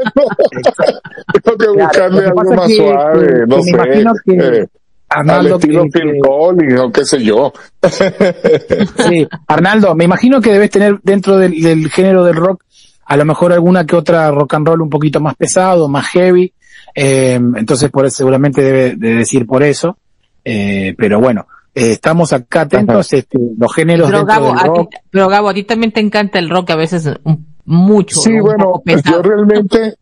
[1.43, 3.71] tengo que buscarle algo más que- suave, que no me sé.
[3.71, 4.67] imagino que eh,
[5.09, 7.53] al Arnaldo, estilo que- Phil que- Collins o qué sé yo.
[9.09, 12.63] Sí, Arnaldo, me imagino que debes tener dentro del, del género del rock
[13.09, 16.53] a lo mejor alguna que otra rock and roll un poquito más pesado, más heavy.
[16.93, 19.97] Eh, entonces, por eso seguramente debe de decir por eso.
[20.45, 24.63] Eh, pero bueno, eh, estamos acá atentos, este, los géneros Pero dentro Gabo, del a
[24.65, 24.91] rock.
[24.91, 28.21] ti, pero Gabo, a ti también te encanta el rock a veces un- mucho.
[28.21, 29.95] Sí, bueno, yo realmente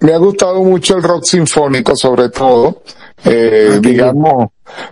[0.00, 2.82] me ha gustado mucho el rock sinfónico, sobre todo.
[3.24, 4.48] Eh, Ah, digamos,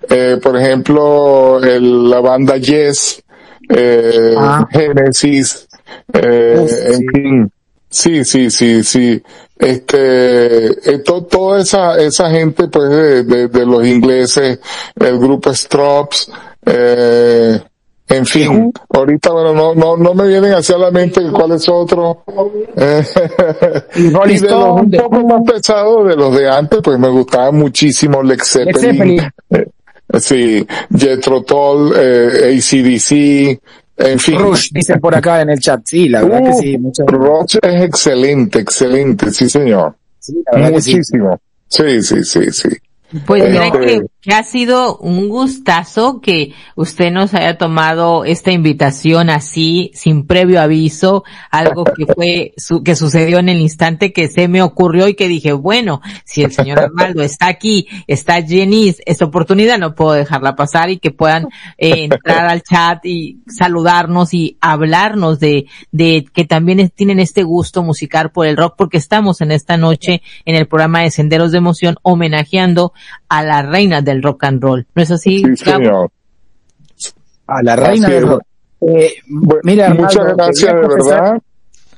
[0.09, 3.23] eh, por ejemplo, el- la banda Yes,
[3.69, 4.67] eh, Ah.
[4.71, 5.67] Genesis,
[6.15, 7.07] eh, Uf, en sí.
[7.13, 7.53] fin.
[7.91, 9.23] Sí, sí, sí, sí.
[9.59, 14.59] Este, eh, to- toda esa, esa gente, pues, de, de, de los ingleses,
[14.97, 16.31] el grupo Strops,
[16.65, 17.61] eh,
[18.09, 22.23] en fin, ahorita, bueno, no, no, no me vienen hacia la mente cuál es otro.
[22.77, 23.03] Eh,
[23.97, 27.51] Y y de los un poco más pesados, de los de antes, pues me gustaba
[27.53, 28.81] muchísimo Led Zeppelin.
[28.81, 29.21] Zeppelin.
[29.51, 29.67] eh,
[30.21, 33.61] sí, Jethro Tull, eh, ACDC,
[33.97, 34.39] en fin.
[34.39, 35.81] Rush, dicen por acá en el chat.
[35.85, 36.79] Sí, la verdad que Uh, sí.
[36.79, 39.95] mucho- Rush es excelente, excelente, sí señor.
[40.19, 40.91] sí, la verdad que sí.
[40.97, 41.41] Muchísimo.
[41.69, 42.69] Sí, sí, sí, sí.
[43.27, 49.31] Pues mira Este- que, ha sido un gustazo que usted nos haya tomado esta invitación
[49.31, 54.49] así, sin previo aviso, algo que fue, su- que sucedió en el instante que se
[54.49, 59.25] me ocurrió y que dije, bueno, si el señor Arnaldo está aquí, está Jenny, esta
[59.25, 64.57] oportunidad no puedo dejarla pasar y que puedan eh, entrar al chat y saludarnos y
[64.61, 69.53] hablarnos de, de que también tienen este gusto musical por el rock porque estamos en
[69.53, 72.93] esta noche en el programa de Senderos de Emoción homenajeando
[73.29, 74.87] a la reina del rock and roll.
[74.95, 75.43] ¿No es así?
[75.45, 76.11] Sí, señor.
[77.47, 78.43] A la reina del rock.
[78.81, 81.43] Eh, Bueno, mira, muchas Arnaldo, te gracias, de verdad.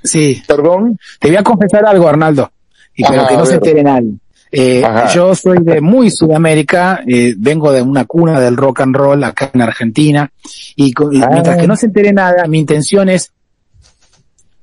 [0.03, 0.99] Sí, Perdón.
[1.19, 2.51] te voy a confesar algo, Arnaldo.
[2.95, 4.13] Y pero Ajá, que no se entere nadie.
[4.57, 9.25] Eh, yo soy de muy Sudamérica, eh, vengo de una cuna del rock and roll
[9.25, 10.31] acá en Argentina,
[10.77, 11.29] y Ah.
[11.33, 13.33] mientras que no se entere nada, mi intención es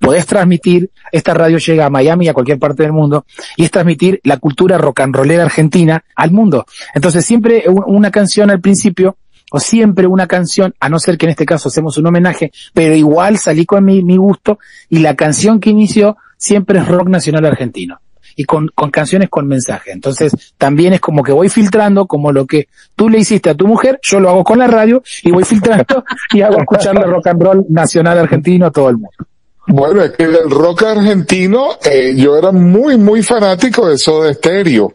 [0.01, 3.25] podés transmitir, esta radio llega a Miami a cualquier parte del mundo,
[3.55, 6.65] y es transmitir la cultura rock and rollera argentina al mundo.
[6.93, 9.15] Entonces siempre una canción al principio,
[9.51, 12.95] o siempre una canción, a no ser que en este caso hacemos un homenaje, pero
[12.95, 14.57] igual salí con mi, gusto,
[14.89, 17.99] y la canción que inició siempre es rock nacional argentino.
[18.33, 19.91] Y con, con canciones con mensaje.
[19.91, 23.67] Entonces, también es como que voy filtrando, como lo que tú le hiciste a tu
[23.67, 27.43] mujer, yo lo hago con la radio, y voy filtrando, y hago escucharle rock and
[27.43, 29.30] roll nacional argentino a todo el mundo.
[29.67, 34.93] Bueno, es que del rock argentino, eh, yo era muy, muy fanático de Soda Stereo.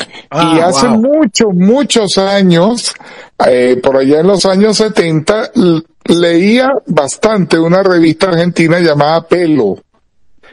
[0.00, 0.98] y Ah, hace wow.
[1.00, 2.92] muchos, muchos años,
[3.46, 9.78] eh, por allá en los años 70, l- leía bastante una revista argentina llamada Pelo.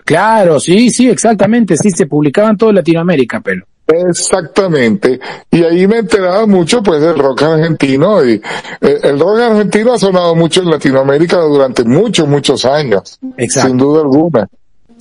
[0.06, 3.66] Claro, sí, sí, exactamente, sí, se publicaba en toda Latinoamérica, pero.
[3.88, 5.20] Exactamente.
[5.52, 8.42] Y ahí me enteraba mucho pues del rock argentino y
[8.82, 13.20] eh, el rock argentino ha sonado mucho en Latinoamérica durante muchos, muchos años.
[13.38, 13.70] Exacto.
[13.70, 14.50] Sin duda alguna.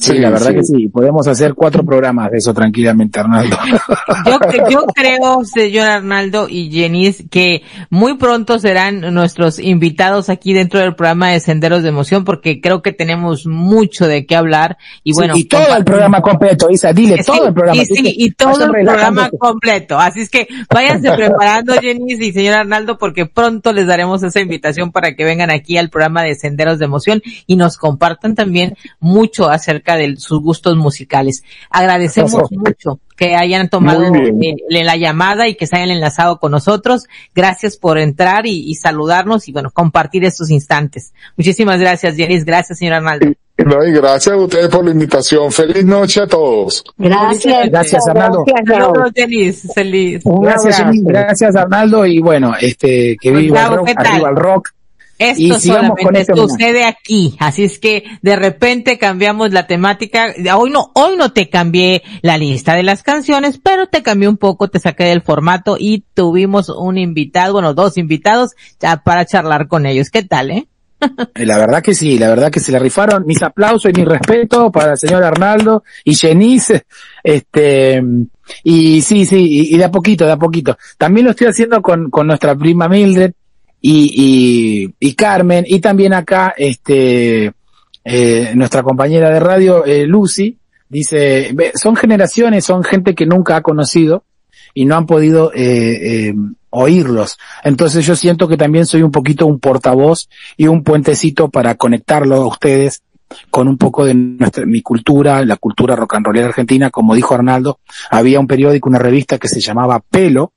[0.04, 3.56] Sí, la verdad que sí, podemos hacer cuatro programas de eso tranquilamente, Arnaldo.
[4.26, 10.52] Yo, cre- yo creo, señor Arnaldo y Jenis, que muy pronto serán nuestros invitados aquí
[10.52, 14.76] dentro del programa de Senderos de Emoción, porque creo que tenemos mucho de qué hablar.
[15.02, 17.82] Y bueno, Sí, y todo el programa completo, Isa, dile, Sí, todo el programa.
[17.82, 19.98] Y, sí, y todo el programa completo.
[19.98, 24.92] Así es que váyanse preparando, Jenny y señor Arnaldo, porque pronto les daremos esa invitación
[24.92, 29.48] para que vengan aquí al programa de Senderos de Emoción y nos compartan también mucho
[29.50, 31.44] acerca de sus gustos musicales.
[31.70, 37.04] Agradecemos mucho que hayan tomado eh, la llamada y que se hayan enlazado con nosotros.
[37.34, 41.12] Gracias por entrar y, y saludarnos y bueno, compartir estos instantes.
[41.36, 42.40] Muchísimas gracias, Jenny.
[42.44, 43.32] Gracias, señor Arnaldo.
[43.56, 45.52] No, y gracias a ustedes por la invitación.
[45.52, 46.82] Feliz noche a todos.
[46.98, 47.70] Gracias.
[47.70, 48.44] Gracias, Arnaldo.
[48.44, 49.72] Gracias.
[49.72, 50.22] Feliz.
[50.24, 54.70] Gracias, gracias, Arnaldo, y bueno, este, que viva el rock, arriba el rock.
[55.18, 60.34] Esto solamente este sucede aquí, así es que de repente cambiamos la temática.
[60.56, 64.36] Hoy no, hoy no te cambié la lista de las canciones, pero te cambié un
[64.36, 69.68] poco, te saqué del formato y tuvimos un invitado, bueno, dos invitados ya para charlar
[69.68, 70.10] con ellos.
[70.10, 70.68] ¿Qué tal, eh?
[71.34, 73.26] Eh, La verdad que sí, la verdad que se la rifaron.
[73.26, 76.84] Mis aplausos y mi respeto para el señor Arnaldo y Jenice.
[77.22, 78.02] Este,
[78.62, 80.76] y sí, sí, y, y de a poquito, de a poquito.
[80.98, 83.32] También lo estoy haciendo con, con nuestra prima Mildred
[83.86, 87.52] y, y, y Carmen y también acá, este,
[88.02, 90.56] eh, nuestra compañera de radio, eh, Lucy,
[90.88, 94.24] dice, "Ve, son generaciones, son gente que nunca ha conocido
[94.72, 96.34] y no han podido eh, eh,
[96.70, 97.36] oírlos.
[97.62, 102.36] Entonces yo siento que también soy un poquito un portavoz y un puentecito para conectarlo
[102.36, 103.02] a ustedes
[103.50, 106.88] con un poco de nuestra, mi cultura, la cultura rock and rollera argentina.
[106.88, 110.52] Como dijo Arnaldo, había un periódico, una revista que se llamaba Pelo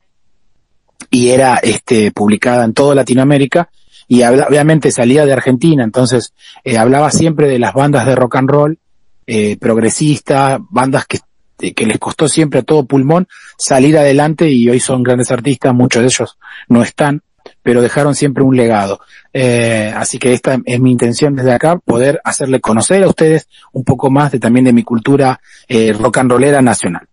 [1.09, 3.69] y era este publicada en toda Latinoamérica
[4.07, 8.49] y obviamente salía de Argentina, entonces eh, hablaba siempre de las bandas de rock and
[8.49, 8.79] roll
[9.25, 11.19] eh, progresistas, bandas que
[11.59, 13.27] eh, que les costó siempre a todo pulmón
[13.57, 17.23] salir adelante y hoy son grandes artistas, muchos de ellos no están,
[17.63, 18.99] pero dejaron siempre un legado.
[19.33, 23.83] Eh, así que esta es mi intención desde acá, poder hacerle conocer a ustedes un
[23.83, 27.07] poco más de también de mi cultura eh, rock and rollera nacional.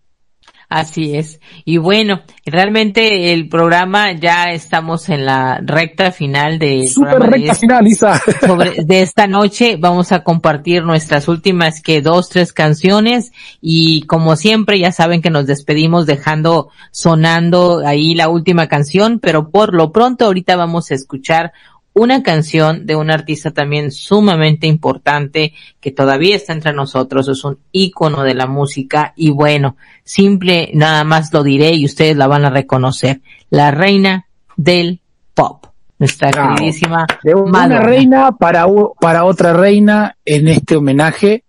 [0.75, 1.39] Así es.
[1.65, 7.53] Y bueno, realmente el programa ya estamos en la recta final del Super de recta
[7.53, 8.21] este- final, Isa.
[8.45, 13.31] sobre de esta noche vamos a compartir nuestras últimas que dos tres canciones
[13.61, 19.51] y como siempre ya saben que nos despedimos dejando sonando ahí la última canción pero
[19.51, 21.53] por lo pronto ahorita vamos a escuchar
[21.95, 27.59] una canción de un artista también sumamente importante que todavía está entre nosotros, es un
[27.73, 32.45] ícono de la música y bueno, simple nada más lo diré y ustedes la van
[32.45, 34.27] a reconocer, la reina
[34.57, 35.01] del
[35.35, 35.67] pop,
[35.99, 36.57] nuestra Bravo.
[36.57, 37.81] queridísima De una Madonna.
[37.81, 38.67] reina para,
[39.01, 41.45] para otra reina en este homenaje,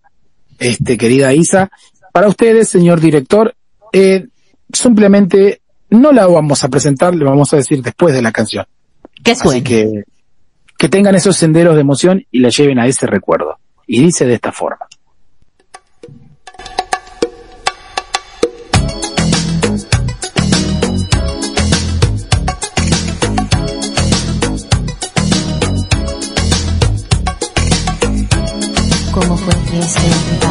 [0.58, 1.70] este querida Isa.
[2.12, 3.54] Para ustedes, señor director,
[3.92, 4.26] eh,
[4.72, 5.60] simplemente
[5.90, 8.64] no la vamos a presentar, le vamos a decir después de la canción.
[9.22, 9.62] Que Así suene.
[9.64, 10.04] que
[10.78, 13.58] que tengan esos senderos de emoción y la lleven a ese recuerdo.
[13.86, 14.86] Y dice de esta forma.
[29.12, 30.45] ¿Cómo fue que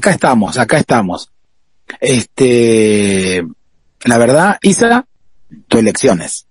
[0.00, 1.30] acá estamos, acá estamos.
[2.00, 3.44] Este,
[4.04, 5.04] la verdad, Isa,
[5.68, 6.46] tu elecciones.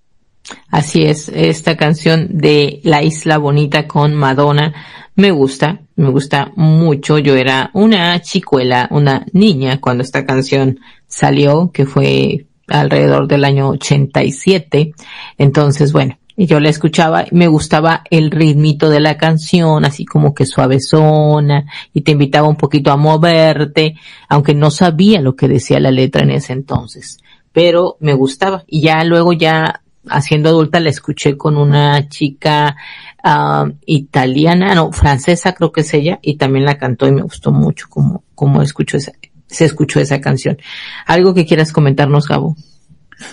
[0.69, 4.73] Así es, esta canción de La Isla Bonita con Madonna
[5.15, 7.17] me gusta, me gusta mucho.
[7.17, 13.69] Yo era una chicuela, una niña cuando esta canción salió, que fue alrededor del año
[13.69, 14.93] 87.
[15.39, 20.33] Entonces, bueno, yo la escuchaba y me gustaba el ritmito de la canción, así como
[20.33, 23.95] que suavezona, y te invitaba un poquito a moverte,
[24.27, 27.19] aunque no sabía lo que decía la letra en ese entonces.
[27.51, 28.63] Pero me gustaba.
[28.67, 32.77] Y ya luego ya haciendo adulta la escuché con una chica
[33.23, 37.51] ah, italiana, no, francesa creo que es ella, y también la cantó y me gustó
[37.51, 39.11] mucho como, como escuchó esa,
[39.47, 40.57] se escuchó esa canción.
[41.05, 42.55] ¿Algo que quieras comentarnos, Gabo?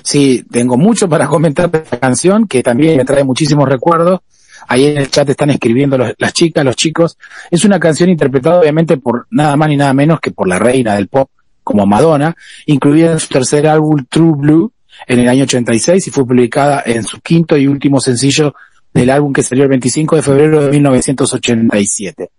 [0.03, 4.21] Sí, tengo mucho para comentar de esta canción, que también me trae muchísimos recuerdos.
[4.69, 7.19] Ahí en el chat están escribiendo las chicas, los chicos.
[7.51, 10.95] Es una canción interpretada obviamente por nada más ni nada menos que por la reina
[10.95, 11.31] del pop,
[11.63, 12.35] como Madonna,
[12.67, 14.73] incluida en su tercer álbum True Blue
[15.07, 18.55] en el año 86 y fue publicada en su quinto y último sencillo
[18.93, 22.31] del álbum que salió el 25 de febrero de 1987.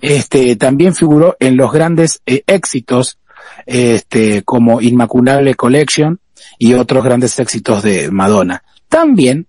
[0.00, 3.18] Este, también figuró en los grandes eh, éxitos,
[3.64, 6.18] este, como Inmaculable Collection
[6.58, 8.62] y otros grandes éxitos de Madonna.
[8.88, 9.46] También,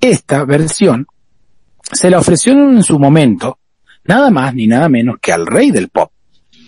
[0.00, 1.06] esta versión
[1.92, 3.58] se la ofreció en su momento,
[4.04, 6.10] nada más ni nada menos que al rey del pop,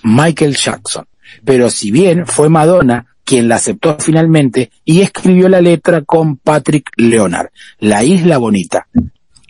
[0.02, 1.06] Michael Jackson.
[1.44, 6.90] Pero si bien fue Madonna quien la aceptó finalmente y escribió la letra con Patrick
[6.96, 7.48] Leonard,
[7.80, 8.86] La Isla Bonita.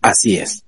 [0.01, 0.65] Así es.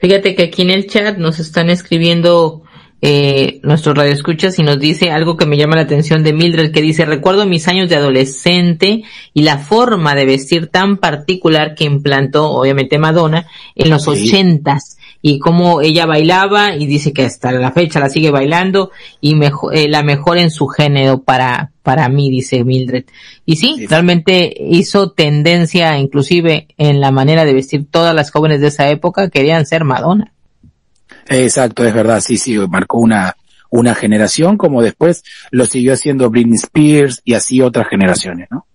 [0.00, 2.62] Fíjate que aquí en el chat nos están escribiendo
[3.00, 6.82] eh, nuestros radioescuchas y nos dice algo que me llama la atención de Mildred que
[6.82, 9.04] dice recuerdo mis años de adolescente
[9.34, 13.46] y la forma de vestir tan particular que implantó obviamente Madonna
[13.76, 14.10] en los Sí.
[14.10, 19.34] ochentas y cómo ella bailaba y dice que hasta la fecha la sigue bailando y
[19.34, 23.04] mejo- eh, la mejor en su género para para mí dice Mildred
[23.46, 23.86] y sí, Sí.
[23.86, 29.30] realmente hizo tendencia inclusive en la manera de vestir todas las jóvenes de esa época
[29.30, 30.32] querían ser Madonna
[31.28, 33.36] Exacto, es verdad, sí, sí, marcó una,
[33.70, 38.66] una generación, como después lo siguió haciendo Britney Spears y así otras generaciones, ¿no?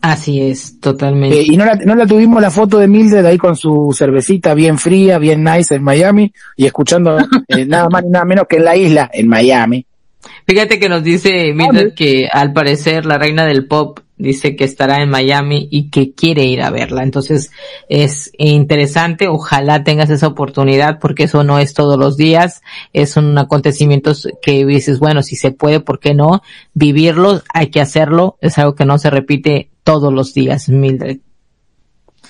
[0.00, 1.40] Así es, totalmente.
[1.40, 4.54] Eh, y no la, no la tuvimos la foto de Mildred ahí con su cervecita
[4.54, 7.18] bien fría, bien nice en Miami y escuchando
[7.48, 9.86] eh, nada más ni nada menos que en la isla, en Miami.
[10.46, 15.02] Fíjate que nos dice Mildred que al parecer la reina del pop dice que estará
[15.02, 17.02] en Miami y que quiere ir a verla.
[17.02, 17.50] Entonces
[17.88, 22.62] es interesante, ojalá tengas esa oportunidad porque eso no es todos los días,
[22.92, 26.42] es un acontecimiento que dices, bueno, si se puede, ¿por qué no?
[26.74, 31.18] Vivirlos, hay que hacerlo, es algo que no se repite todos los días, Mildred.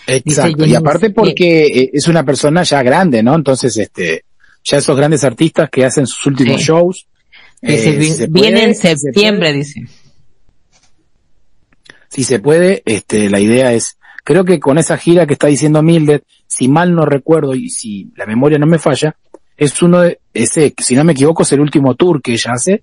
[0.07, 0.65] Exacto.
[0.67, 3.35] Y aparte porque eh, es una persona ya grande, ¿no?
[3.35, 4.25] Entonces, este,
[4.63, 6.67] ya esos grandes artistas que hacen sus últimos Sí.
[6.67, 7.07] shows.
[7.61, 9.83] Dice, eh, viene en se septiembre, dice.
[12.09, 15.83] Si se puede, este, la idea es, creo que con esa gira que está diciendo
[15.83, 19.17] Mildred, si mal no recuerdo y si la memoria no me falla,
[19.57, 22.83] es uno de, ese, si no me equivoco, es el último tour que ella hace,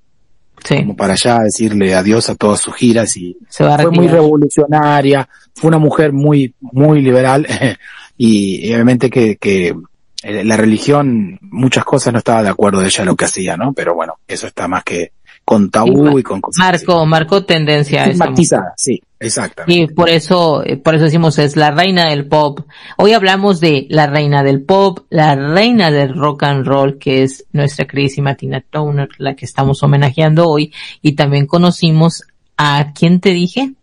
[0.63, 5.27] Sí, como para ya decirle adiós a todas sus giras y se fue muy revolucionaria,
[5.55, 7.45] fue una mujer muy, muy liberal
[8.17, 9.75] y, y obviamente que, que
[10.23, 13.73] eh, la religión, muchas cosas no estaba de acuerdo de ella lo que hacía, ¿no?
[13.73, 15.11] Pero bueno, eso está más que
[15.45, 16.85] con tabú y con cosas así.
[16.85, 18.05] Marcó, marcó tendencia.
[18.05, 19.83] Estigmatizada, sí, exactamente.
[19.83, 22.61] Y por eso, por eso decimos es la reina del pop.
[22.97, 27.45] Hoy hablamos de la reina del pop, la reina del rock and roll, que es
[27.51, 30.73] nuestra queridísima Tina Turner, la que estamos homenajeando hoy.
[31.01, 32.23] Y también conocimos
[32.57, 33.73] a, ¿quién te dije?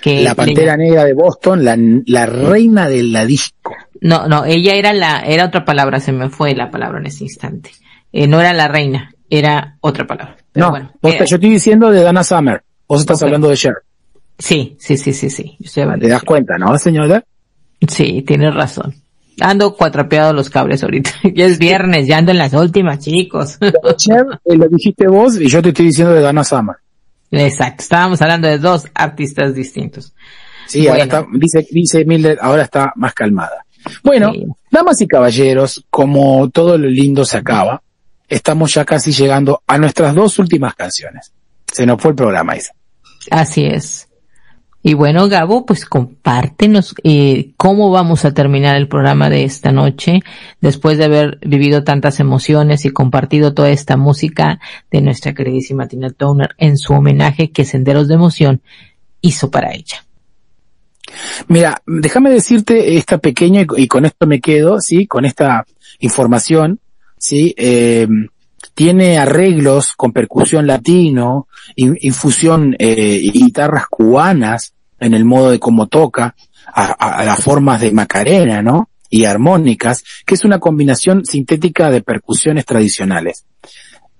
[0.00, 3.74] Que La Pantera Negra de Boston, la, la reina de la disco.
[4.00, 7.24] No, no, ella era la, era otra palabra, se me fue la palabra en ese
[7.24, 7.70] instante.
[8.12, 10.43] Eh, no era la reina, era otra palabra.
[10.54, 12.62] Pero no, bueno, vos- eh, yo estoy diciendo de Dana Summer.
[12.88, 13.24] Vos estás Ok.
[13.24, 13.74] hablando de Cher.
[14.38, 15.56] sí, sí, sí, sí, sí.
[15.58, 17.22] yo estoy hablando ¿Te das cuenta, no, señora?
[17.86, 18.94] Sí, tienes razón.
[19.40, 21.10] Ando cuatrapeado los cables ahorita.
[21.34, 23.58] Ya es viernes, ya ando en las últimas, chicos.
[23.96, 26.76] Cher, eh, lo dijiste vos y yo te estoy diciendo de Dana Summer.
[27.30, 30.14] Exacto, estábamos hablando de dos artistas distintos.
[30.68, 33.64] Sí, ahora está, dice, dice Mildred, ahora está más calmada.
[34.02, 34.44] Bueno, Sí.
[34.70, 37.82] damas y caballeros, como todo lo lindo se acaba,
[38.28, 41.32] estamos ya casi llegando a nuestras dos últimas canciones.
[41.72, 42.72] Se nos fue el programa, Isa.
[43.30, 44.08] Así es.
[44.86, 50.20] Y bueno, Gabo, pues compártenos eh, cómo vamos a terminar el programa de esta noche,
[50.60, 54.60] después de haber vivido tantas emociones y compartido toda esta música
[54.90, 58.60] de nuestra queridísima Tina Turner en su homenaje que Senderos de Emoción
[59.22, 60.04] hizo para ella.
[61.48, 65.64] Mira, déjame decirte esta pequeña, y y con esto me quedo, sí, con esta
[65.98, 66.78] información,
[67.24, 67.54] ¿sí?
[67.56, 68.06] Eh,
[68.74, 75.58] tiene arreglos con percusión latino, in- infusión eh, y guitarras cubanas en el modo de
[75.58, 76.34] cómo toca,
[76.66, 78.90] a, a- a las formas de Macarena, ¿no?
[79.08, 83.46] Y armónicas, que es una combinación sintética de percusiones tradicionales.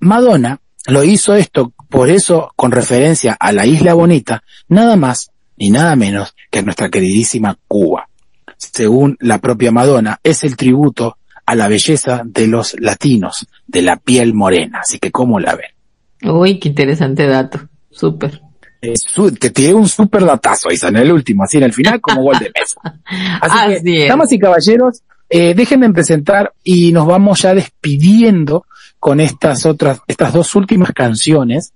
[0.01, 5.71] Madonna lo hizo esto, por eso, con referencia a la Isla Bonita, nada más ni
[5.71, 8.09] nada menos que a nuestra queridísima Cuba.
[8.57, 13.97] Según la propia Madonna, es el tributo a la belleza de los latinos, de la
[13.97, 14.81] piel morena.
[14.83, 16.31] Así que, ¿cómo la ven?
[16.33, 17.61] Uy, qué interesante dato.
[17.91, 18.41] Súper.
[18.81, 22.01] Eh, su- te tiré un super datazo, Isa, en el último, así en el final,
[22.01, 22.81] como gol de mesa.
[23.41, 24.09] Así, Así que, es.
[24.09, 28.67] damas y caballeros, eh, déjenme presentar y nos vamos ya despidiendo
[28.99, 31.73] con estas otras, estas dos últimas canciones.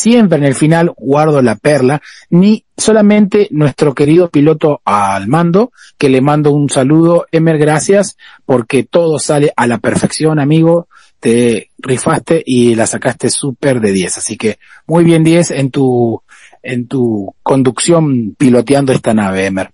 [0.00, 2.00] Siempre en el final guardo la perla,
[2.30, 8.16] ni solamente nuestro querido piloto al mando, que le mando un saludo, Emer, gracias,
[8.46, 10.86] porque todo sale a la perfección, amigo,
[11.18, 16.22] te rifaste y la sacaste súper de 10, así que muy bien 10 en tu,
[16.62, 19.72] en tu conducción piloteando esta nave, Emer.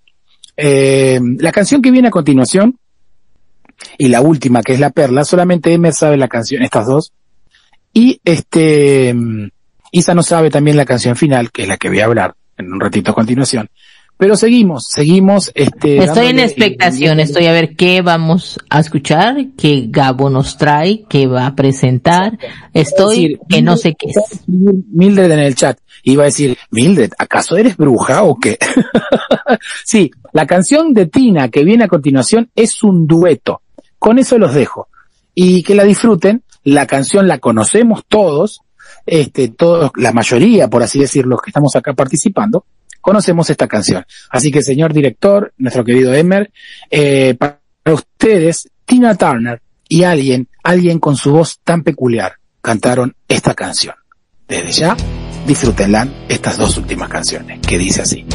[0.57, 2.79] Eh, la canción que viene a continuación,
[3.99, 7.13] y la última, que es La Perla, solamente Emer sabe la canción, estas dos.
[7.93, 9.15] Y este,
[9.95, 12.73] Isa no sabe también la canción final, que es la que voy a hablar en
[12.73, 13.69] un ratito a continuación.
[14.17, 15.99] Pero seguimos, seguimos, este.
[15.99, 21.27] Estoy en expectación, estoy a ver qué vamos a escuchar, qué Gabo nos trae, qué
[21.27, 22.37] va a presentar.
[22.73, 24.41] Estoy decir, que no sé qué es.
[24.47, 28.57] Mildred en el chat iba a decir, Mildred, ¿acaso eres bruja o qué?
[29.85, 33.61] sí, la canción de Tina que viene a continuación es un dueto.
[33.97, 34.89] Con eso los dejo.
[35.33, 36.43] Y que la disfruten.
[36.65, 38.61] La canción la conocemos todos,
[39.05, 42.65] este, todos, la mayoría, por así decirlo, los que estamos acá participando,
[43.01, 44.05] conocemos esta canción.
[44.29, 46.51] Así que, señor director, nuestro querido Emer,
[46.89, 53.53] eh, para ustedes, Tina Turner y alguien, alguien con su voz tan peculiar, cantaron esta
[53.53, 53.95] canción.
[54.47, 54.97] Desde ya,
[55.45, 58.25] disfrútenla estas dos últimas canciones, que dice así.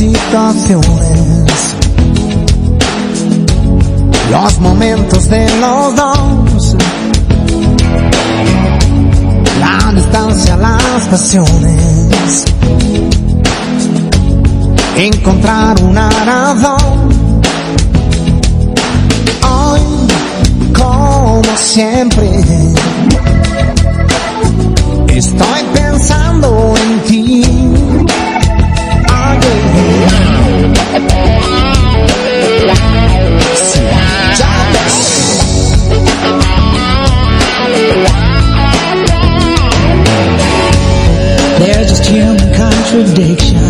[0.00, 1.76] Situaciones.
[4.30, 6.76] Los momentos de los dos.
[9.58, 12.44] La distancia, las pasiones.
[15.02, 17.08] Encontrar una razón.
[19.48, 19.80] Hoy,
[20.74, 22.28] como siempre,
[25.08, 27.44] estoy pensando en ti.
[41.58, 43.69] They're just human contradictions.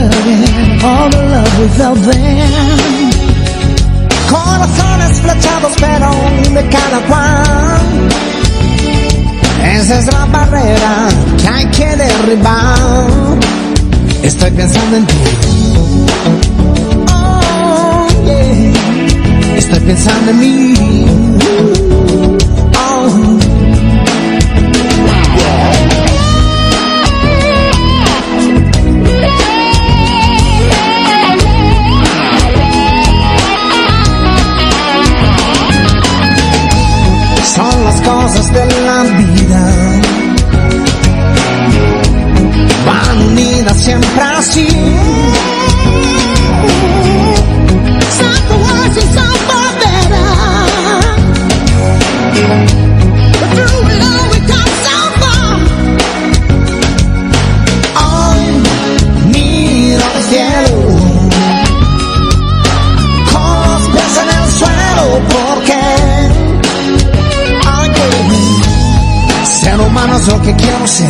[0.00, 3.10] All the love felt then.
[4.30, 6.10] Corazones flechados pero
[6.54, 8.08] de cada cual.
[9.62, 11.08] Esa es la barrera
[11.40, 13.38] que hay que derribar.
[14.22, 15.14] Estoy pensando en ti.
[17.12, 19.56] Oh, yeah.
[19.56, 21.17] Estoy pensando en mí.
[38.98, 40.00] La vida.
[42.86, 44.66] Van unidas siempre así.
[70.28, 71.08] Lo que quiero ser.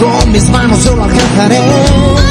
[0.00, 2.21] Con mis manos yo lo alcanzaré.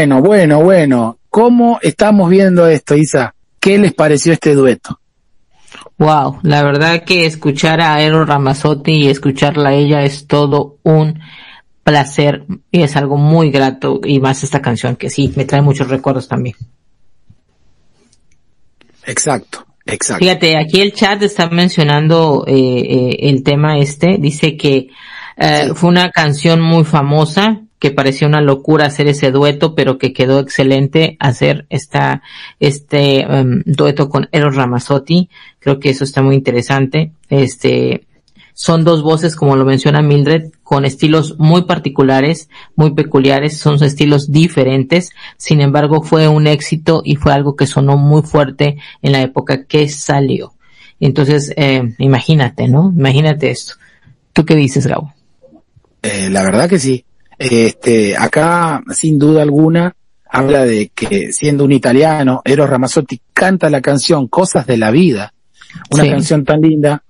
[0.00, 1.18] Bueno, bueno, bueno.
[1.28, 3.34] ¿Cómo estamos viendo esto, Isa?
[3.60, 4.98] ¿Qué les pareció este dueto?
[5.98, 11.20] Wow, la verdad que escuchar a Eros Ramazzotti y escucharla a ella es todo un
[11.84, 15.88] placer y es algo muy grato y más esta canción que sí, me trae muchos
[15.88, 16.56] recuerdos también.
[19.04, 20.24] Exacto, exacto.
[20.24, 24.88] Fíjate, aquí el chat está mencionando eh, eh, el tema este, dice que
[25.36, 30.12] eh, fue una canción muy famosa, que parecía una locura hacer ese dueto, pero que
[30.12, 32.22] quedó excelente hacer esta,
[32.60, 35.30] este em, dueto con Eros Ramazzotti.
[35.58, 37.12] Creo que eso está muy interesante.
[37.30, 38.06] Este,
[38.52, 44.30] son dos voces, como lo menciona Mildred, con estilos muy particulares, muy peculiares, son estilos
[44.30, 45.10] diferentes.
[45.38, 49.64] Sin embargo, fue un éxito y fue algo que sonó muy fuerte en la época
[49.64, 50.52] que salió.
[51.00, 52.92] Entonces, eh, imagínate, ¿no?
[52.94, 53.76] Imagínate esto.
[54.34, 55.14] ¿Tú qué dices, Gabo?
[56.02, 57.06] Eh, la verdad que sí.
[57.42, 59.96] Este, acá, sin duda alguna,
[60.28, 65.32] habla de que siendo un italiano, Eros Ramazzotti canta la canción Cosas de la Vida,
[65.90, 66.10] una Sí.
[66.10, 67.02] canción tan linda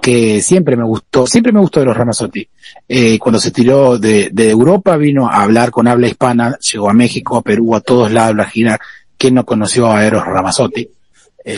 [0.00, 2.48] que siempre me gustó, siempre me gustó Eros Ramazzotti.
[2.88, 6.94] Eh, cuando se tiró de, de Europa vino a hablar con habla hispana, llegó a
[6.94, 8.78] México, a Perú, a todos lados a girar.
[9.18, 10.88] ¿Quién no conoció a Eros Ramazzotti?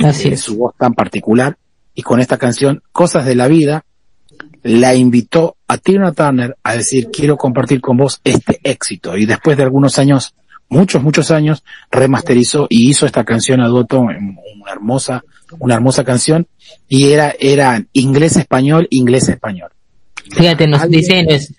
[0.03, 0.41] Así es.
[0.41, 1.57] Su voz tan particular.
[1.95, 3.85] Y con esta canción, Cosas de la Vida,
[4.63, 9.16] la invitó a Tina Turner a decir, quiero compartir con vos este éxito.
[9.16, 10.35] Y después de algunos años,
[10.69, 14.16] muchos, muchos años, remasterizó y hizo esta canción a dueto, una
[14.70, 15.24] hermosa,
[15.59, 16.47] una hermosa canción,
[16.89, 19.70] y era, era inglés-español, inglés-español.
[20.32, 21.55] Fíjate, nos Alguien- dice, es-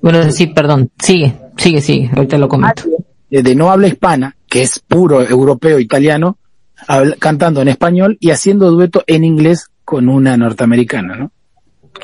[0.00, 2.84] bueno, sí, perdón, sigue, sigue, sigue, ahorita lo comento.
[3.30, 6.38] de, de no habla hispana, que es puro europeo, italiano,
[6.86, 11.32] habla- cantando en español y haciendo dueto en inglés con una norteamericana, ¿no?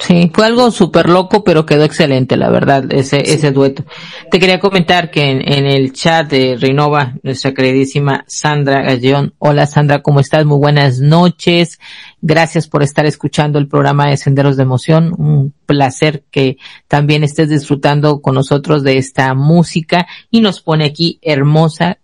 [0.01, 3.85] Sí, fue algo súper loco, pero quedó excelente, la verdad, ese, ese dueto.
[4.31, 9.35] Te quería comentar que en, en el chat de Renova, nuestra queridísima Sandra Gallón.
[9.39, 10.45] Hola Sandra, ¿cómo estás?
[10.45, 11.79] Muy buenas noches.
[12.21, 15.15] Gracias por estar escuchando el programa de Senderos de Emoción.
[15.17, 16.57] Un placer que
[16.89, 21.99] también estés disfrutando con nosotros de esta música y nos pone aquí hermosa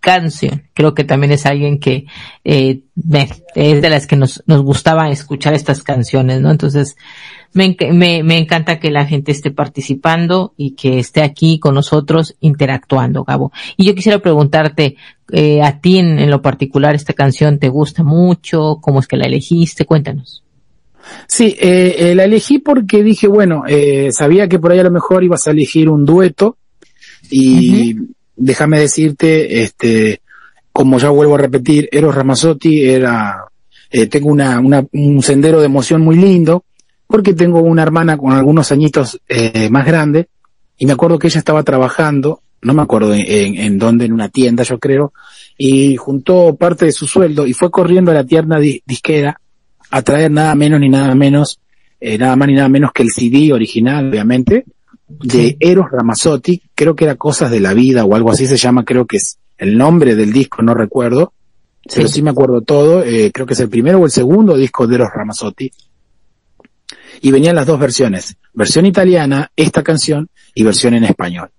[0.00, 0.64] canción.
[0.74, 2.06] Creo que también es alguien que
[2.44, 2.80] eh,
[3.54, 6.50] es de las que nos, nos gustaba escuchar estas canciones, ¿no?
[6.50, 6.96] Entonces,
[7.52, 12.36] me, me, me encanta que la gente esté participando y que esté aquí con nosotros
[12.40, 13.52] interactuando, Gabo.
[13.76, 14.96] Y yo quisiera preguntarte,
[15.32, 19.16] eh, a ti en, en lo particular esta canción te gusta mucho, cómo es que
[19.16, 20.42] la elegiste, cuéntanos.
[21.26, 24.90] Sí, eh, eh, la elegí porque dije, bueno, eh, sabía que por ahí a lo
[24.90, 26.56] mejor ibas a elegir un dueto
[27.30, 27.96] y
[28.40, 30.20] déjame decirte, este,
[30.72, 33.44] como ya vuelvo a repetir, Eros Ramazzotti era,
[33.90, 36.64] eh, tengo una, una, un sendero de emoción muy lindo
[37.06, 40.28] porque tengo una hermana con algunos añitos eh, más grande
[40.78, 44.12] y me acuerdo que ella estaba trabajando, no me acuerdo en, en, en dónde, en
[44.12, 45.12] una tienda yo creo,
[45.58, 49.40] y juntó parte de su sueldo y fue corriendo a la tierna di- disquera
[49.90, 51.58] a traer nada menos ni nada menos,
[52.00, 54.64] eh, nada más ni nada menos que el CD original, obviamente,
[55.18, 58.84] de Eros Ramazzotti, creo que era Cosas de la Vida o algo así se llama,
[58.84, 61.32] creo que es el nombre del disco no recuerdo,
[61.94, 62.14] pero Sí.
[62.14, 64.98] sí me acuerdo todo, eh, creo que es el primero o el segundo disco de
[64.98, 65.70] los Ramazzotti.
[67.22, 71.50] Y venían las dos versiones, versión italiana, esta canción, y versión en español.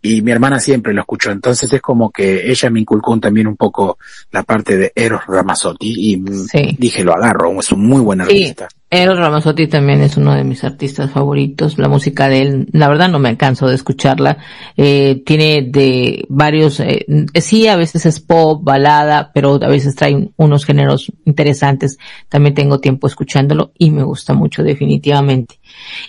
[0.00, 3.56] Y mi hermana siempre lo escuchó, entonces es como que ella me inculcó también un
[3.56, 3.98] poco
[4.30, 6.76] la parte de Eros Ramazzotti y mm, Sí.
[6.78, 8.68] dije, lo agarro, es un muy buen Sí, artista.
[8.90, 11.76] Eros Ramazzotti también es uno de mis artistas favoritos.
[11.78, 14.38] La música de él, la verdad no me canso de escucharla.
[14.78, 17.04] Eh, tiene de varios, eh,
[17.34, 21.98] sí, a veces es pop, balada, pero a veces trae unos géneros interesantes.
[22.30, 25.58] También tengo tiempo escuchándolo y me gusta mucho definitivamente.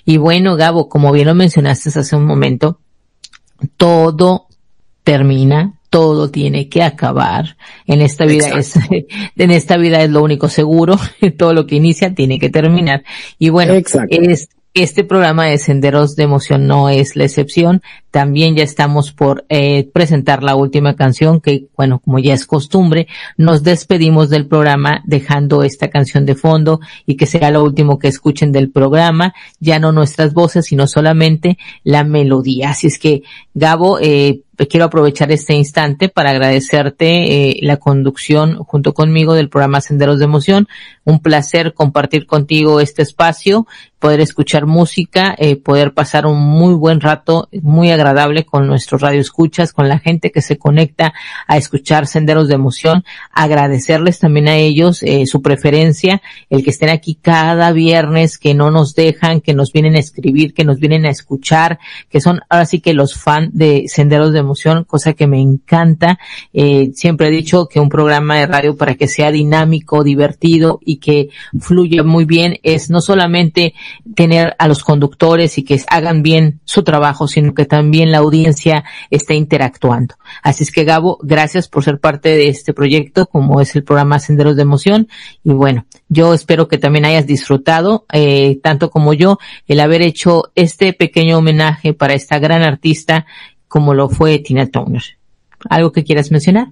[0.06, 2.80] Y bueno, Gabo, como bien lo mencionaste hace un momento,
[3.78, 4.48] todo
[5.04, 7.58] termina, todo tiene que acabar.
[7.86, 8.76] En esta vida es,
[9.38, 10.98] en esta vida es lo único seguro,
[11.38, 13.04] todo lo que inicia tiene que terminar.
[13.38, 14.16] Y bueno, Exacto.
[14.20, 14.50] es,
[14.82, 17.82] este programa de Senderos de Emoción no es la excepción.
[18.12, 23.08] También ya estamos por eh, presentar la última canción que, bueno, como ya es costumbre,
[23.38, 28.08] nos despedimos del programa dejando esta canción de fondo y que será lo último que
[28.08, 29.34] escuchen del programa.
[29.60, 32.72] Ya no nuestras voces, sino solamente la melodía.
[32.72, 33.24] Así es que,
[33.54, 39.82] Gabo, eh, quiero aprovechar este instante para agradecerte eh, la conducción junto conmigo del programa
[39.82, 40.68] Senderos de Emoción.
[41.06, 43.66] Un placer compartir contigo este espacio,
[44.00, 49.74] poder escuchar música, eh, poder pasar un muy buen rato, muy agradable con nuestros radioescuchas,
[49.74, 51.14] con la gente que se conecta
[51.48, 53.04] a escuchar Senderos de Emoción.
[53.32, 58.72] Agradecerles también a ellos eh, su preferencia, el que estén aquí cada viernes, que no
[58.72, 61.80] nos dejan, que nos vienen a escribir, que nos vienen a escuchar,
[62.10, 64.49] que son ahora sí que los fans de Senderos de Emoción,
[64.86, 66.20] cosa que me encanta.
[66.54, 70.98] Eh, siempre he dicho que un programa de radio para que sea dinámico, divertido y
[70.98, 73.74] que fluya muy bien es no solamente
[74.16, 78.84] tener a los conductores y que hagan bien su trabajo, sino que también la audiencia
[79.10, 80.16] esté interactuando.
[80.44, 84.20] Así es que Gabo, gracias por ser parte de este proyecto, como es el programa
[84.20, 85.08] Senderos de Emoción.
[85.44, 90.52] Y bueno, yo espero que también hayas disfrutado, eh, tanto como yo, el haber hecho
[90.56, 93.26] este pequeño homenaje para esta gran artista
[93.70, 95.04] como lo fue Tina Turner.
[95.70, 96.68] ¿Algo que quieras mencionar?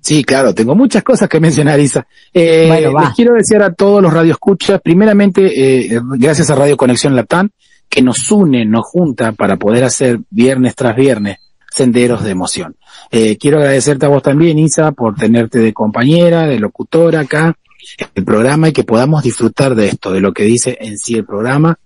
[0.00, 2.06] Sí, claro, tengo muchas cosas que mencionar, Isa.
[2.32, 3.06] Eh, Bueno, va.
[3.06, 7.48] les quiero decir a todos los radioescuchas, primeramente, eh, gracias a Radio Conexión Latam,
[7.88, 11.38] que nos une, nos junta para poder hacer viernes tras viernes
[11.70, 12.76] senderos de emoción.
[13.10, 17.56] Eh, quiero agradecerte a vos también, Isa, por tenerte de compañera, de locutora acá,
[17.98, 21.14] en el programa y que podamos disfrutar de esto, de lo que dice en sí
[21.16, 21.78] el programa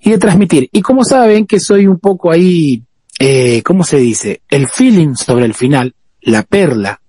[0.00, 0.68] y de transmitir.
[0.72, 2.82] Y como saben que soy un poco ahí,
[3.18, 4.42] eh, ¿cómo se dice?
[4.48, 7.00] El feeling sobre el final, la perla,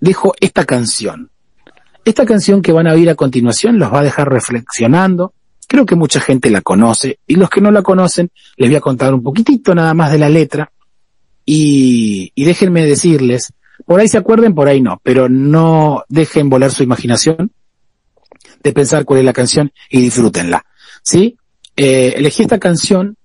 [0.00, 1.30] dejo esta canción.
[2.04, 5.34] Esta canción que van a oír a continuación los va a dejar reflexionando.
[5.68, 8.80] Creo que mucha gente la conoce y los que no la conocen les voy a
[8.80, 10.72] contar un poquitito nada más de la letra
[11.44, 13.52] y, y déjenme decirles,
[13.86, 17.52] por ahí se acuerden, por ahí no, pero no dejen volar su imaginación
[18.62, 20.64] de pensar cuál es la canción y disfrútenla.
[21.02, 21.36] ¿Sí?
[21.76, 23.16] Eh, elegí esta canción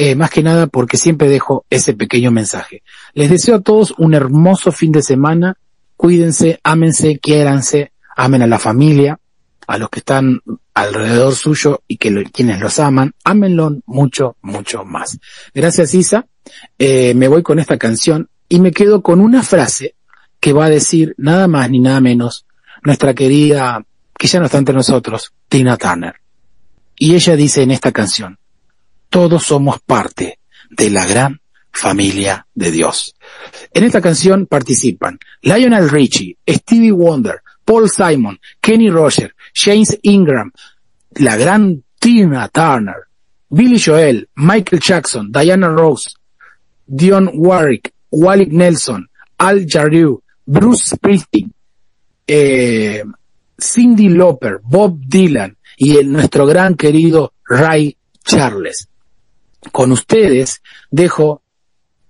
[0.00, 2.84] eh, más que nada porque siempre dejo ese pequeño mensaje.
[3.14, 5.58] Les deseo a todos un hermoso fin de semana.
[5.96, 9.18] Cuídense, ámense, quiéranse, amen a la familia,
[9.66, 10.40] a los que están
[10.72, 15.18] alrededor suyo y que quienes los aman, ámenlo mucho, mucho más.
[15.52, 16.26] Gracias Isa.
[16.78, 19.96] Eh, me voy con esta canción y me quedo con una frase
[20.38, 22.46] que va a decir nada más ni nada menos
[22.84, 23.84] nuestra querida,
[24.16, 26.14] que ya no está entre nosotros, Tina Turner.
[26.94, 28.38] Y ella dice en esta canción,
[29.08, 30.38] todos somos parte
[30.70, 31.40] de la gran
[31.72, 33.14] familia de Dios.
[33.72, 40.50] En esta canción participan Lionel Richie, Stevie Wonder, Paul Simon, Kenny Roger, James Ingram,
[41.16, 43.08] la gran Tina Turner,
[43.50, 46.14] Billy Joel, Michael Jackson, Diana Rose,
[46.86, 49.08] Dion Warwick, Wally Nelson,
[49.38, 51.52] Al Jarreau, Bruce Springsteen,
[52.26, 53.04] eh,
[53.58, 58.88] Cindy Lauper, Bob Dylan y el, nuestro gran querido Ray Charles.
[59.72, 61.42] Con ustedes dejo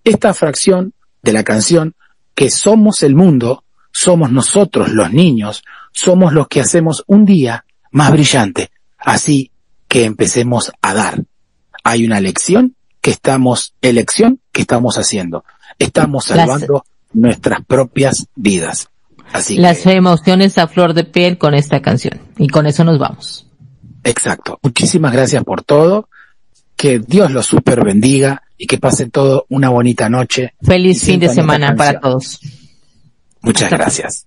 [0.05, 0.93] esta fracción
[1.23, 1.95] de la canción
[2.35, 5.63] que somos el mundo, somos nosotros los niños,
[5.93, 8.71] somos los que hacemos un día más brillante.
[8.99, 9.51] Así
[9.89, 11.25] que empecemos a dar.
[11.85, 15.45] Hay una lección que estamos, elección que estamos haciendo.
[15.79, 18.89] Estamos Las- salvando nuestras propias vidas.
[19.33, 22.21] Así Las que, emociones a flor de piel con esta canción.
[22.39, 23.47] Y con eso nos vamos.
[24.05, 24.59] exacto.
[24.63, 26.09] Muchísimas gracias por todo.
[26.79, 30.55] Que Dios los super bendiga y que pasen todo una bonita noche.
[30.63, 32.41] Feliz fin de semana para todos.
[33.43, 34.27] Muchas Hasta gracias.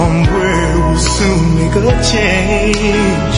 [0.00, 3.36] Somewhere will soon make a change.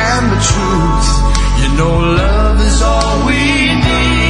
[0.03, 1.09] And the truth,
[1.61, 3.41] you know, love is all we
[3.85, 4.20] need.